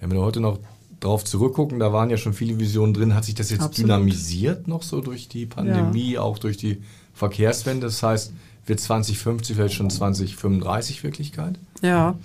Wenn 0.00 0.10
wir 0.10 0.22
heute 0.22 0.40
noch 0.40 0.58
drauf 1.00 1.24
zurückgucken, 1.24 1.78
da 1.78 1.92
waren 1.92 2.08
ja 2.08 2.16
schon 2.16 2.32
viele 2.32 2.58
Visionen 2.58 2.94
drin. 2.94 3.14
Hat 3.14 3.26
sich 3.26 3.34
das 3.34 3.50
jetzt 3.50 3.64
Absolut. 3.64 3.90
dynamisiert 3.90 4.66
noch 4.66 4.82
so 4.82 5.02
durch 5.02 5.28
die 5.28 5.44
Pandemie, 5.44 6.12
ja. 6.12 6.22
auch 6.22 6.38
durch 6.38 6.56
die 6.56 6.82
Verkehrswende? 7.12 7.84
Das 7.84 8.02
heißt, 8.02 8.32
wird 8.64 8.80
2050 8.80 9.54
vielleicht 9.54 9.74
schon 9.74 9.90
2035 9.90 11.04
Wirklichkeit? 11.04 11.58
Ja. 11.82 12.16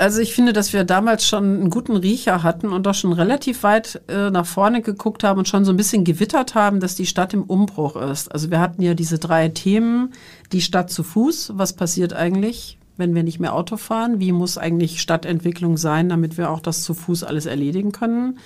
Also 0.00 0.20
ich 0.20 0.32
finde, 0.32 0.52
dass 0.52 0.72
wir 0.72 0.84
damals 0.84 1.26
schon 1.26 1.44
einen 1.44 1.70
guten 1.70 1.96
Riecher 1.96 2.44
hatten 2.44 2.68
und 2.68 2.86
doch 2.86 2.94
schon 2.94 3.12
relativ 3.12 3.64
weit 3.64 4.00
äh, 4.06 4.30
nach 4.30 4.46
vorne 4.46 4.80
geguckt 4.80 5.24
haben 5.24 5.38
und 5.38 5.48
schon 5.48 5.64
so 5.64 5.72
ein 5.72 5.76
bisschen 5.76 6.04
gewittert 6.04 6.54
haben, 6.54 6.78
dass 6.78 6.94
die 6.94 7.04
Stadt 7.04 7.34
im 7.34 7.42
Umbruch 7.42 7.96
ist. 7.96 8.30
Also 8.30 8.52
wir 8.52 8.60
hatten 8.60 8.80
ja 8.80 8.94
diese 8.94 9.18
drei 9.18 9.48
Themen, 9.48 10.12
die 10.52 10.60
Stadt 10.60 10.90
zu 10.90 11.02
Fuß, 11.02 11.54
was 11.56 11.72
passiert 11.72 12.12
eigentlich, 12.12 12.78
wenn 12.96 13.16
wir 13.16 13.24
nicht 13.24 13.40
mehr 13.40 13.54
Auto 13.54 13.76
fahren? 13.76 14.20
Wie 14.20 14.30
muss 14.30 14.56
eigentlich 14.56 15.00
Stadtentwicklung 15.00 15.76
sein, 15.76 16.08
damit 16.08 16.38
wir 16.38 16.50
auch 16.50 16.60
das 16.60 16.82
zu 16.82 16.94
Fuß 16.94 17.24
alles 17.24 17.46
erledigen 17.46 17.90
können? 17.90 18.38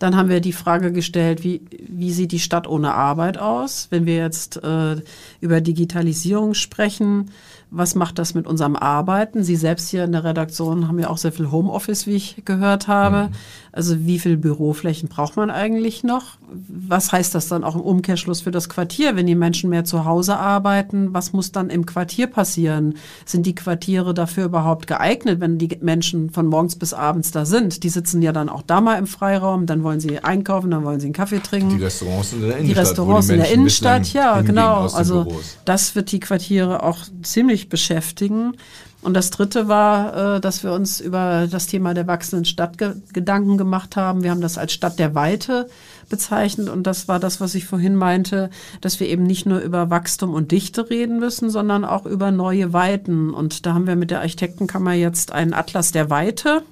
Dann 0.00 0.16
haben 0.16 0.28
wir 0.28 0.40
die 0.40 0.52
Frage 0.52 0.92
gestellt, 0.92 1.42
wie, 1.42 1.60
wie 1.88 2.12
sieht 2.12 2.32
die 2.32 2.38
Stadt 2.38 2.68
ohne 2.68 2.94
Arbeit 2.94 3.38
aus? 3.38 3.88
Wenn 3.90 4.06
wir 4.06 4.16
jetzt 4.16 4.62
äh, 4.62 4.96
über 5.40 5.60
Digitalisierung 5.60 6.54
sprechen, 6.54 7.30
was 7.70 7.94
macht 7.94 8.18
das 8.18 8.34
mit 8.34 8.46
unserem 8.46 8.76
Arbeiten? 8.76 9.44
Sie 9.44 9.56
selbst 9.56 9.90
hier 9.90 10.04
in 10.04 10.12
der 10.12 10.24
Redaktion 10.24 10.88
haben 10.88 10.98
ja 10.98 11.10
auch 11.10 11.18
sehr 11.18 11.32
viel 11.32 11.50
Homeoffice, 11.50 12.06
wie 12.06 12.14
ich 12.14 12.42
gehört 12.44 12.88
habe. 12.88 13.28
Mhm. 13.28 13.34
Also 13.72 14.06
wie 14.06 14.18
viel 14.18 14.36
Büroflächen 14.36 15.08
braucht 15.08 15.36
man 15.36 15.50
eigentlich 15.50 16.02
noch? 16.02 16.38
Was 16.68 17.12
heißt 17.12 17.34
das 17.34 17.48
dann 17.48 17.64
auch 17.64 17.74
im 17.74 17.82
Umkehrschluss 17.82 18.40
für 18.40 18.50
das 18.50 18.68
Quartier, 18.68 19.16
wenn 19.16 19.26
die 19.26 19.34
Menschen 19.34 19.68
mehr 19.68 19.84
zu 19.84 20.06
Hause 20.06 20.36
arbeiten? 20.36 21.12
Was 21.12 21.32
muss 21.32 21.52
dann 21.52 21.68
im 21.68 21.84
Quartier 21.84 22.26
passieren? 22.26 22.94
Sind 23.26 23.44
die 23.44 23.54
Quartiere 23.54 24.14
dafür 24.14 24.46
überhaupt 24.46 24.86
geeignet, 24.86 25.40
wenn 25.40 25.58
die 25.58 25.78
Menschen 25.82 26.30
von 26.30 26.46
morgens 26.46 26.76
bis 26.76 26.94
abends 26.94 27.30
da 27.30 27.44
sind? 27.44 27.82
Die 27.82 27.90
sitzen 27.90 28.22
ja 28.22 28.32
dann 28.32 28.48
auch 28.48 28.62
da 28.62 28.80
mal 28.80 28.98
im 28.98 29.06
Freiraum, 29.06 29.66
dann 29.66 29.84
wollen 29.84 30.00
sie 30.00 30.18
einkaufen, 30.18 30.70
dann 30.70 30.84
wollen 30.84 31.00
sie 31.00 31.06
einen 31.08 31.14
Kaffee 31.14 31.40
trinken. 31.40 31.76
Die 31.76 31.84
Restaurants 31.84 32.32
in 32.32 32.40
der 32.40 32.56
Innenstadt. 32.56 32.68
Die 32.68 32.80
Restaurants 32.80 33.26
die 33.26 33.32
in 33.34 33.38
der 33.40 33.50
Innenstadt, 33.52 34.12
ja, 34.14 34.40
genau. 34.40 34.88
Also 34.88 35.26
das 35.66 35.94
wird 35.94 36.10
die 36.12 36.20
Quartiere 36.20 36.82
auch 36.82 36.98
ziemlich 37.22 37.57
ziemlich 37.58 37.68
beschäftigen. 37.68 38.54
Und 39.00 39.14
das 39.14 39.30
Dritte 39.30 39.68
war, 39.68 40.36
äh, 40.36 40.40
dass 40.40 40.64
wir 40.64 40.72
uns 40.72 41.00
über 41.00 41.46
das 41.48 41.66
Thema 41.66 41.94
der 41.94 42.06
wachsenden 42.06 42.44
Stadt 42.44 42.78
Gedanken 42.78 43.56
gemacht 43.56 43.96
haben. 43.96 44.22
Wir 44.22 44.30
haben 44.30 44.40
das 44.40 44.58
als 44.58 44.72
Stadt 44.72 44.98
der 44.98 45.14
Weite 45.14 45.68
bezeichnet. 46.08 46.68
Und 46.68 46.84
das 46.84 47.06
war 47.06 47.20
das, 47.20 47.40
was 47.40 47.54
ich 47.54 47.64
vorhin 47.64 47.94
meinte, 47.94 48.50
dass 48.80 48.98
wir 48.98 49.08
eben 49.08 49.22
nicht 49.22 49.46
nur 49.46 49.60
über 49.60 49.90
Wachstum 49.90 50.34
und 50.34 50.50
Dichte 50.50 50.90
reden 50.90 51.20
müssen, 51.20 51.48
sondern 51.48 51.84
auch 51.84 52.06
über 52.06 52.32
neue 52.32 52.72
Weiten. 52.72 53.32
Und 53.32 53.66
da 53.66 53.74
haben 53.74 53.86
wir 53.86 53.96
mit 53.96 54.10
der 54.10 54.20
Architektenkammer 54.20 54.94
jetzt 54.94 55.30
einen 55.32 55.54
Atlas 55.54 55.92
der 55.92 56.10
Weite 56.10 56.62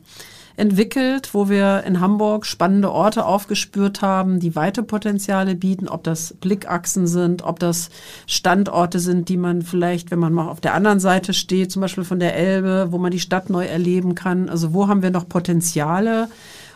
entwickelt, 0.57 1.35
wo 1.35 1.49
wir 1.49 1.85
in 1.85 2.01
Hamburg 2.01 2.47
spannende 2.47 2.91
Orte 2.91 3.27
aufgespürt 3.27 4.01
haben, 4.03 4.41
die 4.41 4.57
weite 4.57 4.83
Potenziale 4.83 5.55
bieten, 5.55 5.89
ob 5.89 6.03
das 6.03 6.35
Blickachsen 6.41 7.07
sind, 7.07 7.43
ob 7.43 7.59
das 7.59 7.91
Standorte 8.27 8.99
sind, 8.99 9.29
die 9.29 9.37
man 9.37 9.63
vielleicht, 9.63 10.11
wenn 10.11 10.19
man 10.19 10.33
mal 10.33 10.49
auf 10.49 10.61
der 10.61 10.75
anderen 10.75 11.01
Seite 11.01 11.35
steht, 11.35 11.71
zum 11.71 11.83
Beispiel 11.83 12.05
von 12.05 12.21
der 12.21 12.35
Elbe, 12.35 12.89
wo 12.91 12.99
man 12.99 13.11
die 13.11 13.21
Stadt 13.21 13.51
neu 13.51 13.67
erleben 13.67 14.15
kann. 14.15 14.49
Also 14.49 14.73
wo 14.73 14.89
haben 14.89 15.03
wir 15.03 15.11
noch 15.11 15.29
Potenziale? 15.29 16.29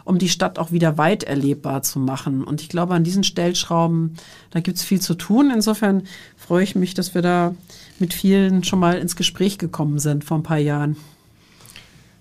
um 0.04 0.18
die 0.18 0.28
Stadt 0.28 0.58
auch 0.58 0.72
wieder 0.72 0.98
weit 0.98 1.22
erlebbar 1.22 1.82
zu 1.82 1.98
machen. 1.98 2.42
Und 2.42 2.62
ich 2.62 2.68
glaube, 2.68 2.94
an 2.94 3.04
diesen 3.04 3.22
Stellschrauben, 3.22 4.16
da 4.50 4.60
gibt 4.60 4.78
es 4.78 4.82
viel 4.82 5.00
zu 5.00 5.14
tun. 5.14 5.52
Insofern 5.54 6.04
freue 6.36 6.64
ich 6.64 6.74
mich, 6.74 6.94
dass 6.94 7.14
wir 7.14 7.22
da 7.22 7.54
mit 7.98 8.14
vielen 8.14 8.64
schon 8.64 8.80
mal 8.80 8.98
ins 8.98 9.14
Gespräch 9.14 9.58
gekommen 9.58 9.98
sind 9.98 10.24
vor 10.24 10.38
ein 10.38 10.42
paar 10.42 10.58
Jahren. 10.58 10.96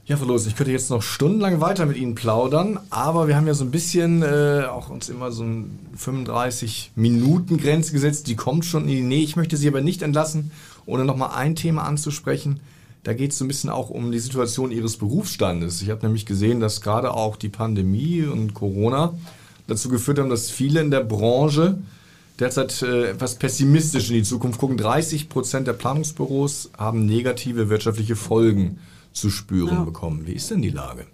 Ja, 0.10 0.17
Frau 0.17 0.26
Los, 0.26 0.48
ich 0.48 0.56
könnte 0.56 0.72
jetzt 0.72 0.89
noch 0.89 1.04
stundenlang 1.04 1.62
weiter 1.62 1.86
mit 1.86 1.95
Ihnen 1.95 2.15
plaudern, 2.15 2.80
aber 2.89 3.28
wir 3.28 3.36
haben 3.36 3.45
ja 3.45 3.54
so 3.54 3.63
ein 3.63 3.69
bisschen 3.69 4.24
äh, 4.24 4.63
auch 4.67 4.89
uns 4.89 5.08
immer 5.08 5.32
so 5.32 5.43
ein 5.43 5.78
35 5.98 6.93
Minuten 6.95 7.58
Grenze 7.58 7.93
gesetzt, 7.93 8.26
die 8.26 8.36
kommt 8.36 8.65
schon 8.65 8.86
in 8.86 8.88
die 8.88 9.02
Nähe. 9.04 9.22
Ich 9.22 9.36
möchte 9.36 9.56
Sie 9.56 9.67
aber 9.67 9.82
nicht 9.82 10.02
entlassen, 10.02 10.50
ohne 10.88 11.06
nochmal 11.06 11.36
ein 11.36 11.56
Thema 11.56 11.84
anzusprechen. 11.84 12.60
Da 13.04 13.13
geht 13.13 13.34
es 13.34 13.38
so 13.38 13.45
ein 13.45 13.50
bisschen 13.50 13.69
auch 13.69 13.91
um 13.91 14.12
die 14.12 14.17
Situation 14.17 14.72
Ihres 14.72 14.98
Berufsstandes. 14.98 15.84
Ich 15.84 15.91
habe 15.91 16.04
nämlich 16.04 16.26
gesehen, 16.26 16.60
dass 16.60 16.81
gerade 16.81 17.13
auch 17.13 17.36
die 17.36 17.50
Pandemie 17.50 18.23
und 18.23 18.56
Corona 18.56 19.13
dazu 19.67 19.90
geführt 19.90 20.17
haben, 20.17 20.31
dass 20.31 20.50
viele 20.50 20.81
in 20.81 20.90
der 20.90 21.04
Branche 21.04 21.77
derzeit 22.40 22.81
äh, 22.81 23.12
etwas 23.12 23.36
pessimistisch 23.36 24.10
in 24.10 24.15
die 24.15 24.23
Zukunft 24.23 24.60
gucken. 24.60 24.77
30 24.77 25.29
Prozent 25.29 25.67
der 25.67 25.73
Planungsbüros 25.73 26.71
haben 26.75 27.06
negative 27.06 27.69
wirtschaftliche 27.69 28.15
Folgen 28.15 28.79
zu 29.12 29.29
spüren 29.29 29.73
Ja. 29.73 29.83
bekommen. 29.83 30.25
Wie 30.25 30.33
ist 30.33 30.51
denn 30.51 30.62
die 30.62 30.69
Lage? 30.69 31.05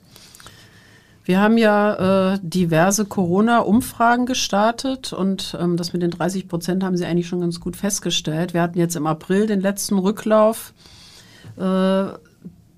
Wir 1.23 1.39
haben 1.41 1.57
ja 1.57 2.33
äh, 2.33 2.39
diverse 2.43 3.05
Corona-Umfragen 3.05 4.27
gestartet 4.27 5.11
und 5.11 5.57
ähm, 5.59 5.75
das 5.75 5.91
mit 5.91 6.03
den 6.03 6.11
30 6.11 6.47
Prozent 6.47 6.83
haben 6.83 6.97
Sie 6.97 7.05
eigentlich 7.05 7.27
schon 7.27 7.41
ganz 7.41 7.59
gut 7.59 7.75
festgestellt. 7.75 8.53
Wir 8.53 8.61
hatten 8.61 8.77
jetzt 8.77 8.95
im 8.95 9.07
April 9.07 9.47
den 9.47 9.59
letzten 9.59 9.97
Rücklauf. 9.97 10.73
Äh, 11.57 12.05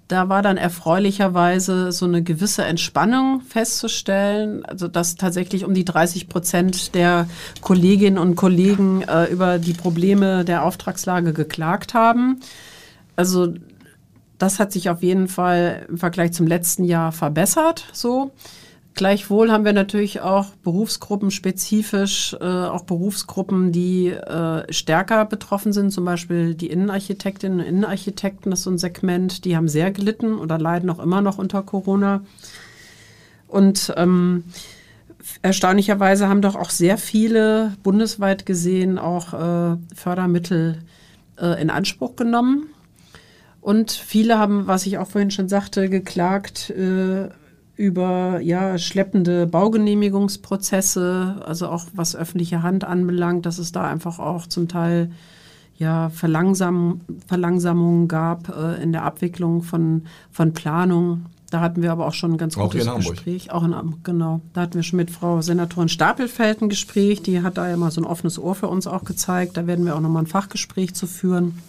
da 0.10 0.30
war 0.30 0.42
dann 0.42 0.56
erfreulicherweise 0.56 1.92
so 1.92 2.06
eine 2.06 2.24
gewisse 2.24 2.64
Entspannung 2.64 3.42
festzustellen, 3.42 4.64
also 4.64 4.88
dass 4.88 5.16
tatsächlich 5.18 5.66
um 5.66 5.74
die 5.74 5.84
30 5.84 6.30
Prozent 6.30 6.96
der 6.96 7.28
Kolleginnen 7.60 8.18
und 8.18 8.38
Kollegen 8.38 9.02
äh, 9.02 9.26
über 9.26 9.60
die 9.60 9.74
Probleme 9.74 10.46
der 10.46 10.64
Auftragslage 10.64 11.34
geklagt 11.34 11.94
haben. 11.94 12.40
Also 13.18 13.54
das 14.38 14.60
hat 14.60 14.72
sich 14.72 14.90
auf 14.90 15.02
jeden 15.02 15.28
Fall 15.28 15.86
im 15.90 15.98
Vergleich 15.98 16.34
zum 16.34 16.48
letzten 16.48 16.84
Jahr 16.84 17.12
verbessert. 17.12 17.86
So. 17.94 18.32
Gleichwohl 18.94 19.52
haben 19.52 19.64
wir 19.64 19.74
natürlich 19.74 20.22
auch 20.22 20.48
berufsgruppenspezifisch, 20.64 22.36
äh, 22.42 22.44
auch 22.44 22.84
Berufsgruppen, 22.84 23.72
die 23.72 24.08
äh, 24.08 24.74
stärker 24.74 25.24
betroffen 25.26 25.72
sind, 25.72 25.92
zum 25.92 26.04
Beispiel 26.04 26.56
die 26.56 26.72
Innenarchitektinnen 26.72 27.60
und 27.60 27.66
Innenarchitekten, 27.66 28.50
das 28.50 28.62
ist 28.62 28.64
so 28.64 28.72
ein 28.72 28.80
Segment, 28.80 29.46
die 29.46 29.56
haben 29.56 29.68
sehr 29.68 29.92
gelitten 29.92 30.40
oder 30.40 30.58
leiden 30.58 30.90
auch 30.90 30.98
immer 30.98 31.22
noch 31.22 31.38
unter 31.38 31.62
Corona. 31.62 32.22
Und 33.48 33.94
ähm, 33.98 34.46
erstaunlicherweise 35.44 36.28
haben 36.28 36.42
doch 36.42 36.56
auch 36.56 36.72
sehr 36.72 36.98
viele 36.98 37.74
bundesweit 37.84 38.48
gesehen 38.48 38.98
auch 38.98 39.34
äh, 39.34 39.78
Fördermittel 39.96 40.80
äh, 41.40 41.62
in 41.62 41.70
Anspruch 41.70 42.16
genommen. 42.16 42.70
Und 43.68 43.92
viele 43.92 44.40
haben, 44.40 44.66
was 44.66 44.86
ich 44.86 44.98
auch 44.98 45.08
vorhin 45.08 45.30
schon 45.30 45.50
sagte, 45.50 45.90
geklagt 45.90 46.70
äh, 46.70 47.28
über 47.76 48.40
ja, 48.40 48.78
schleppende 48.78 49.46
Baugenehmigungsprozesse, 49.46 51.44
also 51.46 51.68
auch 51.68 51.84
was 51.94 52.16
öffentliche 52.16 52.64
Hand 52.64 52.86
anbelangt, 52.86 53.46
dass 53.46 53.58
es 53.58 53.74
da 53.74 53.84
einfach 53.84 54.20
auch 54.20 54.48
zum 54.48 54.70
Teil 54.70 55.12
ja, 55.76 56.08
Verlangsam 56.12 57.02
Verlangsamungen 57.28 58.08
gab 58.08 58.48
äh, 58.48 58.82
in 58.82 58.94
der 58.94 59.04
Abwicklung 59.04 59.64
von, 59.64 60.04
von 60.32 60.54
Planung. 60.54 61.26
Da 61.50 61.60
hatten 61.60 61.82
wir 61.82 61.92
aber 61.92 62.08
auch 62.08 62.14
schon 62.14 62.36
ein 62.36 62.38
ganz 62.38 62.56
Auch 62.56 62.72
gutes 62.72 62.88
Hamburg. 62.88 63.16
Gespräch. 63.16 63.52
Auch 63.52 63.66
in 63.66 63.76
Hamburg, 63.76 64.02
genau. 64.06 64.40
Da 64.54 64.62
hatten 64.62 64.76
wir 64.76 64.84
schon 64.84 64.96
mit 64.96 65.12
Frau 65.12 65.42
Senatorin 65.42 65.90
Stapelfeld 65.90 66.62
ein 66.62 66.70
Gespräch. 66.70 67.22
Die 67.22 67.42
hat 67.42 67.58
da 67.58 67.70
ja 67.70 67.76
mal 67.76 67.92
so 67.92 68.00
ein 68.00 68.06
offenes 68.06 68.40
Ohr 68.40 68.56
für 68.56 68.70
uns 68.70 68.88
auch 68.88 69.04
gezeigt. 69.04 69.58
Da 69.58 69.68
werden 69.68 69.84
wir 69.86 69.98
auch 69.98 70.00
nochmal 70.00 70.24
ein 70.24 70.28
Fachgespräch 70.28 70.96
zu 70.96 71.06
führen. 71.06 71.60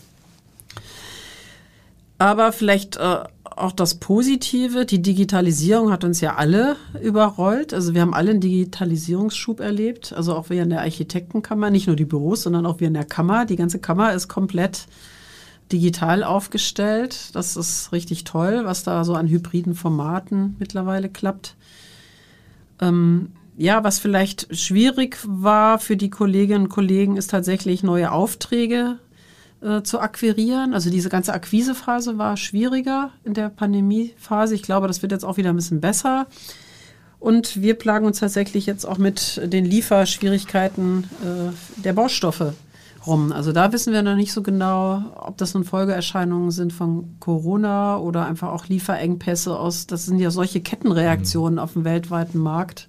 Aber 2.19 2.53
vielleicht 2.53 2.97
äh, 2.97 3.21
auch 3.45 3.73
das 3.73 3.95
Positive, 3.97 4.85
die 4.85 5.01
Digitalisierung 5.01 5.93
hat 5.93 6.05
uns 6.05 6.21
ja 6.21 6.35
alle 6.35 6.77
überrollt. 7.01 7.73
Also 7.73 7.95
wir 7.95 8.03
haben 8.03 8.15
alle 8.15 8.31
einen 8.31 8.41
Digitalisierungsschub 8.41 9.61
erlebt. 9.61 10.13
Also 10.13 10.35
auch 10.35 10.51
wir 10.51 10.63
in 10.63 10.71
der 10.71 10.81
Architektenkammer, 10.81 11.71
nicht 11.71 11.87
nur 11.87 11.97
die 11.97 12.05
Büros, 12.05 12.43
sondern 12.43 12.67
auch 12.67 12.81
wir 12.81 12.89
in 12.89 12.95
der 12.95 13.05
Kammer. 13.05 13.47
Die 13.47 13.57
ganze 13.57 13.79
Kammer 13.79 14.13
ist 14.15 14.29
komplett 14.29 14.87
digital 15.71 16.25
aufgestellt. 16.25 17.35
Das 17.35 17.57
ist 17.57 17.93
richtig 17.93 18.25
toll, 18.25 18.63
was 18.65 18.83
da 18.83 19.05
so 19.05 19.15
an 19.15 19.29
hybriden 19.29 19.75
Formaten 19.75 20.57
mittlerweile 20.59 21.09
klappt. 21.09 21.55
Ähm, 22.81 23.33
ja, 23.57 23.83
was 23.85 23.99
vielleicht 23.99 24.57
schwierig 24.57 25.19
war 25.25 25.79
für 25.79 25.97
die 25.97 26.11
Kolleginnen 26.11 26.65
und 26.65 26.69
Kollegen, 26.69 27.17
ist 27.17 27.31
tatsächlich 27.31 27.83
neue 27.83 28.13
Aufträge 28.13 28.99
äh, 29.61 29.83
zu 29.83 30.01
akquirieren. 30.01 30.75
Also 30.75 30.91
diese 30.91 31.09
ganze 31.09 31.33
Akquisephase 31.33 32.19
war 32.19 32.37
schwieriger 32.37 33.11
in 33.25 33.35
der 33.35 33.49
Pandemiephase. 33.49 34.55
Ich 34.55 34.63
glaube, 34.63 34.87
das 34.87 35.03
wird 35.03 35.13
jetzt 35.13 35.25
auch 35.25 35.37
wieder 35.37 35.51
ein 35.51 35.57
bisschen 35.57 35.81
besser. 35.81 36.27
Und 37.21 37.61
wir 37.61 37.75
plagen 37.75 38.07
uns 38.07 38.21
tatsächlich 38.21 38.67
jetzt 38.67 38.85
auch 38.85 38.99
mit 38.99 39.41
den 39.45 39.65
Lieferschwierigkeiten 39.65 41.05
äh, 41.23 41.83
der 41.83 41.93
Baustoffe 41.93 42.55
rum. 43.07 43.33
Also 43.33 43.53
da 43.53 43.73
wissen 43.73 43.93
wir 43.93 44.03
noch 44.03 44.15
nicht 44.15 44.33
so 44.33 44.43
genau, 44.43 45.03
ob 45.17 45.37
das 45.39 45.55
nun 45.55 45.65
Folgeerscheinungen 45.65 46.53
sind 46.53 46.73
von 46.73 47.17
Corona 47.19 47.99
oder 47.99 48.27
einfach 48.27 48.51
auch 48.51 48.67
Lieferengpässe 48.67 49.59
aus. 49.59 49.87
Das 49.87 50.07
sind 50.07 50.21
ja 50.21 50.31
solche 50.31 50.61
Kettenreaktionen 50.61 51.59
auf 51.59 51.73
dem 51.73 51.85
weltweiten 51.85 52.39
Markt. 52.39 52.89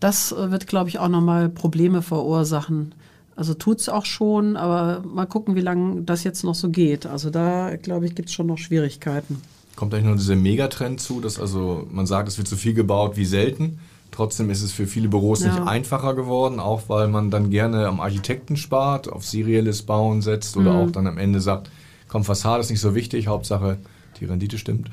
Das 0.00 0.32
äh, 0.32 0.50
wird, 0.50 0.66
glaube 0.66 0.88
ich, 0.88 0.98
auch 0.98 1.08
nochmal 1.08 1.48
Probleme 1.48 2.02
verursachen. 2.02 2.94
Also 3.36 3.52
tut 3.54 3.80
es 3.80 3.88
auch 3.88 4.06
schon, 4.06 4.56
aber 4.56 5.02
mal 5.06 5.26
gucken, 5.26 5.54
wie 5.54 5.60
lange 5.60 6.02
das 6.02 6.24
jetzt 6.24 6.42
noch 6.42 6.54
so 6.54 6.70
geht. 6.70 7.04
Also 7.06 7.28
da, 7.30 7.76
glaube 7.76 8.06
ich, 8.06 8.14
gibt 8.14 8.30
es 8.30 8.34
schon 8.34 8.46
noch 8.46 8.56
Schwierigkeiten. 8.58 9.42
Kommt 9.76 9.92
eigentlich 9.92 10.06
noch 10.06 10.16
dieser 10.16 10.36
Megatrend 10.36 11.00
zu, 11.00 11.20
dass 11.20 11.38
also 11.38 11.86
man 11.92 12.06
sagt, 12.06 12.28
es 12.28 12.38
wird 12.38 12.48
so 12.48 12.56
viel 12.56 12.72
gebaut 12.72 13.16
wie 13.18 13.26
selten. 13.26 13.78
Trotzdem 14.10 14.48
ist 14.48 14.62
es 14.62 14.72
für 14.72 14.86
viele 14.86 15.08
Büros 15.08 15.40
Ja. 15.44 15.48
nicht 15.48 15.68
einfacher 15.68 16.14
geworden, 16.14 16.60
auch 16.60 16.88
weil 16.88 17.08
man 17.08 17.30
dann 17.30 17.50
gerne 17.50 17.86
am 17.86 18.00
Architekten 18.00 18.56
spart, 18.56 19.12
auf 19.12 19.26
serielles 19.26 19.82
Bauen 19.82 20.22
setzt 20.22 20.56
oder 20.56 20.70
Mhm. 20.72 20.76
auch 20.78 20.90
dann 20.90 21.06
am 21.06 21.18
Ende 21.18 21.40
sagt, 21.42 21.70
komm, 22.08 22.24
Fassade 22.24 22.62
ist 22.62 22.70
nicht 22.70 22.80
so 22.80 22.94
wichtig, 22.94 23.26
Hauptsache 23.26 23.76
die 24.18 24.24
Rendite 24.24 24.56
stimmt. 24.56 24.88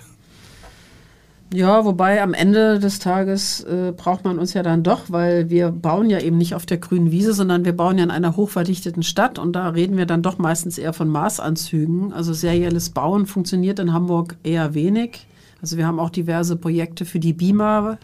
Ja, 1.53 1.85
wobei 1.85 2.23
am 2.23 2.33
Ende 2.33 2.79
des 2.79 2.97
Tages 2.97 3.63
äh, 3.63 3.93
braucht 3.95 4.23
man 4.23 4.39
uns 4.39 4.55
ja 4.55 4.63
dann 4.63 4.81
doch, 4.81 5.11
weil 5.11 5.51
wir 5.51 5.69
bauen 5.69 6.09
ja 6.09 6.19
eben 6.19 6.39
nicht 6.39 6.55
auf 6.55 6.65
der 6.65 6.79
grünen 6.79 7.11
Wiese, 7.11 7.35
sondern 7.35 7.63
wir 7.63 7.77
bauen 7.77 7.99
ja 7.99 8.03
in 8.03 8.09
einer 8.09 8.35
hochverdichteten 8.35 9.03
Stadt 9.03 9.37
und 9.37 9.53
da 9.53 9.69
reden 9.69 9.95
wir 9.95 10.07
dann 10.07 10.23
doch 10.23 10.39
meistens 10.39 10.79
eher 10.79 10.93
von 10.93 11.09
Maßanzügen. 11.09 12.11
Also 12.11 12.33
serielles 12.33 12.89
Bauen 12.89 13.27
funktioniert 13.27 13.77
in 13.77 13.93
Hamburg 13.93 14.35
eher 14.41 14.73
wenig. 14.73 15.27
Also 15.61 15.77
wir 15.77 15.85
haben 15.85 15.99
auch 15.99 16.09
diverse 16.09 16.55
Projekte 16.55 17.05
für 17.05 17.19
die 17.19 17.33
BIMA, 17.33 17.99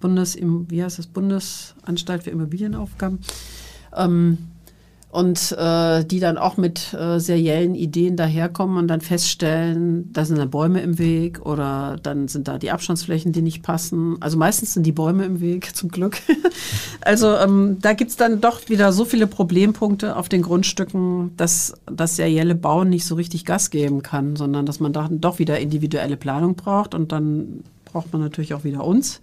Bundes, 0.00 0.38
wie 0.40 0.82
heißt 0.82 0.98
das, 0.98 1.06
Bundesanstalt 1.06 2.22
für 2.22 2.30
Immobilienaufgaben. 2.30 3.18
Ähm, 3.94 4.38
und 5.10 5.52
äh, 5.58 6.04
die 6.04 6.20
dann 6.20 6.38
auch 6.38 6.56
mit 6.56 6.94
äh, 6.94 7.18
seriellen 7.18 7.74
Ideen 7.74 8.16
daherkommen 8.16 8.76
und 8.76 8.86
dann 8.86 9.00
feststellen, 9.00 10.12
da 10.12 10.24
sind 10.24 10.38
dann 10.38 10.50
Bäume 10.50 10.80
im 10.82 10.98
Weg 10.98 11.44
oder 11.44 11.96
dann 12.00 12.28
sind 12.28 12.46
da 12.46 12.58
die 12.58 12.70
Abstandsflächen, 12.70 13.32
die 13.32 13.42
nicht 13.42 13.64
passen. 13.64 14.18
Also 14.20 14.38
meistens 14.38 14.74
sind 14.74 14.84
die 14.84 14.92
Bäume 14.92 15.24
im 15.24 15.40
Weg, 15.40 15.74
zum 15.74 15.90
Glück. 15.90 16.18
also 17.00 17.34
ähm, 17.34 17.78
da 17.80 17.92
gibt's 17.92 18.16
dann 18.16 18.40
doch 18.40 18.68
wieder 18.68 18.92
so 18.92 19.04
viele 19.04 19.26
Problempunkte 19.26 20.14
auf 20.14 20.28
den 20.28 20.42
Grundstücken, 20.42 21.36
dass 21.36 21.74
das 21.90 22.14
serielle 22.14 22.54
Bauen 22.54 22.88
nicht 22.88 23.04
so 23.04 23.16
richtig 23.16 23.44
Gas 23.44 23.70
geben 23.70 24.02
kann, 24.02 24.36
sondern 24.36 24.64
dass 24.64 24.78
man 24.78 24.92
da 24.92 25.08
doch 25.10 25.40
wieder 25.40 25.58
individuelle 25.58 26.16
Planung 26.16 26.54
braucht 26.54 26.94
und 26.94 27.10
dann 27.10 27.64
braucht 27.84 28.12
man 28.12 28.22
natürlich 28.22 28.54
auch 28.54 28.62
wieder 28.62 28.84
uns. 28.84 29.20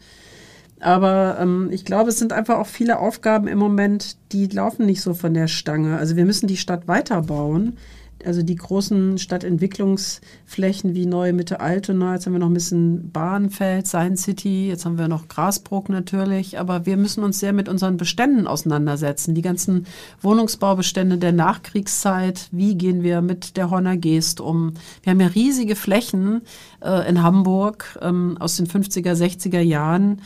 Aber 0.80 1.38
ähm, 1.40 1.70
ich 1.72 1.86
glaube, 1.86 2.10
es 2.10 2.20
sind 2.20 2.34
einfach 2.34 2.58
auch 2.58 2.68
viele 2.68 3.00
Aufgaben 3.00 3.48
im 3.48 3.58
Moment, 3.58 4.18
die 4.32 4.48
laufen 4.48 4.86
nicht 4.86 5.02
so 5.02 5.14
von 5.14 5.34
der 5.34 5.48
Stange. 5.48 5.98
Also 5.98 6.16
wir 6.16 6.26
müssen 6.26 6.48
die 6.48 6.58
Stadt 6.58 6.88
weiterbauen. 6.88 7.78
Also 8.26 8.42
die 8.42 8.56
großen 8.56 9.20
Stadtentwicklungsflächen 9.20 10.96
wie 10.96 11.06
Neue 11.06 11.34
Mitte 11.34 11.60
Altona, 11.60 12.16
jetzt 12.16 12.26
haben 12.26 12.34
wir 12.34 12.40
noch 12.40 12.50
ein 12.50 12.54
bisschen 12.54 13.12
Bahnfeld, 13.12 13.86
Science 13.86 14.24
City, 14.24 14.70
jetzt 14.70 14.86
haben 14.86 14.98
wir 14.98 15.08
noch 15.08 15.28
Grasbrook 15.28 15.90
natürlich, 15.90 16.58
aber 16.58 16.88
wir 16.88 16.98
müssen 16.98 17.24
uns 17.24 17.40
sehr 17.40 17.54
mit 17.54 17.70
unseren 17.70 17.98
Beständen 17.98 18.48
auseinandersetzen. 18.48 19.36
Die 19.36 19.44
ganzen 19.44 19.86
Wohnungsbaubestände 20.22 21.20
der 21.20 21.32
Nachkriegszeit, 21.32 22.50
wie 22.52 22.76
gehen 22.76 23.04
wir 23.04 23.22
mit 23.22 23.56
der 23.56 23.70
Horner 23.70 23.98
Geest 23.98 24.42
um? 24.42 24.74
Wir 25.04 25.12
haben 25.12 25.22
ja 25.22 25.28
riesige 25.28 25.76
Flächen 25.76 26.42
äh, 26.82 27.08
in 27.08 27.22
Hamburg 27.22 28.00
ähm, 28.02 28.38
aus 28.40 28.58
den 28.58 28.66
50er, 28.66 29.14
60er 29.14 29.62
Jahren, 29.62 30.22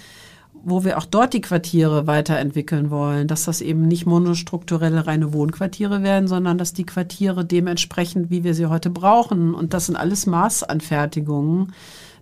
wo 0.63 0.83
wir 0.83 0.97
auch 0.97 1.05
dort 1.05 1.33
die 1.33 1.41
Quartiere 1.41 2.07
weiterentwickeln 2.07 2.89
wollen, 2.89 3.27
dass 3.27 3.45
das 3.45 3.61
eben 3.61 3.87
nicht 3.87 4.05
monostrukturelle 4.05 5.07
reine 5.07 5.33
Wohnquartiere 5.33 6.03
werden, 6.03 6.27
sondern 6.27 6.57
dass 6.57 6.73
die 6.73 6.85
Quartiere 6.85 7.45
dementsprechend, 7.45 8.29
wie 8.29 8.43
wir 8.43 8.53
sie 8.53 8.67
heute 8.67 8.89
brauchen, 8.89 9.53
und 9.53 9.73
das 9.73 9.87
sind 9.87 9.95
alles 9.95 10.25
Maßanfertigungen. 10.25 11.73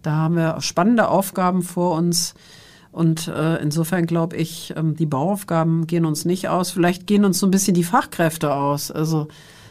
Da 0.02 0.12
haben 0.12 0.36
wir 0.36 0.62
spannende 0.62 1.10
Aufgaben 1.10 1.62
vor 1.62 1.96
uns. 1.98 2.34
Und 2.92 3.28
äh, 3.28 3.62
insofern 3.62 4.08
glaube 4.08 4.36
ich, 4.38 4.74
ähm, 4.76 4.96
die 4.96 5.06
Bauaufgaben 5.06 5.86
gehen 5.86 6.06
uns 6.06 6.26
nicht 6.26 6.48
aus. 6.50 6.72
Vielleicht 6.72 7.06
gehen 7.06 7.26
uns 7.26 7.40
so 7.40 7.46
ein 7.46 7.52
bisschen 7.52 7.76
die 7.76 7.84
Fachkräfte 7.84 8.54
aus. 8.54 8.90
Also 8.90 9.28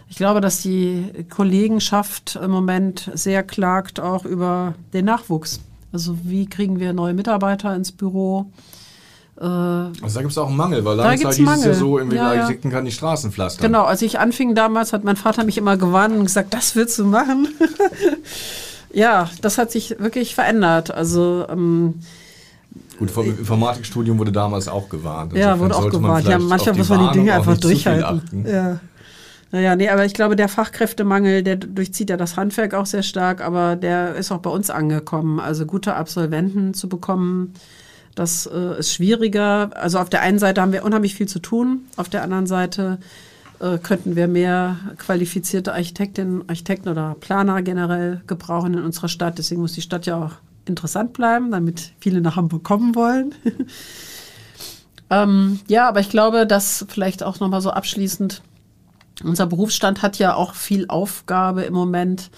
ich 0.08 0.16
glaube, 0.16 0.40
dass 0.40 0.62
die 0.62 1.26
Kollegenschaft 1.28 2.38
im 2.42 2.50
Moment 2.50 3.10
sehr 3.14 3.42
klagt 3.42 3.98
auch 4.00 4.24
über 4.24 4.74
den 4.92 5.04
Nachwuchs. 5.04 5.60
Also 5.92 6.18
wie 6.22 6.46
kriegen 6.46 6.78
wir 6.80 6.92
neue 6.92 7.14
Mitarbeiter 7.14 7.74
ins 7.74 7.92
Büro? 7.92 8.50
Äh, 9.40 9.44
Also 9.44 9.92
da 10.14 10.20
gibt 10.20 10.32
es 10.32 10.38
auch 10.38 10.48
einen 10.48 10.56
Mangel, 10.56 10.84
weil 10.84 10.96
lange 10.96 11.20
Zeit 11.20 11.34
hieß 11.34 11.48
es 11.48 11.64
ja 11.64 11.74
so, 11.74 11.98
irgendwie 11.98 12.16
Ja, 12.16 12.34
ja. 12.34 12.52
Kann 12.52 12.84
die 12.84 12.90
Straßen 12.90 13.32
pflastern. 13.32 13.66
genau, 13.66 13.84
als 13.84 14.02
ich 14.02 14.18
anfing 14.18 14.54
damals, 14.54 14.92
hat 14.92 15.04
mein 15.04 15.16
Vater 15.16 15.44
mich 15.44 15.56
immer 15.58 15.76
gewarnt 15.76 16.14
und 16.16 16.24
gesagt, 16.24 16.52
das 16.52 16.76
willst 16.76 16.98
du 16.98 17.04
machen. 17.06 17.48
ja, 18.92 19.30
das 19.40 19.58
hat 19.58 19.70
sich 19.70 19.96
wirklich 19.98 20.34
verändert. 20.34 20.90
Also 20.90 21.46
ähm, 21.48 21.94
Gut, 22.98 23.10
vom 23.12 23.26
Informatikstudium 23.26 24.18
wurde 24.18 24.32
damals 24.32 24.66
auch 24.66 24.88
gewarnt. 24.88 25.32
ja, 25.34 25.58
wurde 25.58 25.76
auch 25.76 25.82
sollte 25.82 26.00
man 26.00 26.22
gewarnt. 26.22 26.28
Ja, 26.28 26.38
manchmal 26.38 26.74
muss 26.76 26.88
man 26.88 27.06
die 27.08 27.18
Dinge 27.18 27.32
einfach 27.32 27.56
durchhalten. 27.56 28.44
Ja. 28.46 28.80
Naja, 29.50 29.76
nee, 29.76 29.88
aber 29.88 30.04
ich 30.04 30.12
glaube, 30.12 30.36
der 30.36 30.48
Fachkräftemangel, 30.48 31.42
der 31.42 31.56
durchzieht 31.56 32.10
ja 32.10 32.18
das 32.18 32.36
Handwerk 32.36 32.74
auch 32.74 32.86
sehr 32.86 33.02
stark, 33.02 33.40
aber 33.40 33.76
der 33.76 34.14
ist 34.14 34.30
auch 34.30 34.40
bei 34.40 34.50
uns 34.50 34.68
angekommen. 34.68 35.40
Also 35.40 35.64
gute 35.64 35.94
Absolventen 35.94 36.74
zu 36.74 36.88
bekommen, 36.88 37.54
das 38.14 38.46
äh, 38.46 38.78
ist 38.78 38.92
schwieriger. 38.92 39.70
Also 39.74 39.98
auf 39.98 40.10
der 40.10 40.20
einen 40.20 40.38
Seite 40.38 40.60
haben 40.60 40.72
wir 40.72 40.84
unheimlich 40.84 41.14
viel 41.14 41.28
zu 41.28 41.38
tun, 41.38 41.82
auf 41.96 42.08
der 42.08 42.22
anderen 42.22 42.46
Seite 42.46 42.98
äh, 43.60 43.78
könnten 43.78 44.16
wir 44.16 44.28
mehr 44.28 44.76
qualifizierte 44.98 45.72
Architektinnen, 45.72 46.48
Architekten 46.48 46.88
oder 46.88 47.16
Planer 47.18 47.62
generell 47.62 48.20
gebrauchen 48.26 48.74
in 48.74 48.84
unserer 48.84 49.08
Stadt. 49.08 49.38
Deswegen 49.38 49.60
muss 49.60 49.72
die 49.72 49.82
Stadt 49.82 50.06
ja 50.06 50.24
auch 50.24 50.32
interessant 50.66 51.12
bleiben, 51.12 51.50
damit 51.50 51.92
viele 52.00 52.20
nach 52.20 52.36
Hamburg 52.36 52.62
kommen 52.62 52.94
wollen. 52.94 53.34
ähm, 55.10 55.60
ja, 55.66 55.88
aber 55.88 56.00
ich 56.00 56.10
glaube, 56.10 56.46
dass 56.46 56.84
vielleicht 56.88 57.22
auch 57.22 57.40
nochmal 57.40 57.60
so 57.60 57.70
abschließend, 57.70 58.42
unser 59.24 59.46
Berufsstand 59.46 60.02
hat 60.02 60.18
ja 60.18 60.34
auch 60.34 60.54
viel 60.54 60.86
Aufgabe 60.88 61.62
im 61.62 61.74
Moment, 61.74 62.30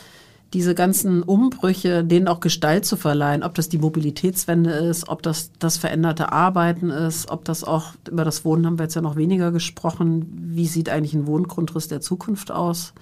diese 0.52 0.74
ganzen 0.74 1.22
Umbrüche, 1.22 2.02
denen 2.02 2.26
auch 2.26 2.40
Gestalt 2.40 2.84
zu 2.84 2.96
verleihen, 2.96 3.44
ob 3.44 3.54
das 3.54 3.68
die 3.68 3.78
Mobilitätswende 3.78 4.70
ist, 4.70 5.08
ob 5.08 5.22
das 5.22 5.52
das 5.60 5.76
veränderte 5.76 6.32
Arbeiten 6.32 6.90
ist, 6.90 7.30
ob 7.30 7.44
das 7.44 7.62
auch, 7.62 7.92
über 8.10 8.24
das 8.24 8.44
Wohnen 8.44 8.66
haben 8.66 8.78
wir 8.78 8.84
jetzt 8.84 8.96
ja 8.96 9.02
noch 9.02 9.14
weniger 9.14 9.52
gesprochen, 9.52 10.26
wie 10.32 10.66
sieht 10.66 10.88
eigentlich 10.88 11.14
ein 11.14 11.26
Wohngrundriss 11.26 11.86
der 11.86 12.00
Zukunft 12.00 12.50
aus? 12.50 12.94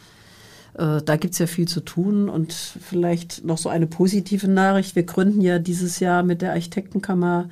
Äh, 0.75 1.01
da 1.03 1.17
gibt's 1.17 1.39
ja 1.39 1.47
viel 1.47 1.67
zu 1.67 1.81
tun 1.81 2.29
und 2.29 2.53
vielleicht 2.53 3.45
noch 3.47 3.57
so 3.57 3.71
eine 3.71 3.87
positive 3.87 4.49
Nachricht. 4.49 4.95
Wir 4.95 5.05
gründen 5.05 5.41
ja 5.41 5.59
dieses 5.59 6.01
Jahr 6.01 6.23
mit 6.23 6.43
der 6.43 6.53
Architektenkammer 6.53 7.49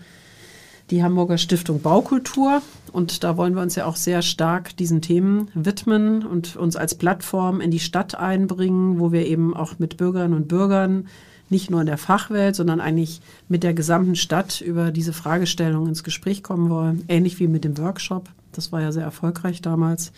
die 0.91 1.03
Hamburger 1.03 1.39
Stiftung 1.39 1.80
Baukultur. 1.80 2.62
Und 2.93 3.24
da 3.24 3.37
wollen 3.37 3.55
wir 3.55 3.62
uns 3.62 3.74
ja 3.74 3.87
auch 3.87 3.97
sehr 3.97 4.22
stark 4.22 4.76
diesen 4.76 5.03
Themen 5.03 5.49
widmen 5.55 6.24
und 6.24 6.57
uns 6.57 6.76
als 6.76 6.95
Plattform 6.95 7.61
in 7.61 7.70
die 7.70 7.80
Stadt 7.80 8.14
einbringen, 8.14 8.99
wo 8.99 9.12
wir 9.12 9.26
eben 9.26 9.55
auch 9.55 9.78
mit 9.78 9.97
Bürgerinnen 9.97 10.34
und 10.34 10.49
Bürgern 10.49 11.07
nicht 11.49 11.70
nur 11.70 11.80
in 11.80 11.87
der 11.87 11.99
Fachwelt, 11.99 12.57
sondern 12.57 12.80
eigentlich 12.80 13.20
mit 13.49 13.62
der 13.62 13.74
gesamten 13.74 14.16
Stadt 14.16 14.61
über 14.61 14.91
diese 14.91 15.12
Fragestellung 15.12 15.87
ins 15.87 16.03
Gespräch 16.03 16.43
kommen 16.43 16.70
wollen. 16.70 17.05
Ähnlich 17.09 17.39
wie 17.39 17.49
mit 17.49 17.64
dem 17.64 17.78
Workshop. 17.78 18.28
Das 18.53 18.72
war 18.72 18.80
ja 18.80 18.91
sehr 18.91 19.05
erfolgreich 19.05 19.62
damals. 19.62 20.12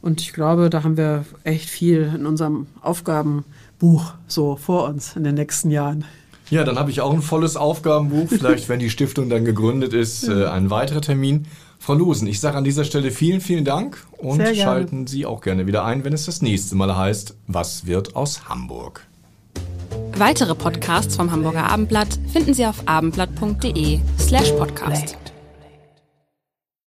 Und 0.00 0.20
ich 0.20 0.32
glaube, 0.32 0.70
da 0.70 0.84
haben 0.84 0.96
wir 0.96 1.24
echt 1.44 1.70
viel 1.70 2.12
in 2.14 2.26
unserem 2.26 2.66
Aufgabenbuch 2.82 4.12
so 4.28 4.56
vor 4.56 4.88
uns 4.88 5.16
in 5.16 5.24
den 5.24 5.34
nächsten 5.34 5.70
Jahren. 5.70 6.04
Ja, 6.54 6.62
dann 6.62 6.78
habe 6.78 6.88
ich 6.92 7.00
auch 7.00 7.12
ein 7.12 7.20
volles 7.20 7.56
Aufgabenbuch. 7.56 8.28
Vielleicht, 8.28 8.68
wenn 8.68 8.78
die 8.78 8.88
Stiftung 8.88 9.28
dann 9.28 9.44
gegründet 9.44 9.92
ist, 9.92 10.28
äh, 10.28 10.46
ein 10.46 10.70
weiterer 10.70 11.00
Termin. 11.00 11.46
Frau 11.80 11.94
Lusen, 11.94 12.28
ich 12.28 12.38
sage 12.38 12.56
an 12.56 12.62
dieser 12.62 12.84
Stelle 12.84 13.10
vielen, 13.10 13.40
vielen 13.40 13.64
Dank 13.64 14.06
und 14.18 14.40
schalten 14.54 15.08
Sie 15.08 15.26
auch 15.26 15.40
gerne 15.40 15.66
wieder 15.66 15.84
ein, 15.84 16.04
wenn 16.04 16.12
es 16.12 16.26
das 16.26 16.42
nächste 16.42 16.76
Mal 16.76 16.96
heißt, 16.96 17.34
was 17.48 17.86
wird 17.86 18.14
aus 18.14 18.48
Hamburg? 18.48 19.04
Weitere 20.16 20.54
Podcasts 20.54 21.16
vom 21.16 21.32
Hamburger 21.32 21.68
Abendblatt 21.68 22.20
finden 22.32 22.54
Sie 22.54 22.64
auf 22.64 22.86
abendblatt.de 22.86 23.98
slash 24.20 24.52
podcast. 24.52 25.16